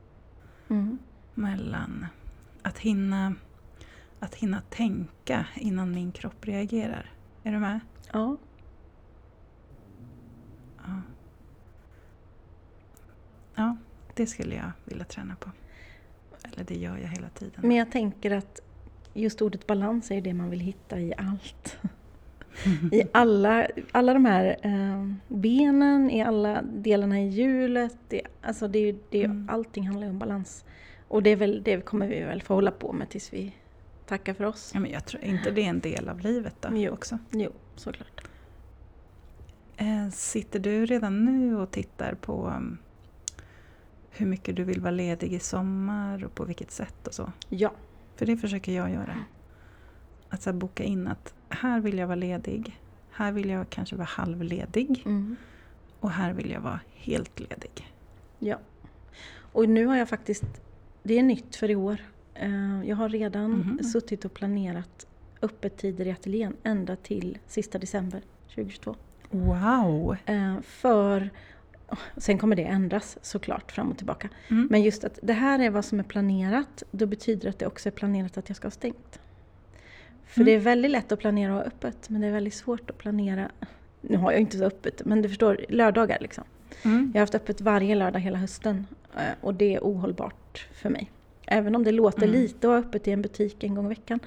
Mm. 0.68 0.98
Mellan 1.34 2.06
att 2.62 2.78
hinna, 2.78 3.34
att 4.20 4.34
hinna 4.34 4.60
tänka 4.60 5.46
innan 5.56 5.90
min 5.90 6.12
kropp 6.12 6.44
reagerar. 6.44 7.12
Är 7.42 7.52
du 7.52 7.58
med? 7.58 7.80
Ja. 8.12 8.36
Ja, 10.76 11.02
ja 13.54 13.76
det 14.14 14.26
skulle 14.26 14.54
jag 14.54 14.72
vilja 14.84 15.04
träna 15.04 15.36
på. 15.36 15.50
Eller 16.58 16.66
det 16.66 16.74
gör 16.74 16.98
jag 16.98 17.08
hela 17.08 17.28
tiden. 17.28 17.60
Men 17.62 17.76
jag 17.76 17.92
tänker 17.92 18.30
att 18.30 18.60
just 19.14 19.42
ordet 19.42 19.66
balans 19.66 20.10
är 20.10 20.20
det 20.20 20.34
man 20.34 20.50
vill 20.50 20.60
hitta 20.60 21.00
i 21.00 21.14
allt. 21.16 21.78
I 22.92 23.02
alla, 23.12 23.68
alla 23.92 24.14
de 24.14 24.24
här 24.24 24.56
eh, 24.62 25.12
benen, 25.28 26.10
i 26.10 26.22
alla 26.22 26.62
delarna 26.62 27.20
i 27.20 27.28
hjulet. 27.28 27.96
Det, 28.08 28.22
alltså 28.42 28.68
det, 28.68 28.96
det, 29.10 29.24
mm. 29.24 29.48
Allting 29.50 29.86
handlar 29.86 30.06
ju 30.06 30.10
om 30.10 30.18
balans. 30.18 30.64
Och 31.08 31.22
det, 31.22 31.30
är 31.30 31.36
väl, 31.36 31.62
det 31.62 31.84
kommer 31.84 32.08
vi 32.08 32.20
väl 32.20 32.42
få 32.42 32.54
hålla 32.54 32.70
på 32.70 32.92
med 32.92 33.08
tills 33.08 33.32
vi 33.32 33.54
tackar 34.06 34.34
för 34.34 34.44
oss. 34.44 34.70
Ja, 34.74 34.80
men 34.80 34.90
jag 34.90 35.04
tror 35.04 35.24
inte 35.24 35.50
det 35.50 35.62
är 35.64 35.68
en 35.68 35.80
del 35.80 36.08
av 36.08 36.20
livet 36.20 36.54
då 36.60 36.68
jo, 36.72 36.92
också? 36.92 37.18
Jo, 37.30 37.50
såklart. 37.76 38.28
Eh, 39.76 40.08
sitter 40.10 40.58
du 40.58 40.86
redan 40.86 41.24
nu 41.24 41.56
och 41.56 41.70
tittar 41.70 42.14
på 42.14 42.46
um, 42.46 42.78
hur 44.18 44.26
mycket 44.26 44.56
du 44.56 44.64
vill 44.64 44.80
vara 44.80 44.90
ledig 44.90 45.32
i 45.34 45.38
sommar 45.38 46.24
och 46.24 46.34
på 46.34 46.44
vilket 46.44 46.70
sätt 46.70 47.06
och 47.06 47.14
så? 47.14 47.32
Ja. 47.48 47.72
För 48.16 48.26
det 48.26 48.36
försöker 48.36 48.72
jag 48.72 48.90
göra. 48.90 49.16
Att 50.28 50.42
så 50.42 50.52
boka 50.52 50.84
in 50.84 51.06
att 51.08 51.34
här 51.48 51.80
vill 51.80 51.98
jag 51.98 52.06
vara 52.06 52.16
ledig. 52.16 52.80
Här 53.10 53.32
vill 53.32 53.48
jag 53.48 53.70
kanske 53.70 53.96
vara 53.96 54.08
halvledig. 54.10 55.02
Mm. 55.06 55.36
Och 56.00 56.10
här 56.10 56.32
vill 56.32 56.50
jag 56.50 56.60
vara 56.60 56.80
helt 56.94 57.40
ledig. 57.40 57.92
Ja. 58.38 58.58
Och 59.52 59.68
nu 59.68 59.86
har 59.86 59.96
jag 59.96 60.08
faktiskt, 60.08 60.44
det 61.02 61.18
är 61.18 61.22
nytt 61.22 61.56
för 61.56 61.70
i 61.70 61.76
år. 61.76 61.96
Eh, 62.34 62.82
jag 62.88 62.96
har 62.96 63.08
redan 63.08 63.50
Mhm. 63.50 63.82
suttit 63.82 64.24
och 64.24 64.34
planerat 64.34 65.06
öppettider 65.42 66.06
i 66.06 66.10
ateljén 66.10 66.56
ända 66.62 66.96
till 66.96 67.38
sista 67.46 67.78
december 67.78 68.22
2022. 68.54 68.96
Wow! 69.30 70.16
Eh, 70.26 70.60
För, 70.62 71.30
sen 72.16 72.38
kommer 72.38 72.56
det 72.56 72.64
ändras 72.64 73.18
såklart 73.22 73.72
fram 73.72 73.90
och 73.90 73.96
tillbaka. 73.96 74.28
Mm. 74.48 74.68
Men 74.70 74.82
just 74.82 75.04
att 75.04 75.18
det 75.22 75.32
här 75.32 75.58
är 75.58 75.70
vad 75.70 75.84
som 75.84 75.98
är 75.98 76.02
planerat, 76.04 76.82
då 76.90 77.06
betyder 77.06 77.42
det 77.42 77.48
att 77.48 77.58
det 77.58 77.66
också 77.66 77.88
är 77.88 77.90
planerat 77.90 78.38
att 78.38 78.48
jag 78.48 78.56
ska 78.56 78.66
ha 78.66 78.70
stängt. 78.70 79.18
För 80.26 80.40
Mm. 80.40 80.46
det 80.46 80.52
är 80.54 80.58
väldigt 80.58 80.90
lätt 80.90 81.12
att 81.12 81.18
planera 81.18 81.52
och 81.52 81.58
ha 81.58 81.64
öppet, 81.66 82.08
men 82.10 82.20
det 82.20 82.26
är 82.26 82.32
väldigt 82.32 82.54
svårt 82.54 82.90
att 82.90 82.98
planera 82.98 83.50
nu 84.00 84.16
har 84.16 84.32
jag 84.32 84.40
inte 84.40 84.58
så 84.58 84.64
öppet, 84.64 85.02
men 85.04 85.22
du 85.22 85.28
förstår, 85.28 85.64
lördagar 85.68 86.18
liksom. 86.20 86.44
Mm. 86.84 87.10
Jag 87.14 87.20
har 87.20 87.22
haft 87.22 87.34
öppet 87.34 87.60
varje 87.60 87.94
lördag 87.94 88.20
hela 88.20 88.38
hösten 88.38 88.86
eh, 89.16 89.20
och 89.40 89.54
det 89.54 89.74
är 89.74 89.80
ohållbart 89.80 90.66
för 90.72 90.90
mig. 90.90 91.10
Även 91.46 91.74
om 91.76 91.84
det 91.84 91.92
låter 91.92 92.22
Mm. 92.22 92.32
lite 92.40 92.66
att 92.68 92.72
ha 92.72 92.88
öppet 92.88 93.08
i 93.08 93.10
en 93.10 93.22
butik 93.22 93.64
en 93.64 93.74
gång 93.74 93.86
i 93.86 93.88
veckan. 93.88 94.20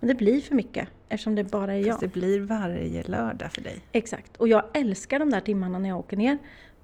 Men 0.00 0.08
det 0.08 0.14
blir 0.14 0.40
för 0.40 0.54
mycket 0.54 0.88
eftersom 1.08 1.34
det 1.34 1.44
bara 1.44 1.74
är 1.74 1.78
jag. 1.78 1.86
Fast 1.88 2.00
det 2.00 2.08
blir 2.20 2.40
varje 2.40 3.02
lördag 3.02 3.52
för 3.52 3.60
dig. 3.62 3.80
Exakt. 3.92 4.36
Och 4.36 4.48
jag 4.48 4.62
älskar 4.74 5.18
de 5.18 5.30
där 5.30 5.40
timmarna 5.40 5.78
när 5.78 5.88
jag 5.88 5.98
åker 5.98 6.16
ner. 6.16 6.38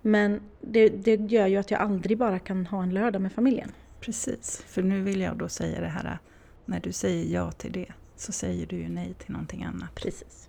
Men 0.06 0.40
det, 0.60 0.88
det 0.88 1.14
gör 1.32 1.46
ju 1.46 1.56
att 1.56 1.70
jag 1.70 1.80
aldrig 1.80 2.18
bara 2.18 2.38
kan 2.38 2.66
ha 2.66 2.82
en 2.82 2.94
lördag 2.94 3.22
med 3.22 3.32
familjen. 3.32 3.72
Precis, 4.00 4.62
för 4.66 4.82
nu 4.82 5.02
vill 5.02 5.20
jag 5.20 5.36
då 5.36 5.48
säga 5.48 5.80
det 5.80 5.86
här, 5.86 6.18
när 6.64 6.80
du 6.80 6.92
säger 6.92 7.34
ja 7.34 7.52
till 7.52 7.72
det 7.72 7.86
så 8.16 8.32
säger 8.32 8.66
du 8.66 8.76
ju 8.76 8.88
nej 8.88 9.14
till 9.14 9.32
någonting 9.32 9.64
annat. 9.64 9.94
Precis. 9.94 10.48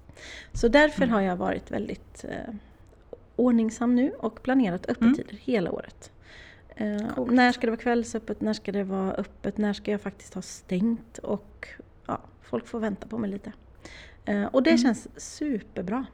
Så 0.53 0.67
därför 0.67 1.03
Mm. 1.03 1.13
har 1.13 1.21
jag 1.21 1.35
varit 1.35 1.71
väldigt 1.71 2.23
eh, 2.29 2.53
ordningsam 3.35 3.95
nu 3.95 4.11
och 4.11 4.43
planerat 4.43 4.85
öppettider 4.89 5.37
hela 5.41 5.71
året. 5.71 6.11
Eh, 6.75 7.25
när 7.27 7.51
ska 7.51 7.61
det 7.61 7.71
vara 7.71 7.81
kvällsöppet? 7.81 8.41
När 8.41 8.53
ska 8.53 8.71
det 8.71 8.83
vara 8.83 9.13
öppet? 9.13 9.57
När 9.57 9.73
ska 9.73 9.91
jag 9.91 10.01
faktiskt 10.01 10.33
ha 10.33 10.41
stängt? 10.41 11.17
Och 11.17 11.67
ja, 12.07 12.21
folk 12.41 12.67
får 12.67 12.79
vänta 12.79 13.07
på 13.07 13.17
mig 13.17 13.29
lite. 13.29 13.51
Eh, 14.25 14.45
och 14.45 14.63
det 14.63 14.69
Mm. 14.69 14.77
känns 14.83 15.07
superbra. 15.17 16.05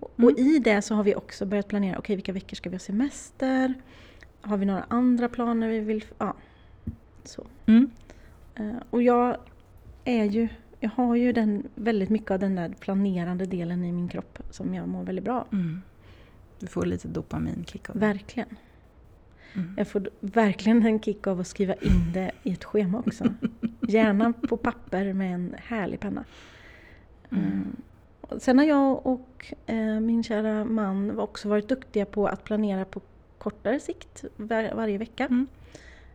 Och, 0.00 0.12
Mm. 0.18 0.32
och 0.32 0.38
i 0.38 0.58
det 0.58 0.82
så 0.82 0.94
har 0.94 1.04
vi 1.04 1.14
också 1.14 1.46
börjat 1.46 1.68
planera, 1.68 1.98
okej 1.98 2.16
vilka 2.16 2.32
veckor 2.32 2.56
ska 2.56 2.70
vi 2.70 2.74
ha 2.76 2.80
semester? 2.80 3.74
Har 4.40 4.56
vi 4.56 4.66
några 4.66 4.84
andra 4.88 5.28
planer 5.28 5.68
vi 5.68 5.80
vill... 5.80 6.04
Ja, 6.18 6.36
så. 7.24 7.46
Mm. 7.66 7.90
Eh, 8.54 8.72
Och 8.90 9.02
jag 9.02 9.36
är 10.04 10.24
ju, 10.24 10.48
jag 10.80 10.90
har 10.90 11.14
ju 11.16 11.32
den, 11.32 11.68
väldigt 11.74 12.08
mycket 12.10 12.30
av 12.30 12.38
den 12.38 12.54
där 12.54 12.68
planerande 12.80 13.44
delen 13.44 13.84
i 13.84 13.92
min 13.92 14.08
kropp 14.08 14.38
som 14.50 14.74
jag 14.74 14.88
mår 14.88 15.04
väldigt 15.04 15.24
bra. 15.24 15.46
Mm. 15.52 15.82
Du 16.58 16.66
får 16.66 16.86
lite 16.86 17.08
dopaminkick 17.08 17.90
av 17.90 17.94
det. 17.96 18.00
Verkligen. 18.06 18.48
Mm. 19.54 19.74
Jag 19.76 19.88
får 19.88 20.10
verkligen 20.20 20.86
en 20.86 21.00
kick 21.00 21.26
av 21.26 21.40
att 21.40 21.46
skriva 21.46 21.74
in 21.74 22.12
det 22.14 22.30
i 22.42 22.52
ett 22.52 22.64
schema 22.64 22.98
också. 22.98 23.24
Gärna 23.88 24.32
på 24.32 24.56
papper 24.56 25.12
med 25.12 25.34
en 25.34 25.54
härlig 25.58 26.00
penna. 26.00 26.24
Mm. 27.30 27.76
Sen 28.38 28.58
har 28.58 28.64
jag 28.64 29.06
och 29.06 29.52
eh, 29.66 30.00
min 30.00 30.22
kära 30.22 30.64
man 30.64 31.18
också 31.18 31.48
varit 31.48 31.68
duktiga 31.68 32.04
på 32.06 32.26
att 32.26 32.44
planera 32.44 32.84
på 32.84 33.00
kortare 33.38 33.80
sikt 33.80 34.24
var, 34.36 34.74
varje 34.74 34.98
vecka. 34.98 35.26
Mm. 35.26 35.46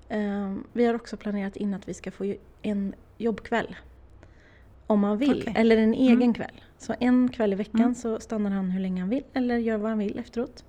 Eh, 0.10 0.64
vi 0.74 0.86
har 0.86 0.94
också 0.94 1.18
planerat 1.18 1.56
in 1.56 1.74
att 1.74 1.90
vi 1.90 1.94
ska 1.94 2.12
få 2.12 2.34
en 2.62 2.94
jobbkväll. 3.18 3.76
Om 4.88 5.00
man 5.00 5.18
vill, 5.18 5.42
Okej. 5.42 5.54
eller 5.58 5.78
en 5.78 5.94
egen 5.94 6.14
Mm. 6.22 6.34
kväll. 6.34 6.62
Så 6.78 6.94
en 7.00 7.30
kväll 7.30 7.54
i 7.54 7.56
veckan 7.56 7.82
Mm. 7.82 7.96
så 7.96 8.20
stannar 8.20 8.52
han 8.52 8.70
hur 8.72 8.80
länge 8.80 9.02
han 9.02 9.10
vill 9.10 9.24
eller 9.34 9.58
gör 9.58 9.78
vad 9.78 9.90
han 9.90 10.00
vill 10.00 10.20
efteråt. 10.20 10.66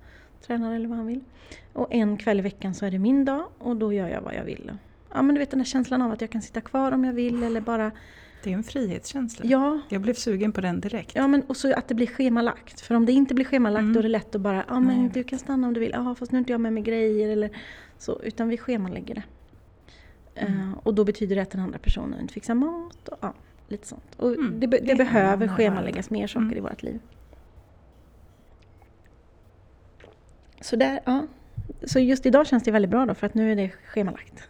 Tränar 0.47 0.75
eller 0.75 0.87
vad 0.87 0.97
han 0.97 1.07
vill. 1.07 1.23
Och 1.73 1.87
en 1.93 2.17
kväll 2.17 2.39
i 2.39 2.41
veckan 2.41 2.73
så 2.73 2.85
är 2.85 2.91
det 2.91 2.99
min 2.99 3.25
dag 3.25 3.43
och 3.57 3.75
då 3.75 3.93
gör 3.93 4.07
jag 4.07 4.21
vad 4.21 4.33
jag 4.35 4.43
vill. 4.43 4.71
Ja 5.13 5.21
men 5.21 5.35
du 5.35 5.39
vet 5.39 5.51
den 5.51 5.59
här 5.59 5.65
känslan 5.65 6.01
av 6.01 6.11
att 6.11 6.21
jag 6.21 6.29
kan 6.29 6.41
sitta 6.41 6.61
kvar 6.61 6.91
om 6.91 7.05
jag 7.05 7.13
vill 7.13 7.43
eller 7.43 7.61
bara... 7.61 7.91
Det 8.45 8.51
är 8.51 8.55
en 8.55 8.63
frihetskänsla. 8.63 9.45
Ja, 9.45 9.79
Jag 9.89 10.01
blev 10.01 10.13
sugen 10.13 10.51
på 10.51 10.61
den 10.61 10.81
direkt. 10.81 11.11
Ja, 11.15 11.27
men 11.27 11.41
och 11.41 11.57
så 11.57 11.73
att 11.73 11.87
det 11.87 11.95
blir 11.95 12.07
schemalagt. 12.07 12.81
För 12.81 12.95
om 12.95 13.05
det 13.05 13.11
inte 13.11 13.33
blir 13.33 13.45
schemalagt 13.45 13.81
Mm. 13.81 13.93
då 13.93 13.99
är 13.99 14.03
det 14.03 14.09
lätt 14.09 14.35
att 14.35 14.41
bara, 14.41 14.65
ja 14.67 14.79
men 14.79 14.97
Nej. 15.01 15.09
du 15.13 15.23
kan 15.23 15.39
stanna 15.39 15.67
om 15.67 15.73
du 15.73 15.79
vill. 15.79 15.91
Ja, 15.93 16.15
fast 16.15 16.31
nu 16.31 16.35
har 16.35 16.39
inte 16.39 16.51
jag 16.51 16.61
med 16.61 16.73
mig 16.73 16.83
grejer 16.83 17.29
eller 17.29 17.49
så. 17.97 18.21
Utan 18.23 18.49
vi 18.49 18.57
schemalägger 18.57 19.15
det. 19.15 19.23
Mm. 20.35 20.59
Eh, 20.59 20.77
och 20.83 20.93
då 20.93 21.03
betyder 21.03 21.35
det 21.35 21.41
att 21.41 21.51
den 21.51 21.61
andra 21.61 21.79
personen 21.79 22.19
inte 22.21 22.33
fixar 22.33 22.53
mat 22.55 23.07
och 23.07 23.17
ja, 23.21 23.33
lite 23.67 23.87
sånt. 23.87 24.15
Och 24.17 24.33
Mm. 24.33 24.59
det, 24.59 24.67
be- 24.67 24.77
det 24.79 24.85
Det 24.85 24.91
är 24.91 24.95
behöver 24.95 25.47
schemaläggas 25.47 26.09
mer 26.09 26.27
saker 26.27 26.45
Mm. 26.45 26.57
i 26.57 26.59
vårt 26.59 26.83
liv. 26.83 26.99
Så 30.61 30.75
där, 30.75 30.99
ja. 31.05 31.27
Så 31.83 31.99
just 31.99 32.25
idag 32.25 32.47
känns 32.47 32.63
det 32.63 32.71
väldigt 32.71 32.91
bra 32.91 33.05
då 33.05 33.13
för 33.13 33.25
att 33.27 33.33
nu 33.33 33.51
är 33.51 33.55
det 33.55 33.69
schemalagt. 33.69 34.47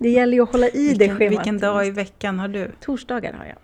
det 0.00 0.10
gäller 0.10 0.32
ju 0.32 0.42
att 0.42 0.52
hålla 0.52 0.68
i 0.68 0.72
det 0.72 0.98
Vilken, 0.98 1.16
schemat. 1.16 1.32
vilken 1.32 1.58
dag 1.58 1.86
i 1.86 1.90
veckan 1.90 2.38
har 2.38 2.48
du? 2.48 2.70
Torsdagar 2.80 3.32
har 3.32 3.44
jag. 3.44 3.58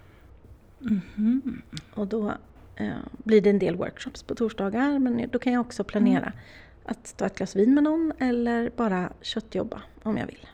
Mhm. 0.79 1.63
Och 1.95 2.07
då 2.07 2.33
eh, 2.77 2.91
blir 3.11 3.41
det 3.41 3.51
en 3.51 3.59
del 3.59 3.77
workshops 3.77 4.23
på 4.23 4.35
torsdagar 4.35 4.99
men 4.99 5.29
då 5.31 5.39
kan 5.39 5.53
jag 5.53 5.61
också 5.61 5.85
planera 5.85 6.33
att 6.85 7.17
ta 7.17 7.27
ett 7.27 7.39
glas 7.39 7.57
vin 7.57 7.75
med 7.75 7.85
någon 7.85 8.13
eller 8.19 8.71
bara 8.77 9.13
köttjobba 9.21 9.83
om 10.03 10.17
jag 10.17 10.27
vill. 10.27 10.47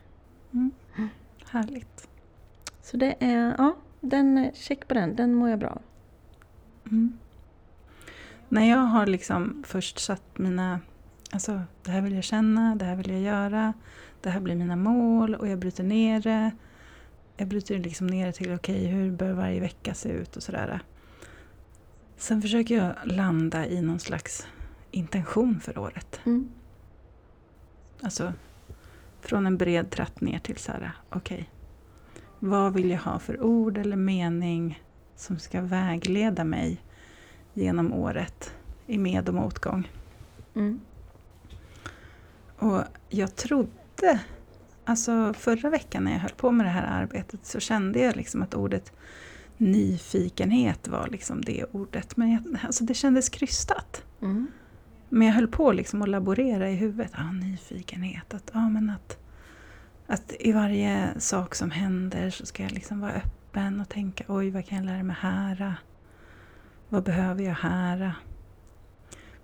Mm. 0.53 0.71
Härligt. 1.51 2.09
Så 2.83 2.97
det 2.97 3.15
är, 3.19 3.55
ja, 3.59 3.77
den, 4.01 4.51
check 4.55 4.89
på 4.89 4.95
den, 4.95 5.17
den 5.17 5.35
mår 5.35 5.51
jag 5.51 5.59
bra 5.59 5.69
av. 5.69 5.83
Mm. 6.87 7.19
När 8.49 8.71
jag 8.71 8.79
har 8.79 9.07
liksom 9.07 9.65
först 9.67 9.99
satt 9.99 10.39
mina, 10.39 10.81
alltså 11.31 11.63
det 11.83 11.91
här 11.91 12.01
vill 12.01 12.15
jag 12.15 12.25
känna, 12.25 12.75
det 12.75 12.85
här 12.85 12.97
vill 12.97 13.11
jag 13.11 13.21
göra, 13.21 13.73
det 14.23 14.31
här 14.31 14.41
blir 14.41 14.55
mina 14.55 14.77
mål 14.77 15.35
och 15.35 15.49
jag 15.49 15.59
bryter 15.59 15.85
ner 15.85 16.21
det. 16.21 16.51
Jag 17.37 17.49
bryter 17.49 17.79
liksom 17.79 18.07
ner 18.07 18.27
det 18.27 18.33
till 18.33 18.55
okej, 18.55 18.87
hur 18.87 19.11
bör 19.11 19.33
varje 19.33 19.61
vecka 19.61 19.95
se 19.95 20.09
ut 20.09 20.37
och 20.37 20.43
sådär. 20.43 20.81
Sen 22.17 22.43
försöker 22.43 22.77
jag 22.77 22.95
landa 23.05 23.67
i 23.67 23.83
någon 23.83 24.01
slags 24.01 24.47
intention 24.91 25.61
för 25.61 25.79
året. 25.79 26.21
Mm. 26.25 26.49
Alltså 28.01 28.33
från 29.21 29.47
en 29.47 29.57
bred 29.57 29.91
tratt 29.91 30.21
ner 30.21 30.39
till 30.39 30.57
så 30.57 30.73
här, 30.73 30.93
okej. 31.11 31.51
vad 32.39 32.75
vill 32.75 32.91
jag 32.91 32.99
ha 32.99 33.19
för 33.19 33.43
ord 33.43 33.79
eller 33.79 33.97
mening 33.97 34.83
som 35.17 35.39
ska 35.39 35.61
vägleda 35.61 36.45
mig 36.45 36.81
genom 37.55 37.93
året 37.93 38.55
i 38.87 38.99
med 38.99 39.29
och 39.29 39.35
motgång. 39.35 39.91
Mm. 40.55 40.81
Och 42.59 42.83
jag 43.09 43.37
trodde, 43.37 43.71
alltså 44.85 45.35
förra 45.35 45.71
veckan 45.71 46.05
när 46.05 46.13
jag 46.13 46.19
höll 46.19 46.31
på 46.31 46.51
med 46.51 46.67
det 46.67 46.71
här 46.71 47.03
arbetet 47.03 47.47
så 47.47 47.61
kände 47.61 48.01
jag 48.01 48.17
liksom 48.17 48.43
att 48.43 48.55
ordet 48.55 48.93
nyfikenhet 49.57 50.89
var 50.89 51.09
liksom 51.09 51.41
det 51.41 51.65
ordet. 51.73 52.17
Men 52.17 52.33
jag, 52.33 52.59
alltså 52.63 52.85
det 52.85 52.95
kändes 52.95 53.29
krystat. 53.29 54.05
Mm. 54.23 54.47
Men 55.09 55.27
jag 55.27 55.35
höll 55.35 55.49
på 55.49 55.73
liksom 55.73 56.03
att 56.03 56.09
laborera 56.09 56.71
i 56.71 56.75
huvudet. 56.75 57.13
Ah, 57.15 57.33
nyfikenhet. 57.33 58.35
Att, 58.35 58.51
ah, 58.53 58.69
men 58.69 58.91
att, 58.91 59.19
att 60.07 60.33
i 60.41 60.53
varje 60.53 61.21
sak 61.21 61.55
som 61.55 61.71
händer 61.71 62.31
så 62.31 62.47
ska 62.47 62.63
jag 62.63 62.73
liksom 62.73 63.01
vara 63.01 63.13
öppen 63.13 63.81
och 63.81 63.89
tänka 63.89 64.25
oj, 64.29 64.51
vad 64.51 64.67
kan 64.67 64.79
jag 64.79 64.87
lära 64.87 65.03
mig 65.03 65.17
här? 65.21 65.75
Vad 66.89 67.03
behöver 67.03 67.43
jag 67.43 67.55
här? 67.55 68.15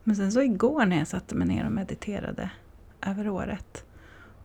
Men 0.04 0.16
sen 0.16 0.32
så 0.32 0.42
igår 0.42 0.86
när 0.86 0.98
jag 0.98 1.08
satte 1.08 1.34
mig 1.34 1.48
ner 1.48 1.66
och 1.66 1.72
mediterade 1.72 2.50
över 3.02 3.28
året 3.28 3.84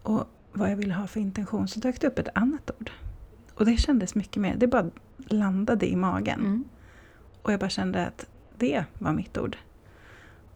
och 0.03 0.27
vad 0.53 0.71
jag 0.71 0.75
ville 0.75 0.93
ha 0.93 1.07
för 1.07 1.19
intention 1.19 1.67
så 1.67 1.79
dök 1.79 2.01
det 2.01 2.07
upp 2.07 2.19
ett 2.19 2.29
annat 2.35 2.71
ord. 2.79 2.91
Och 3.53 3.65
det 3.65 3.77
kändes 3.77 4.15
mycket 4.15 4.41
mer, 4.41 4.55
det 4.55 4.67
bara 4.67 4.89
landade 5.17 5.89
i 5.89 5.95
magen. 5.95 6.39
Mm. 6.39 6.63
Och 7.41 7.53
jag 7.53 7.59
bara 7.59 7.69
kände 7.69 8.07
att 8.07 8.25
det 8.57 8.85
var 8.99 9.13
mitt 9.13 9.37
ord. 9.37 9.57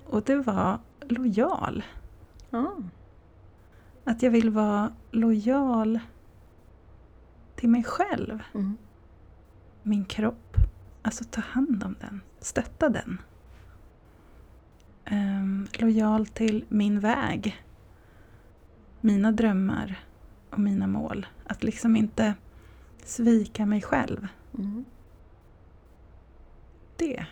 Och 0.05 0.23
det 0.23 0.35
var 0.35 0.79
lojal. 1.01 1.83
Ja. 2.49 2.77
Att 4.03 4.23
jag 4.23 4.31
vill 4.31 4.49
vara 4.49 4.91
lojal 5.11 5.99
till 7.55 7.69
mig 7.69 7.83
själv. 7.83 8.43
Mm. 8.53 8.77
Min 9.83 10.05
kropp. 10.05 10.57
Alltså 11.01 11.23
ta 11.23 11.41
hand 11.41 11.83
om 11.83 11.95
den. 11.99 12.21
Stötta 12.39 12.89
den. 12.89 13.21
Ehm, 15.05 15.67
lojal 15.73 16.25
till 16.25 16.65
min 16.69 16.99
väg. 16.99 17.66
Mina 19.07 19.31
drömmar 19.31 19.99
och 20.49 20.59
mina 20.59 20.87
mål. 20.87 21.25
Att 21.43 21.63
liksom 21.63 21.95
inte 21.95 22.33
svika 23.03 23.65
mig 23.65 23.81
själv. 23.81 24.27
Mm. 24.57 24.85
Det 26.97 27.25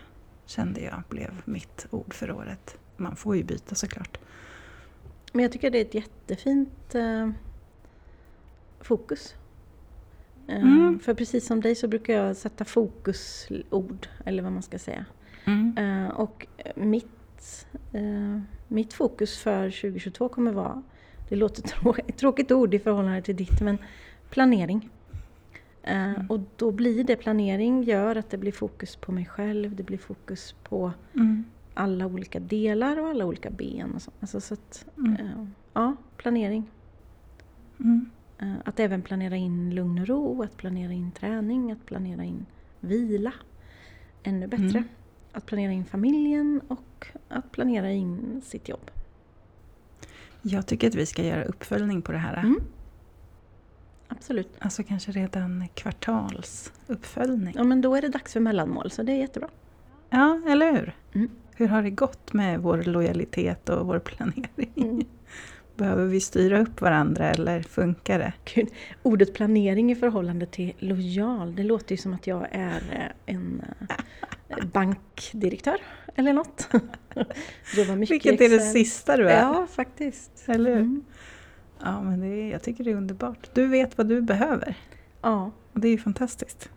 kände 0.46 0.80
jag 0.80 1.02
blev 1.08 1.42
mitt 1.44 1.86
ord 1.90 2.14
för 2.14 2.30
året. 2.30 2.78
Man 2.96 3.16
får 3.16 3.36
ju 3.36 3.44
byta 3.44 3.74
såklart. 3.74 4.18
Men 5.32 5.42
jag 5.42 5.52
tycker 5.52 5.70
det 5.70 5.78
är 5.78 5.84
ett 5.84 5.94
jättefint 5.94 6.94
eh, 6.94 7.30
fokus. 8.80 9.34
Eh, 10.48 10.62
mm. 10.62 10.98
För 10.98 11.14
precis 11.14 11.46
som 11.46 11.60
dig 11.60 11.74
så 11.74 11.88
brukar 11.88 12.14
jag 12.14 12.36
sätta 12.36 12.64
fokusord, 12.64 14.08
eller 14.24 14.42
vad 14.42 14.52
man 14.52 14.62
ska 14.62 14.78
säga. 14.78 15.04
Mm. 15.44 15.78
Eh, 15.78 16.10
och 16.10 16.46
mitt, 16.76 17.66
eh, 17.92 18.40
mitt 18.68 18.92
fokus 18.92 19.38
för 19.38 19.70
2022 19.70 20.28
kommer 20.28 20.52
vara, 20.52 20.82
det 21.28 21.36
låter 21.36 21.62
trå 21.68 21.94
ett 22.06 22.16
tråkigt 22.16 22.52
ord 22.52 22.74
i 22.74 22.78
förhållande 22.78 23.22
till 23.22 23.36
ditt, 23.36 23.60
men 23.60 23.78
planering. 24.30 24.90
Eh, 25.82 26.10
mm. 26.10 26.26
Och 26.30 26.40
då 26.56 26.70
blir 26.70 27.04
det 27.04 27.16
planering, 27.16 27.82
gör 27.82 28.16
att 28.16 28.30
det 28.30 28.38
blir 28.38 28.52
fokus 28.52 28.96
på 28.96 29.12
mig 29.12 29.24
själv, 29.26 29.76
det 29.76 29.82
blir 29.82 29.98
fokus 29.98 30.54
på 30.62 30.92
mm. 31.14 31.44
alla 31.74 32.06
olika 32.06 32.40
delar 32.40 33.00
och 33.00 33.08
alla 33.08 33.26
olika 33.26 33.50
ben. 33.50 33.94
Och 33.94 34.02
så. 34.02 34.10
Alltså, 34.20 34.40
så 34.40 34.54
att, 34.54 34.86
mm. 34.98 35.12
eh, 35.12 35.46
ja, 35.72 35.96
planering. 36.16 36.70
Eh, 38.38 38.54
att 38.64 38.80
även 38.80 39.02
planera 39.02 39.36
in 39.36 39.74
lugn 39.74 39.98
och 39.98 40.08
ro, 40.08 40.42
att 40.42 40.56
planera 40.56 40.92
in 40.92 41.10
träning, 41.10 41.72
att 41.72 41.86
planera 41.86 42.24
in 42.24 42.46
vila. 42.80 43.32
Ännu 44.22 44.46
bättre. 44.46 44.78
Mm. 44.78 44.84
Att 45.32 45.46
planera 45.46 45.72
in 45.72 45.84
familjen 45.84 46.60
och 46.68 47.06
att 47.28 47.52
planera 47.52 47.90
in 47.92 48.40
sitt 48.44 48.68
jobb. 48.68 48.90
Jag 50.48 50.66
tycker 50.66 50.88
att 50.88 50.94
vi 50.94 51.06
ska 51.06 51.22
göra 51.22 51.44
uppföljning 51.44 52.02
på 52.02 52.12
det 52.12 52.18
här. 52.18 52.36
Mm. 52.36 52.60
Absolut. 54.08 54.48
Alltså 54.58 54.82
kanske 54.82 55.12
redan 55.12 55.68
kvartalsuppföljning. 55.74 57.54
Ja, 57.56 57.64
men 57.64 57.80
då 57.80 57.94
är 57.94 58.02
det 58.02 58.08
dags 58.08 58.32
för 58.32 58.40
mellanmål, 58.40 58.90
så 58.90 59.02
det 59.02 59.12
är 59.12 59.16
jättebra. 59.16 59.48
Ja, 60.10 60.40
eller 60.48 60.72
hur? 60.72 60.94
Mm. 61.12 61.30
Hur 61.54 61.68
har 61.68 61.82
det 61.82 61.90
gått 61.90 62.32
med 62.32 62.60
vår 62.60 62.82
lojalitet 62.82 63.68
och 63.68 63.86
vår 63.86 63.98
planering? 63.98 64.72
Mm. 64.76 65.04
Behöver 65.76 66.04
vi 66.04 66.20
styra 66.20 66.60
upp 66.60 66.80
varandra 66.80 67.30
eller 67.30 67.62
funkar 67.62 68.18
det? 68.18 68.32
Gud, 68.54 68.68
ordet 69.02 69.34
planering 69.34 69.92
i 69.92 69.94
förhållande 69.94 70.46
till 70.46 70.72
lojal, 70.78 71.56
det 71.56 71.62
låter 71.62 71.92
ju 71.92 71.96
som 71.96 72.14
att 72.14 72.26
jag 72.26 72.46
är 72.50 72.82
eh, 72.92 73.34
en 73.34 73.62
eh, 73.80 73.96
bankdirektör 74.72 75.80
eller 76.14 76.32
något. 76.32 76.68
Var 77.88 77.96
mycket 77.96 78.14
Vilket 78.14 78.40
är 78.40 78.48
det 78.48 78.60
sista 78.60 79.16
du 79.16 79.28
är? 79.28 79.40
Ja, 79.40 79.66
faktiskt. 79.70 80.44
Eller 80.46 80.70
hur? 80.70 80.80
Mm. 80.80 81.04
Ja, 81.80 82.02
men 82.02 82.20
det 82.20 82.26
är, 82.26 82.50
jag 82.50 82.62
tycker 82.62 82.84
det 82.84 82.90
är 82.90 82.94
underbart. 82.94 83.50
Du 83.54 83.66
vet 83.66 83.98
vad 83.98 84.08
du 84.08 84.20
behöver. 84.20 84.74
Ja. 85.22 85.50
Och 85.72 85.80
det 85.80 85.88
är 85.88 85.92
ju 85.92 85.98
fantastiskt. 85.98 86.70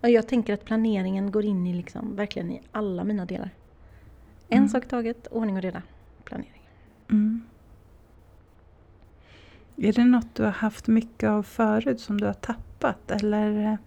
Och 0.00 0.10
jag 0.10 0.28
tänker 0.28 0.54
att 0.54 0.64
planeringen 0.64 1.30
går 1.30 1.44
in 1.44 1.66
i 1.66 1.74
liksom, 1.74 2.16
verkligen 2.16 2.52
i 2.52 2.62
alla 2.72 3.04
mina 3.04 3.24
delar. 3.24 3.50
En 4.48 4.58
mm. 4.58 4.68
sak 4.68 4.88
taget, 4.88 5.26
ordning 5.26 5.56
och 5.56 5.62
reda, 5.62 5.82
planering. 6.24 6.68
Mm. 7.10 7.42
Är 9.76 9.92
det 9.92 10.04
något 10.04 10.34
du 10.34 10.42
har 10.42 10.50
haft 10.50 10.86
mycket 10.86 11.28
av 11.28 11.42
förut 11.42 12.00
som 12.00 12.20
du 12.20 12.26
har 12.26 12.32
tappat? 12.32 13.10
Eller 13.10 13.78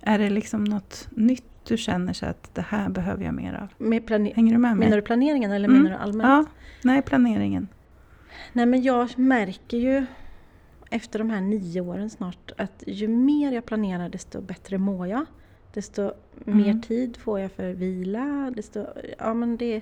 är 0.00 0.18
det 0.18 0.30
liksom 0.30 0.64
något 0.64 1.08
nytt 1.10 1.51
du 1.64 1.76
känner 1.76 2.12
så 2.12 2.26
att 2.26 2.54
det 2.54 2.62
här 2.62 2.88
behöver 2.88 3.24
jag 3.24 3.34
mer 3.34 3.54
av? 3.54 3.86
Med 3.86 4.10
Hänger 4.10 4.52
du 4.52 4.58
med 4.58 4.76
mig? 4.76 4.86
Menar 4.86 4.96
du 4.96 5.02
planeringen 5.02 5.52
eller 5.52 5.68
mm. 5.68 5.82
menar 5.82 5.96
du 5.96 6.02
allmänt? 6.02 6.28
Ja, 6.28 6.44
nej 6.82 7.02
planeringen. 7.02 7.68
Nej 8.52 8.66
men 8.66 8.82
jag 8.82 9.18
märker 9.18 9.76
ju 9.76 10.06
efter 10.90 11.18
de 11.18 11.30
här 11.30 11.40
nio 11.40 11.80
åren 11.80 12.10
snart 12.10 12.52
att 12.58 12.84
ju 12.86 13.08
mer 13.08 13.52
jag 13.52 13.66
planerar 13.66 14.08
desto 14.08 14.40
bättre 14.40 14.78
mår 14.78 15.06
jag. 15.06 15.24
Desto 15.72 16.02
mm. 16.46 16.58
mer 16.58 16.74
tid 16.74 17.16
får 17.16 17.40
jag 17.40 17.52
för 17.52 17.72
vila. 17.72 18.52
Desto, 18.56 18.86
ja, 19.18 19.34
men 19.34 19.56
det, 19.56 19.80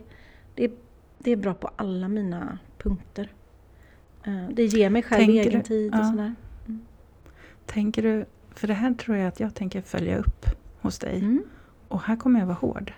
det, 0.54 0.72
det 1.18 1.30
är 1.30 1.36
bra 1.36 1.54
på 1.54 1.70
alla 1.76 2.08
mina 2.08 2.58
punkter. 2.78 3.28
Eh, 4.24 4.48
det 4.52 4.64
ger 4.64 4.90
mig 4.90 5.02
själv 5.02 5.18
tänker 5.18 5.40
egen 5.40 5.60
du, 5.60 5.62
tid 5.66 5.94
och 5.94 6.00
ja. 6.00 6.04
sådär. 6.04 6.34
Mm. 6.66 6.80
Tänker 7.66 8.02
du, 8.02 8.24
för 8.50 8.68
det 8.68 8.74
här 8.74 8.94
tror 8.94 9.16
jag 9.16 9.28
att 9.28 9.40
jag 9.40 9.54
tänker 9.54 9.82
följa 9.82 10.18
upp 10.18 10.46
hos 10.80 10.98
dig. 10.98 11.18
Mm. 11.18 11.42
Och 11.90 12.02
här 12.02 12.16
kommer 12.16 12.40
jag 12.40 12.46
vara 12.46 12.56
hård. 12.56 12.92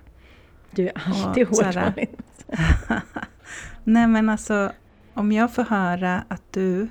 Du 0.70 0.88
är 0.88 0.93
alltid 0.95 1.49
och, 1.49 1.57
hård 1.57 2.07
Nej 3.84 4.07
men 4.07 4.28
alltså, 4.28 4.72
om 5.14 5.32
jag 5.32 5.55
får 5.55 5.62
höra 5.62 6.24
att 6.28 6.43
du, 6.51 6.88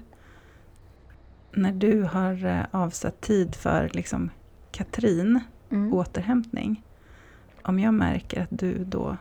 när 1.51 1.71
du 1.71 2.03
har 2.03 2.45
eh, 2.45 2.65
avsatt 2.71 3.21
tid 3.21 3.55
för 3.55 3.89
liksom 3.93 4.29
Katrin, 4.71 5.39
mm. 5.69 5.93
återhämtning, 5.93 6.83
om 7.61 7.79
jag 7.79 7.93
märker 7.93 8.41
att 8.41 8.59
du 8.59 8.83
då 8.83 9.17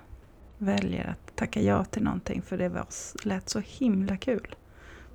väljer 0.58 1.06
att 1.06 1.36
tacka 1.36 1.60
ja 1.60 1.84
till 1.84 2.02
någonting 2.02 2.42
för 2.42 2.58
det 2.58 2.68
var, 2.68 2.86
lät 3.24 3.48
så 3.48 3.60
himla 3.64 4.16
kul, 4.16 4.54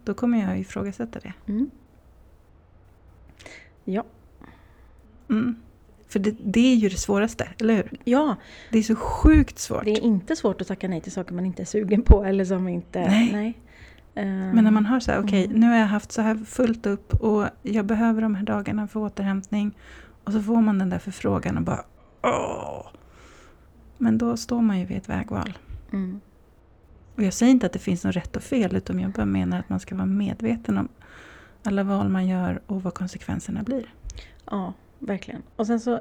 då 0.03 0.13
kommer 0.13 0.41
jag 0.41 0.59
ifrågasätta 0.59 1.20
det. 1.20 1.34
Mm. 1.47 1.70
Ja. 3.84 4.03
Mm. 5.30 5.55
För 6.08 6.20
det, 6.20 6.36
det, 6.39 6.72
är 6.72 6.76
ju 6.76 6.89
det 6.89 6.97
svåraste, 6.97 7.47
eller 7.60 7.76
hur? 7.76 7.91
Ja. 8.03 8.36
Det 8.72 8.80
är 8.80 8.84
så 8.84 8.95
sjukt 8.95 9.60
svårt. 9.60 9.86
Det 9.86 9.91
är 9.91 10.03
inte 10.03 10.36
svårt 10.36 10.62
att 10.62 10.68
tacka 10.68 10.88
nej 10.88 11.01
till 11.01 11.12
saker 11.12 11.34
man 11.34 11.45
inte 11.45 11.64
är 11.64 11.66
sugen 11.66 12.01
på 12.01 12.24
eller 12.24 12.45
som 12.45 12.68
inte... 12.68 12.99
Nej. 12.99 13.32
nej. 13.34 13.62
Men 14.53 14.64
när 14.64 14.72
man 14.72 14.86
har 14.86 14.99
så 14.99 15.12
här, 15.12 15.20
okej 15.20 15.28
okay, 15.28 15.45
mm. 15.45 15.60
nu 15.60 15.68
har 15.68 15.76
jag 15.76 15.88
haft 15.88 16.12
så 16.12 16.22
här 16.22 16.36
fullt 16.36 16.86
upp 16.86 17.14
och 17.14 17.47
jag 17.62 17.86
behöver 17.86 18.22
de 18.22 18.36
här 18.36 18.43
dagarna 18.43 18.88
för 18.88 18.99
återhämtning. 18.99 19.78
Och 20.24 20.34
så 20.34 20.41
får 20.41 20.62
man 20.62 20.78
den 20.78 20.89
där 20.89 20.99
förfrågan 20.99 21.58
och 21.58 21.64
bara 21.64 21.86
åh. 22.24 22.88
Men 23.97 24.18
då 24.18 24.38
står 24.38 24.62
man 24.62 24.80
ju 24.80 24.86
vid 24.86 24.97
ett 24.97 25.10
vägval. 25.10 25.58
Mm. 25.93 26.22
Och 27.16 27.24
jag 27.24 27.34
säger 27.34 27.51
inte 27.51 27.66
att 27.66 27.74
det 27.74 27.80
finns 27.80 28.03
något 28.03 28.16
rätt 28.16 28.36
och 28.36 28.43
fel, 28.43 28.76
utan 28.76 28.99
jag 28.99 29.12
bara 29.12 29.26
menar 29.26 29.60
att 29.60 29.70
man 29.70 29.80
ska 29.80 29.95
vara 29.95 30.06
medveten 30.06 30.78
om 30.78 30.88
alla 31.64 31.84
val 31.84 32.10
man 32.10 32.28
gör 32.28 32.62
och 32.68 32.84
vad 32.84 32.93
konsekvenserna 32.93 33.64
blir. 33.64 33.93
Ja, 34.45 34.74
verkligen. 35.00 35.43
Och 35.56 35.68
sen 35.68 35.80
så, 35.80 36.00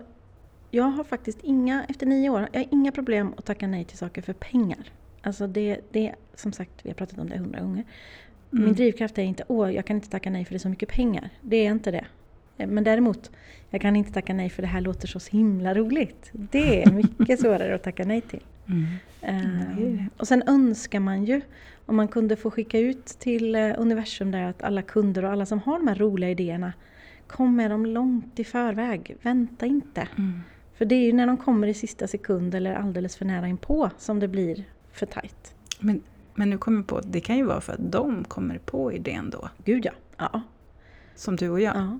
jag 0.70 0.84
har 0.84 1.04
faktiskt 1.04 1.38
inga, 1.42 1.84
efter 1.88 2.06
nio 2.06 2.30
år, 2.30 2.48
jag 2.52 2.60
har 2.60 2.68
inga 2.70 2.92
problem 2.92 3.34
att 3.36 3.44
tacka 3.44 3.66
nej 3.66 3.84
till 3.84 3.98
saker 3.98 4.22
för 4.22 4.32
pengar. 4.32 4.92
Alltså 5.22 5.46
det, 5.46 5.80
det 5.90 6.14
som 6.34 6.52
sagt, 6.52 6.70
vi 6.82 6.90
har 6.90 6.94
pratat 6.94 7.18
om 7.18 7.28
det 7.28 7.38
hundra 7.38 7.60
gånger. 7.60 7.84
Mm. 8.52 8.64
Min 8.64 8.74
drivkraft 8.74 9.18
är 9.18 9.22
inte, 9.22 9.44
åh, 9.48 9.74
jag 9.74 9.84
kan 9.84 9.96
inte 9.96 10.10
tacka 10.10 10.30
nej 10.30 10.44
för 10.44 10.52
det 10.52 10.56
är 10.56 10.58
så 10.58 10.68
mycket 10.68 10.88
pengar. 10.88 11.30
Det 11.40 11.56
är 11.56 11.70
inte 11.70 11.90
det. 11.90 12.04
Men 12.56 12.84
däremot, 12.84 13.30
jag 13.70 13.80
kan 13.80 13.96
inte 13.96 14.12
tacka 14.12 14.34
nej 14.34 14.50
för 14.50 14.62
det 14.62 14.68
här 14.68 14.80
låter 14.80 15.08
så 15.08 15.20
himla 15.30 15.74
roligt. 15.74 16.30
Det 16.32 16.82
är 16.82 16.92
mycket 17.18 17.40
svårare 17.40 17.74
att 17.74 17.82
tacka 17.82 18.04
nej 18.04 18.20
till. 18.20 18.42
Mm. 18.66 18.84
Uh, 19.28 20.06
och 20.16 20.28
sen 20.28 20.42
önskar 20.46 21.00
man 21.00 21.24
ju, 21.24 21.40
om 21.86 21.96
man 21.96 22.08
kunde 22.08 22.36
få 22.36 22.50
skicka 22.50 22.78
ut 22.78 23.06
till 23.06 23.56
uh, 23.56 23.74
universum 23.78 24.30
där 24.30 24.42
att 24.42 24.62
alla 24.62 24.82
kunder 24.82 25.24
och 25.24 25.32
alla 25.32 25.46
som 25.46 25.58
har 25.58 25.78
de 25.78 25.88
här 25.88 25.94
roliga 25.94 26.30
idéerna, 26.30 26.72
kom 27.34 27.56
med 27.56 27.70
dem 27.70 27.86
långt 27.86 28.38
i 28.38 28.44
förväg. 28.44 29.16
Vänta 29.22 29.66
inte. 29.66 30.08
Mm. 30.16 30.40
För 30.74 30.84
det 30.84 30.94
är 30.94 31.04
ju 31.04 31.12
när 31.12 31.26
de 31.26 31.36
kommer 31.36 31.66
i 31.66 31.74
sista 31.74 32.06
sekund 32.06 32.54
eller 32.54 32.74
alldeles 32.74 33.16
för 33.16 33.24
nära 33.24 33.48
inpå 33.48 33.90
som 33.98 34.20
det 34.20 34.28
blir 34.28 34.64
för 34.92 35.06
tajt. 35.06 35.54
Men, 35.80 36.02
men 36.34 36.50
nu 36.50 36.58
kommer 36.58 36.78
jag 36.78 36.86
på, 36.86 37.00
det 37.00 37.20
kan 37.20 37.36
ju 37.36 37.44
vara 37.44 37.60
för 37.60 37.72
att 37.72 37.92
de 37.92 38.24
kommer 38.24 38.58
på 38.58 38.92
idén 38.92 39.30
då. 39.30 39.48
Gud 39.64 39.86
ja. 39.86 39.92
ja. 40.18 40.42
Som 41.14 41.36
du 41.36 41.50
och 41.50 41.60
jag. 41.60 41.76
Ja. 41.76 41.98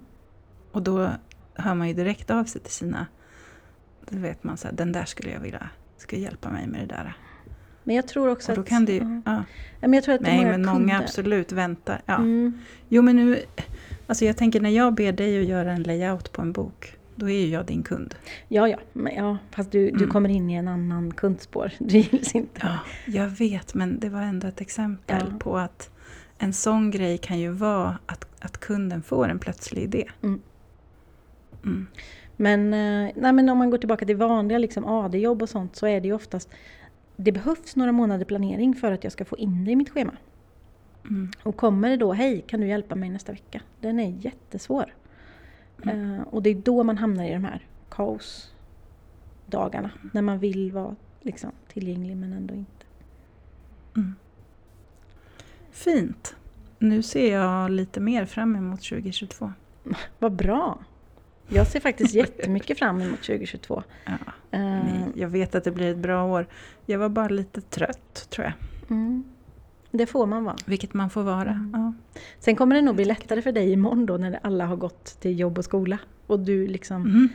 Och 0.73 0.83
då 0.83 1.11
hör 1.55 1.75
man 1.75 1.89
ju 1.89 1.95
direkt 1.95 2.31
av 2.31 2.45
sig 2.45 2.61
till 2.61 2.73
sina... 2.73 3.07
Då 4.11 4.19
vet 4.19 4.45
man 4.45 4.57
så 4.57 4.69
här, 4.69 4.75
den 4.75 4.93
där 4.93 5.05
skulle 5.05 5.31
jag 5.31 5.41
vilja, 5.41 5.69
ska 5.97 6.17
hjälpa 6.17 6.51
mig 6.51 6.67
med 6.67 6.81
det 6.81 6.87
där. 6.87 7.17
Men 7.85 7.97
jag 7.97 8.09
tror 8.09 8.29
också 8.29 8.53
och 8.53 8.57
då 8.57 8.63
att... 8.63 8.69
Kan 8.69 8.85
det 8.85 8.93
ju, 8.93 9.23
ja. 9.25 9.45
Men 9.81 9.93
jag 9.93 10.05
tror 10.05 10.15
att 10.15 10.21
Nej, 10.21 10.45
men 10.45 10.65
många 10.65 10.79
kunder. 10.79 11.03
absolut 11.03 11.53
väntar. 11.53 12.03
Ja. 12.07 12.17
Mm. 12.17 12.59
Jo, 12.89 13.03
men 13.03 13.17
nu... 13.17 13.43
Alltså 14.07 14.25
jag 14.25 14.37
tänker 14.37 14.61
när 14.61 14.71
jag 14.71 14.95
ber 14.95 15.13
dig 15.13 15.41
att 15.41 15.47
göra 15.47 15.73
en 15.73 15.83
layout 15.83 16.33
på 16.33 16.43
en 16.43 16.53
bok, 16.53 16.97
då 17.15 17.31
är 17.31 17.41
ju 17.41 17.49
jag 17.49 17.67
din 17.67 17.83
kund. 17.83 18.15
Ja, 18.49 18.69
ja, 18.69 18.79
men, 18.93 19.15
ja 19.15 19.39
fast 19.51 19.71
du, 19.71 19.89
mm. 19.89 19.99
du 19.99 20.07
kommer 20.07 20.29
in 20.29 20.51
i 20.51 20.55
en 20.55 20.69
annan 20.69 21.15
kundspår. 21.15 21.73
Det 21.79 21.99
gills 21.99 22.35
inte. 22.35 22.61
Ja, 22.63 22.79
jag 23.07 23.29
vet, 23.29 23.75
men 23.75 24.01
det 24.01 24.09
var 24.09 24.23
ändå 24.23 24.47
ett 24.47 24.61
exempel 24.61 25.27
ja. 25.31 25.39
på 25.39 25.57
att 25.57 25.91
en 26.39 26.53
sån 26.53 26.91
grej 26.91 27.19
kan 27.19 27.39
ju 27.39 27.51
vara 27.51 27.99
att, 28.07 28.27
att 28.41 28.61
kunden 28.61 29.03
får 29.03 29.29
en 29.29 29.39
plötslig 29.39 29.83
idé. 29.83 30.11
Mm. 30.23 30.41
Mm. 31.65 31.87
Men, 32.37 32.75
eh, 32.75 33.13
nej, 33.17 33.33
men 33.33 33.49
om 33.49 33.59
man 33.59 33.71
går 33.71 33.79
tillbaka 33.79 34.07
till 34.07 34.17
vanliga 34.17 34.59
liksom 34.59 34.85
AD-jobb 34.85 35.43
och 35.43 35.49
sånt 35.49 35.77
så 35.77 35.87
är 35.87 36.01
det 36.01 36.09
ju 36.09 36.15
oftast 36.15 36.51
det 37.17 37.33
behövs 37.33 37.77
några 37.77 37.93
månader 37.93 38.25
planering 38.25 38.75
för 38.75 38.93
att 38.93 39.05
jag 39.05 39.13
ska 39.13 39.25
få 39.25 39.37
in 39.37 39.65
det 39.65 39.71
i 39.71 39.77
mitt 39.77 39.91
schema. 39.91 40.13
Mm. 41.11 41.31
Och 41.43 41.57
kommer 41.57 41.91
det 41.91 41.97
då, 41.97 42.13
hej 42.13 42.45
kan 42.47 42.61
du 42.61 42.67
hjälpa 42.67 42.95
mig 42.95 43.11
nästa 43.11 43.33
vecka? 43.33 43.61
Den 43.81 44.01
är 44.01 44.11
jättesvår. 44.11 44.95
Mm. 45.83 45.99
Uh, 45.99 46.23
och 46.23 46.43
det 46.43 46.51
är 46.51 46.55
då 46.55 46.83
man 46.83 46.99
hamnar 46.99 47.25
i 47.25 47.33
de 47.33 47.45
här 47.45 47.67
kaosdagarna. 47.91 49.91
Mm. 50.01 50.11
När 50.13 50.23
man 50.23 50.39
vill 50.39 50.73
vara 50.73 50.97
liksom, 51.23 51.51
tillgänglig 51.73 52.17
men 52.17 52.33
ändå 52.33 52.55
inte. 52.55 52.85
Mm. 53.97 54.15
Fint. 55.71 56.37
Nu 56.79 57.03
ser 57.03 57.33
jag 57.33 57.71
lite 57.71 58.01
mer 58.01 58.27
fram 58.27 58.57
emot 58.57 58.83
2022. 58.83 59.53
Vad 60.19 60.33
bra! 60.33 60.79
Jag 61.49 61.67
ser 61.67 61.81
faktiskt 61.81 62.15
jättemycket 62.15 62.79
fram 62.79 63.01
emot 63.01 63.23
2022. 63.23 63.83
Ja. 64.05 64.13
Nej, 64.51 65.07
jag 65.15 65.29
vet 65.29 65.55
att 65.55 65.65
det 65.65 65.71
blir 65.71 65.91
ett 65.91 65.99
bra 65.99 66.25
år. 66.25 66.47
Jag 66.87 66.99
var 66.99 67.09
bara 67.09 67.29
lite 67.29 67.61
trött, 67.61 68.27
tror 68.31 68.45
jag. 68.45 68.55
Mm. 68.91 69.25
Det 69.97 70.07
får 70.07 70.27
man 70.27 70.45
vara. 70.45 70.57
Vilket 70.67 70.95
man 70.95 71.11
får 71.11 71.23
vara. 71.23 71.51
Mm. 71.51 71.71
Ja. 71.73 71.93
Sen 72.39 72.57
kommer 72.57 72.75
det 72.75 72.83
nog 72.83 72.95
bli 72.95 73.05
lättare 73.05 73.43
för 73.43 73.53
dig 73.53 73.73
imorgon 73.73 74.07
då 74.07 74.17
när 74.17 74.39
alla 74.43 74.67
har 74.67 74.77
gått 74.77 75.05
till 75.21 75.39
jobb 75.39 75.59
och 75.59 75.65
skola. 75.65 75.99
Och 76.27 76.41
du 76.41 76.67
liksom 76.67 77.03
mm. 77.03 77.29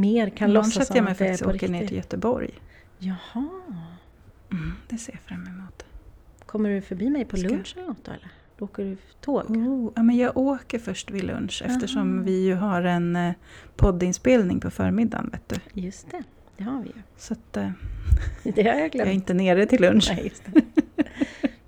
Mer 0.00 0.30
kan 0.30 0.52
låtsas 0.52 0.72
som 0.72 0.80
att 0.82 0.94
det 0.94 0.98
är 0.98 1.04
på 1.04 1.04
riktigt. 1.04 1.20
jag 1.20 1.38
faktiskt 1.38 1.64
åker 1.64 1.68
ner 1.68 1.86
till 1.86 1.96
Göteborg. 1.96 2.50
Jaha. 2.98 3.48
Mm, 4.52 4.72
det 4.88 4.98
ser 4.98 5.12
jag 5.12 5.20
fram 5.20 5.46
emot. 5.46 5.84
Kommer 6.46 6.70
du 6.70 6.80
förbi 6.80 7.10
mig 7.10 7.24
på 7.24 7.36
Ska... 7.36 7.48
lunch 7.48 7.74
eller 7.76 7.88
något 7.88 8.04
då 8.04 8.12
eller? 8.12 8.30
Åker 8.58 8.84
du 8.84 8.96
tåg? 9.20 9.50
Oh, 9.50 9.92
ja, 9.96 10.02
men 10.02 10.16
jag 10.16 10.36
åker 10.36 10.78
först 10.78 11.10
vid 11.10 11.24
lunch 11.24 11.62
Aha. 11.64 11.74
eftersom 11.74 12.24
vi 12.24 12.44
ju 12.44 12.54
har 12.54 12.82
en 12.82 13.16
eh, 13.16 13.32
poddinspelning 13.76 14.60
på 14.60 14.70
förmiddagen. 14.70 15.30
Vet 15.32 15.48
du. 15.48 15.80
Just 15.82 16.10
det, 16.10 16.22
det 16.56 16.64
har 16.64 16.82
vi 16.82 16.88
ju. 16.88 17.02
Så 17.16 17.32
att, 17.32 17.56
eh, 17.56 17.70
det 18.42 18.62
har 18.62 18.78
jag 18.78 18.90
glömt. 18.90 18.94
Jag 18.94 19.08
är 19.08 19.12
inte 19.12 19.34
nere 19.34 19.66
till 19.66 19.80
lunch. 19.80 20.12
Nej, 20.16 20.32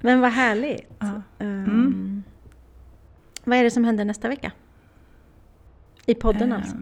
men 0.02 0.20
vad 0.20 0.30
härligt. 0.30 0.86
Ja. 0.98 1.22
Um, 1.38 2.22
vad 3.44 3.58
är 3.58 3.64
det 3.64 3.70
som 3.70 3.84
händer 3.84 4.04
nästa 4.04 4.28
vecka? 4.28 4.52
I 6.06 6.14
podden 6.14 6.52
um, 6.52 6.58
alltså? 6.58 6.76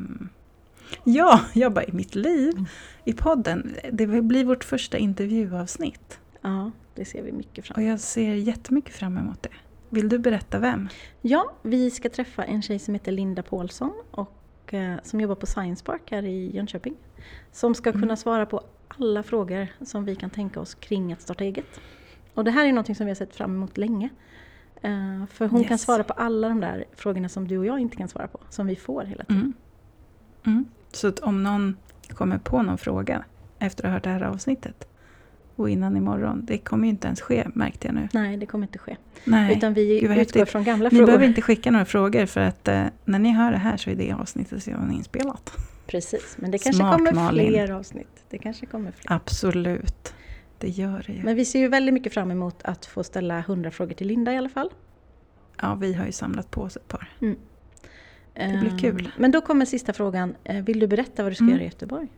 Ja, 1.05 1.41
jag 1.53 1.73
bara 1.73 1.85
i 1.85 1.93
mitt 1.93 2.15
liv. 2.15 2.53
Mm. 2.53 2.67
I 3.05 3.13
podden. 3.13 3.77
Det 3.93 4.07
blir 4.07 4.45
vårt 4.45 4.65
första 4.65 4.99
intervjuavsnitt. 4.99 6.21
Ja, 6.41 6.71
det 6.95 7.05
ser 7.05 7.23
vi 7.23 7.33
mycket 7.33 7.67
fram 7.67 7.75
emot. 7.75 7.87
Och 7.87 7.93
jag 7.93 8.01
ser 8.01 8.35
jättemycket 8.35 8.95
fram 8.95 9.19
emot 9.19 9.43
det. 9.43 9.51
Vill 9.89 10.09
du 10.09 10.19
berätta 10.19 10.59
vem? 10.59 10.89
Ja, 11.21 11.53
vi 11.63 11.91
ska 11.91 12.09
träffa 12.09 12.45
en 12.45 12.63
tjej 12.63 12.79
som 12.79 12.95
heter 12.95 13.13
Linda 13.13 13.43
Paulsson 13.43 13.93
och 14.11 14.75
eh, 14.75 14.97
som 15.03 15.21
jobbar 15.21 15.35
på 15.35 15.47
Science 15.47 15.85
Park 15.85 16.11
här 16.11 16.23
i 16.23 16.57
Jönköping. 16.57 16.97
Som 17.53 17.75
ska 17.75 17.93
kunna 17.93 18.05
mm. 18.05 18.17
svara 18.17 18.47
på 18.47 18.63
alla 18.89 19.23
frågor 19.23 19.67
som 19.81 20.05
vi 20.05 20.17
kan 20.17 20.31
tänka 20.31 20.61
oss 20.61 20.75
kring 20.75 21.13
att 21.13 21.23
starta 21.23 21.45
eget. 21.45 21.81
Och 22.35 22.45
det 22.45 22.51
här 22.51 22.67
är 22.67 22.73
något 22.73 22.97
som 22.97 23.07
vi 23.07 23.11
har 23.11 23.15
sett 23.15 23.37
fram 23.37 23.55
emot 23.55 23.79
länge. 23.79 24.09
Uh, 24.85 25.27
för 25.27 25.49
hon 25.49 25.61
yes. 25.61 25.69
kan 25.69 25.79
svara 25.79 26.05
på 26.05 26.13
alla 26.13 26.49
de 26.49 26.61
där 26.61 26.85
frågorna 26.95 27.29
som 27.29 27.49
du 27.49 27.59
och 27.59 27.67
jag 27.67 27.79
inte 27.79 27.97
kan 27.97 28.09
svara 28.09 28.27
på, 28.27 28.41
som 28.51 28.67
vi 28.67 28.77
får 28.77 29.05
hela 29.05 29.25
tiden. 29.25 29.41
Mm. 29.41 29.55
Mm. 30.47 30.65
Så 30.93 31.09
att 31.09 31.19
om 31.19 31.43
någon 31.43 31.77
kommer 32.09 32.39
på 32.39 32.63
någon 32.63 32.79
fråga 32.79 33.25
efter 33.59 33.85
att 33.85 33.89
ha 33.89 33.95
hört 33.95 34.05
det 34.05 34.11
här 34.11 34.23
avsnittet 34.23 34.89
och 35.57 35.71
innan 35.71 35.97
imorgon, 35.97 36.45
det 36.45 36.59
kommer 36.59 36.85
ju 36.85 36.91
inte 36.91 37.07
ens 37.07 37.21
ske 37.21 37.47
märkte 37.55 37.87
jag 37.87 37.95
nu. 37.95 38.09
Nej, 38.13 38.37
det 38.37 38.47
kommer 38.47 38.67
inte 38.67 38.79
ske. 38.79 38.97
Nej. 39.25 39.57
Utan 39.57 39.75
vi 39.75 40.01
Gud, 40.01 40.19
utgår 40.19 40.45
från 40.45 40.65
gamla 40.65 40.85
ni 40.85 40.91
frågor. 40.91 41.03
Ni 41.03 41.07
behöver 41.07 41.27
inte 41.27 41.43
skicka 41.43 41.71
några 41.71 41.85
frågor 41.85 42.27
för 42.27 42.41
att 42.41 42.69
eh, 42.69 42.85
när 43.05 43.19
ni 43.19 43.31
hör 43.33 43.53
det 43.53 43.59
här 43.59 43.77
så 43.77 43.91
är 43.91 43.95
det 43.95 44.13
avsnittet 44.13 44.69
redan 44.69 44.93
inspelat. 44.93 45.53
Precis, 45.87 46.37
men 46.39 46.51
det 46.51 46.59
kanske 46.59 46.79
Smart, 46.79 46.97
kommer 46.97 47.13
Malin. 47.13 47.49
fler 47.49 47.71
avsnitt. 47.71 48.25
Det 48.31 48.39
kanske 48.39 48.67
kommer 48.67 48.91
fler. 48.91 49.13
Absolut, 49.13 50.15
det 50.61 50.69
gör 50.69 51.05
det 51.07 51.13
ju. 51.13 51.23
Men 51.23 51.37
vi 51.37 51.45
ser 51.45 51.59
ju 51.59 51.69
väldigt 51.69 51.95
mycket 51.95 52.15
fram 52.15 52.31
emot 52.31 52.63
att 52.63 52.87
få 52.87 53.05
ställa 53.05 53.41
hundra 53.41 53.71
frågor 53.71 53.95
till 53.95 54.07
Linda 54.07 54.33
i 54.33 54.37
alla 54.37 54.49
fall. 54.49 54.71
Ja, 55.61 55.75
vi 55.75 55.95
har 55.95 56.07
ju 56.07 56.13
samlat 56.13 56.51
på 56.51 56.63
oss 56.63 56.77
ett 56.77 56.89
par. 56.89 57.09
Mm. 57.21 57.37
Det 58.35 58.59
blir 58.61 58.79
kul. 58.79 59.07
Ehm, 59.07 59.13
men 59.17 59.31
då 59.31 59.41
kommer 59.41 59.65
sista 59.65 59.93
frågan. 59.93 60.35
Eh, 60.45 60.65
vill 60.65 60.81
du 60.81 60.87
berätta 60.87 61.23
vad 61.23 61.33
du 61.33 61.35
ska 61.35 61.45
mm. 61.45 61.55
göra 61.55 61.63
i 61.63 61.67
Göteborg? 61.67 62.09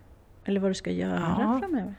Eller 0.45 0.61
vad 0.61 0.71
du 0.71 0.75
ska 0.75 0.91
göra 0.91 1.37
ja. 1.39 1.61
framöver? 1.61 1.95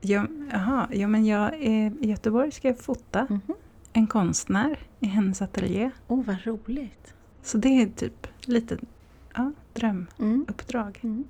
Ja, 0.00 0.26
aha, 0.54 0.88
ja, 0.92 1.08
men 1.08 1.26
jag 1.26 1.54
är, 1.54 2.04
i 2.04 2.08
Göteborg 2.08 2.50
ska 2.50 2.68
jag 2.68 2.78
fota 2.78 3.26
mm 3.30 3.40
-hmm. 3.46 3.54
en 3.92 4.06
konstnär 4.06 4.78
i 5.00 5.06
hennes 5.06 5.42
ateljé. 5.42 5.90
Åh, 6.08 6.20
oh, 6.20 6.24
vad 6.24 6.36
roligt! 6.44 7.14
Så 7.42 7.58
det 7.58 7.68
är 7.68 7.86
typ 7.86 8.26
lite 8.40 8.78
ja, 9.34 9.52
drömuppdrag. 9.72 10.98
Mm. 11.02 11.14
Mm. 11.14 11.24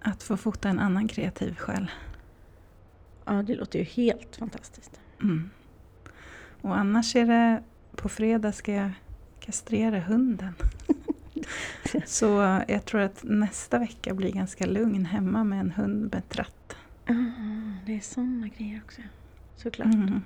Att 0.00 0.22
få 0.22 0.36
fota 0.36 0.68
en 0.68 0.78
annan 0.78 1.08
kreativ 1.08 1.56
själ. 1.56 1.90
Ja, 3.24 3.32
det 3.32 3.54
låter 3.54 3.78
ju 3.78 3.84
helt 3.84 4.36
fantastiskt. 4.36 5.00
Mm. 5.22 5.50
Och 6.60 6.76
annars 6.76 7.16
är 7.16 7.26
det, 7.26 7.62
på 7.96 8.08
fredag 8.08 8.52
ska 8.52 8.72
jag 8.72 8.90
kastrera 9.40 10.00
hunden. 10.00 10.54
Så 12.06 12.60
jag 12.68 12.84
tror 12.84 13.00
att 13.00 13.20
nästa 13.22 13.78
vecka 13.78 14.14
blir 14.14 14.32
ganska 14.32 14.66
lugn 14.66 15.04
hemma 15.04 15.44
med 15.44 15.60
en 15.60 15.70
hund 15.70 16.12
med 16.12 16.28
tratt. 16.28 16.76
Mm, 17.06 17.74
det 17.86 17.96
är 17.96 18.00
sådana 18.00 18.48
grejer 18.48 18.82
också. 18.84 19.02
Såklart. 19.56 19.94
Mm. 19.94 20.22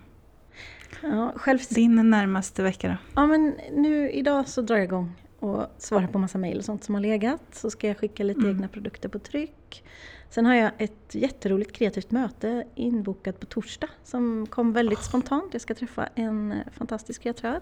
Ja, 1.02 1.32
själv... 1.36 1.58
Din 1.70 2.10
närmaste 2.10 2.62
vecka 2.62 2.88
då? 2.88 2.96
Ja, 3.14 3.26
men 3.26 3.54
nu 3.72 4.10
idag 4.10 4.48
så 4.48 4.62
drar 4.62 4.76
jag 4.76 4.84
igång 4.84 5.12
och 5.46 5.66
svarar 5.78 6.06
på 6.06 6.18
massa 6.18 6.38
mejl 6.38 6.58
och 6.58 6.64
sånt 6.64 6.84
som 6.84 6.94
har 6.94 7.02
legat. 7.02 7.42
Så 7.52 7.70
ska 7.70 7.88
jag 7.88 7.98
skicka 7.98 8.24
lite 8.24 8.40
mm. 8.40 8.50
egna 8.50 8.68
produkter 8.68 9.08
på 9.08 9.18
tryck. 9.18 9.84
Sen 10.30 10.46
har 10.46 10.54
jag 10.54 10.70
ett 10.78 11.14
jätteroligt 11.14 11.72
kreativt 11.72 12.10
möte 12.10 12.64
inbokat 12.74 13.40
på 13.40 13.46
torsdag 13.46 13.88
som 14.04 14.46
kom 14.50 14.72
väldigt 14.72 14.98
oh. 14.98 15.04
spontant. 15.04 15.52
Jag 15.52 15.62
ska 15.62 15.74
träffa 15.74 16.08
en 16.14 16.54
fantastisk 16.72 17.22
kreatör. 17.22 17.60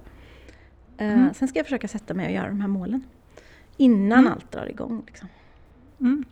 Eh, 0.97 1.12
mm. 1.12 1.35
Sen 1.35 1.49
ska 1.49 1.59
jag 1.59 1.66
försöka 1.66 1.89
sätta 1.89 2.14
mig 2.14 2.26
och 2.26 2.32
göra 2.32 2.49
de 2.49 2.61
här 2.61 2.68
målen. 2.68 3.05
Innan 3.76 4.18
mm. 4.18 4.32
allt 4.32 4.53
drar 4.53 4.66
igång. 4.66 5.03
Liksom. 5.07 5.28
Mm. 6.01 6.24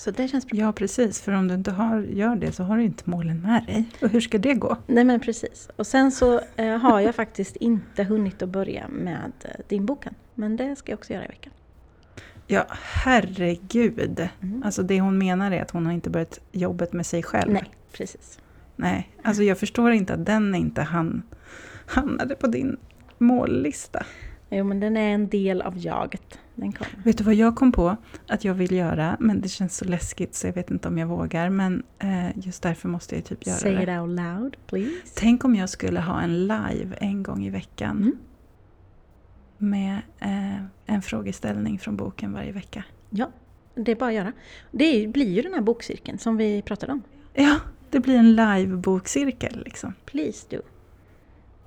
Så 0.00 0.10
det 0.10 0.28
känns 0.28 0.46
bra. 0.46 0.58
Ja 0.58 0.72
precis, 0.72 1.20
för 1.20 1.32
om 1.32 1.48
du 1.48 1.54
inte 1.54 1.70
har, 1.70 2.00
gör 2.00 2.36
det 2.36 2.52
så 2.52 2.62
har 2.62 2.76
du 2.76 2.84
inte 2.84 3.10
målen 3.10 3.40
med 3.40 3.66
dig. 3.66 3.84
Och 4.02 4.08
hur 4.08 4.20
ska 4.20 4.38
det 4.38 4.54
gå? 4.54 4.76
Nej 4.86 5.04
men 5.04 5.20
precis. 5.20 5.68
Och 5.76 5.86
sen 5.86 6.12
så 6.12 6.40
eh, 6.56 6.76
har 6.76 7.00
jag 7.00 7.14
faktiskt 7.14 7.56
inte 7.56 8.04
hunnit 8.04 8.42
att 8.42 8.48
börja 8.48 8.88
med 8.88 9.32
eh, 9.44 9.50
din 9.68 9.86
boken. 9.86 10.14
Men 10.34 10.56
det 10.56 10.76
ska 10.76 10.92
jag 10.92 10.98
också 10.98 11.12
göra 11.12 11.24
i 11.24 11.28
veckan. 11.28 11.52
Ja, 12.46 12.66
herregud. 12.70 14.28
Mm. 14.42 14.62
Alltså 14.62 14.82
det 14.82 15.00
hon 15.00 15.18
menar 15.18 15.50
är 15.50 15.62
att 15.62 15.70
hon 15.70 15.86
har 15.86 15.92
inte 15.92 16.10
börjat 16.10 16.40
jobbet 16.52 16.92
med 16.92 17.06
sig 17.06 17.22
själv. 17.22 17.52
Nej, 17.52 17.70
precis. 17.92 18.38
Nej, 18.76 19.10
alltså 19.22 19.42
jag 19.42 19.58
förstår 19.58 19.92
inte 19.92 20.14
att 20.14 20.26
den 20.26 20.54
inte 20.54 20.82
han, 20.82 21.22
hamnade 21.86 22.34
på 22.34 22.46
din 22.46 22.76
mållista. 23.18 24.06
Jo, 24.50 24.64
men 24.64 24.80
den 24.80 24.96
är 24.96 25.14
en 25.14 25.28
del 25.28 25.62
av 25.62 25.78
jaget. 25.78 26.38
Den 26.60 26.72
kommer. 26.72 27.04
Vet 27.04 27.18
du 27.18 27.24
vad 27.24 27.34
jag 27.34 27.56
kom 27.56 27.72
på 27.72 27.96
att 28.26 28.44
jag 28.44 28.54
vill 28.54 28.72
göra? 28.72 29.16
Men 29.20 29.40
det 29.40 29.48
känns 29.48 29.76
så 29.76 29.84
läskigt 29.84 30.34
så 30.34 30.46
jag 30.46 30.54
vet 30.54 30.70
inte 30.70 30.88
om 30.88 30.98
jag 30.98 31.06
vågar. 31.06 31.50
Men 31.50 31.82
eh, 31.98 32.38
just 32.38 32.62
därför 32.62 32.88
måste 32.88 33.14
jag 33.14 33.24
typ 33.24 33.46
göra 33.46 33.56
Say 33.56 33.70
det. 33.70 33.76
Say 33.76 33.94
it 33.94 34.00
out 34.00 34.10
loud, 34.10 34.56
please. 34.66 35.12
Tänk 35.14 35.44
om 35.44 35.56
jag 35.56 35.68
skulle 35.68 36.00
ha 36.00 36.20
en 36.20 36.40
live 36.40 36.96
en 37.00 37.22
gång 37.22 37.44
i 37.46 37.50
veckan. 37.50 37.96
Mm. 37.96 38.16
Med 39.58 40.00
eh, 40.18 40.64
en 40.86 41.02
frågeställning 41.02 41.78
från 41.78 41.96
boken 41.96 42.32
varje 42.32 42.52
vecka. 42.52 42.84
Ja, 43.10 43.30
det 43.74 43.92
är 43.92 43.96
bara 43.96 44.08
att 44.08 44.14
göra. 44.14 44.32
Det 44.70 45.06
blir 45.12 45.30
ju 45.30 45.42
den 45.42 45.54
här 45.54 45.60
bokcirkeln 45.60 46.18
som 46.18 46.36
vi 46.36 46.62
pratade 46.62 46.92
om. 46.92 47.02
Ja, 47.34 47.56
det 47.90 48.00
blir 48.00 48.16
en 48.16 48.36
live-bokcirkel 48.36 49.62
liksom. 49.64 49.94
Please 50.04 50.46
do. 50.50 50.62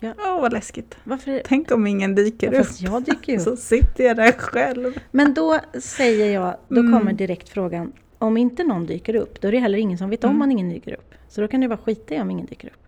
Åh, 0.04 0.14
ja. 0.18 0.36
oh, 0.36 0.42
vad 0.42 0.54
läskigt. 0.54 0.98
Varför? 1.04 1.42
Tänk 1.46 1.72
om 1.72 1.88
ingen 1.88 2.16
dyker 2.16 2.54
ja, 2.54 2.62
upp. 2.62 2.68
jag 2.80 3.04
dyker 3.04 3.36
upp. 3.38 3.42
Så 3.42 3.56
sitter 3.56 4.04
jag 4.04 4.18
där 4.18 4.32
själv. 4.32 5.00
Men 5.12 5.34
då 5.34 5.60
säger 5.80 6.34
jag, 6.34 6.58
då 6.68 6.80
mm. 6.80 6.94
kommer 6.94 7.14
direkt 7.14 7.50
frågan, 7.50 7.94
om 8.18 8.38
inte 8.38 8.64
någon 8.64 8.86
dyker 8.86 9.16
upp, 9.16 9.42
då 9.42 9.48
är 9.48 9.52
det 9.52 9.58
heller 9.58 9.78
ingen 9.78 9.98
som 9.98 10.10
vet 10.10 10.24
om 10.24 10.36
mm. 10.36 10.52
ingen 10.52 10.70
dyker 10.70 10.94
upp. 10.94 11.14
Så 11.28 11.42
då 11.42 11.48
kan 11.48 11.62
det 11.62 11.68
bara 11.68 11.78
skita 11.78 12.16
i 12.16 12.22
om 12.22 12.32
ingen 12.32 12.46
dyker 12.46 12.68
upp. 12.68 12.88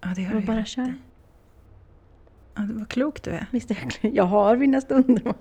Ja, 0.00 0.08
det 0.16 0.22
har 0.22 0.40
du 0.40 0.46
bara 0.46 0.64
kör. 0.64 0.94
Ja, 2.54 2.68
vad 2.72 2.88
klok 2.88 3.22
du 3.22 3.30
är. 3.30 3.46
Visst 3.50 3.70
är 3.70 3.76
jag 4.00 4.14
Jag 4.14 4.24
har 4.24 4.56
mina 4.56 4.80
stunder, 4.80 5.34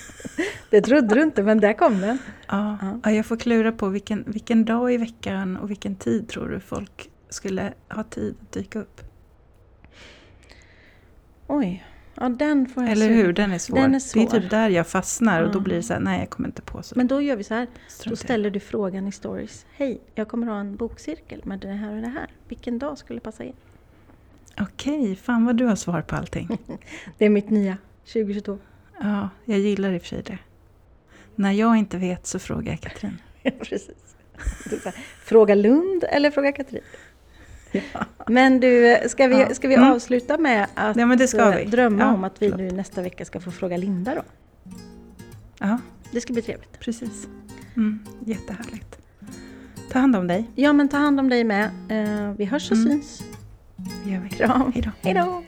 Det 0.70 0.80
trodde 0.80 1.14
du 1.14 1.22
inte, 1.22 1.42
men 1.42 1.60
där 1.60 1.72
kom 1.72 2.00
den. 2.00 2.18
Ja, 2.48 2.78
ja. 3.02 3.10
jag 3.10 3.26
får 3.26 3.36
klura 3.36 3.72
på 3.72 3.88
vilken, 3.88 4.24
vilken 4.26 4.64
dag 4.64 4.94
i 4.94 4.96
veckan 4.96 5.56
och 5.56 5.70
vilken 5.70 5.96
tid 5.96 6.28
tror 6.28 6.48
du 6.48 6.60
folk 6.60 7.10
skulle 7.28 7.72
ha 7.88 8.02
tid 8.02 8.34
att 8.42 8.52
dyka 8.52 8.78
upp? 8.78 9.00
Oj. 11.46 11.84
Ja, 12.14 12.28
den 12.28 12.66
får 12.68 12.82
jag 12.82 12.92
Eller 12.92 13.08
hur, 13.08 13.32
den 13.32 13.52
är, 13.52 13.58
svår. 13.58 13.76
den 13.76 13.94
är 13.94 13.98
svår. 13.98 14.20
Det 14.20 14.36
är 14.36 14.40
typ 14.40 14.50
där 14.50 14.68
jag 14.68 14.86
fastnar 14.86 15.42
och 15.42 15.52
då 15.52 15.60
blir 15.60 15.76
det 15.76 15.82
så 15.82 15.92
här, 15.92 16.00
nej 16.00 16.18
jag 16.20 16.30
kommer 16.30 16.48
inte 16.48 16.62
på 16.62 16.82
så. 16.82 16.94
Men 16.96 17.06
då 17.06 17.22
gör 17.22 17.36
vi 17.36 17.44
så 17.44 17.54
här, 17.54 17.66
då 18.04 18.16
ställer 18.16 18.50
du 18.50 18.60
frågan 18.60 19.08
i 19.08 19.12
stories. 19.12 19.66
Hej, 19.76 20.00
jag 20.14 20.28
kommer 20.28 20.46
ha 20.46 20.60
en 20.60 20.76
bokcirkel 20.76 21.40
med 21.44 21.58
det 21.58 21.68
här 21.68 21.94
och 21.94 22.00
det 22.02 22.08
här. 22.08 22.26
Vilken 22.48 22.78
dag 22.78 22.98
skulle 22.98 23.20
passa 23.20 23.44
er? 23.44 23.52
Okej, 24.60 25.16
fan 25.16 25.44
vad 25.44 25.56
du 25.56 25.64
har 25.66 25.76
svar 25.76 26.02
på 26.02 26.16
allting. 26.16 26.58
det 27.18 27.24
är 27.24 27.30
mitt 27.30 27.50
nya, 27.50 27.78
2022. 28.04 28.58
Ja, 29.00 29.28
jag 29.44 29.58
gillar 29.58 29.92
i 29.92 29.98
och 29.98 30.02
för 30.02 30.08
sig 30.08 30.22
det. 30.22 30.38
När 31.34 31.52
jag 31.52 31.76
inte 31.76 31.98
vet 31.98 32.26
så 32.26 32.38
frågar 32.38 32.72
jag 32.72 32.80
Katrin. 32.80 33.18
Precis. 33.42 34.16
Fråga 35.18 35.54
Lund 35.54 36.04
eller 36.08 36.30
fråga 36.30 36.52
Katrin? 36.52 36.82
Men 38.28 38.60
du, 38.60 38.98
ska 39.08 39.26
vi, 39.26 39.54
ska 39.54 39.68
vi 39.68 39.74
mm. 39.74 39.92
avsluta 39.92 40.38
med 40.38 40.66
att 40.74 40.96
ja, 40.96 41.50
vi. 41.50 41.64
drömma 41.64 42.02
ja, 42.02 42.14
om 42.14 42.24
att 42.24 42.42
vi 42.42 42.50
nu 42.50 42.70
nästa 42.70 43.02
vecka 43.02 43.24
ska 43.24 43.40
få 43.40 43.50
fråga 43.50 43.76
Linda 43.76 44.14
då? 44.14 44.22
Ja. 45.58 45.78
Det 46.10 46.20
ska 46.20 46.32
bli 46.32 46.42
trevligt. 46.42 46.80
Precis. 46.80 47.28
Mm, 47.76 47.98
jättehärligt. 48.24 48.98
Ta 49.90 49.98
hand 49.98 50.16
om 50.16 50.26
dig. 50.26 50.50
Ja, 50.54 50.72
men 50.72 50.88
ta 50.88 50.96
hand 50.96 51.20
om 51.20 51.28
dig 51.28 51.44
med. 51.44 51.70
Uh, 51.90 52.32
vi 52.36 52.44
hörs 52.44 52.70
och 52.70 52.76
mm. 52.76 52.90
syns. 52.90 53.22
Det 54.04 54.10
gör 54.10 54.20
vi. 54.20 54.28
Kram. 54.28 54.72
Hej 55.02 55.14
då. 55.14 55.42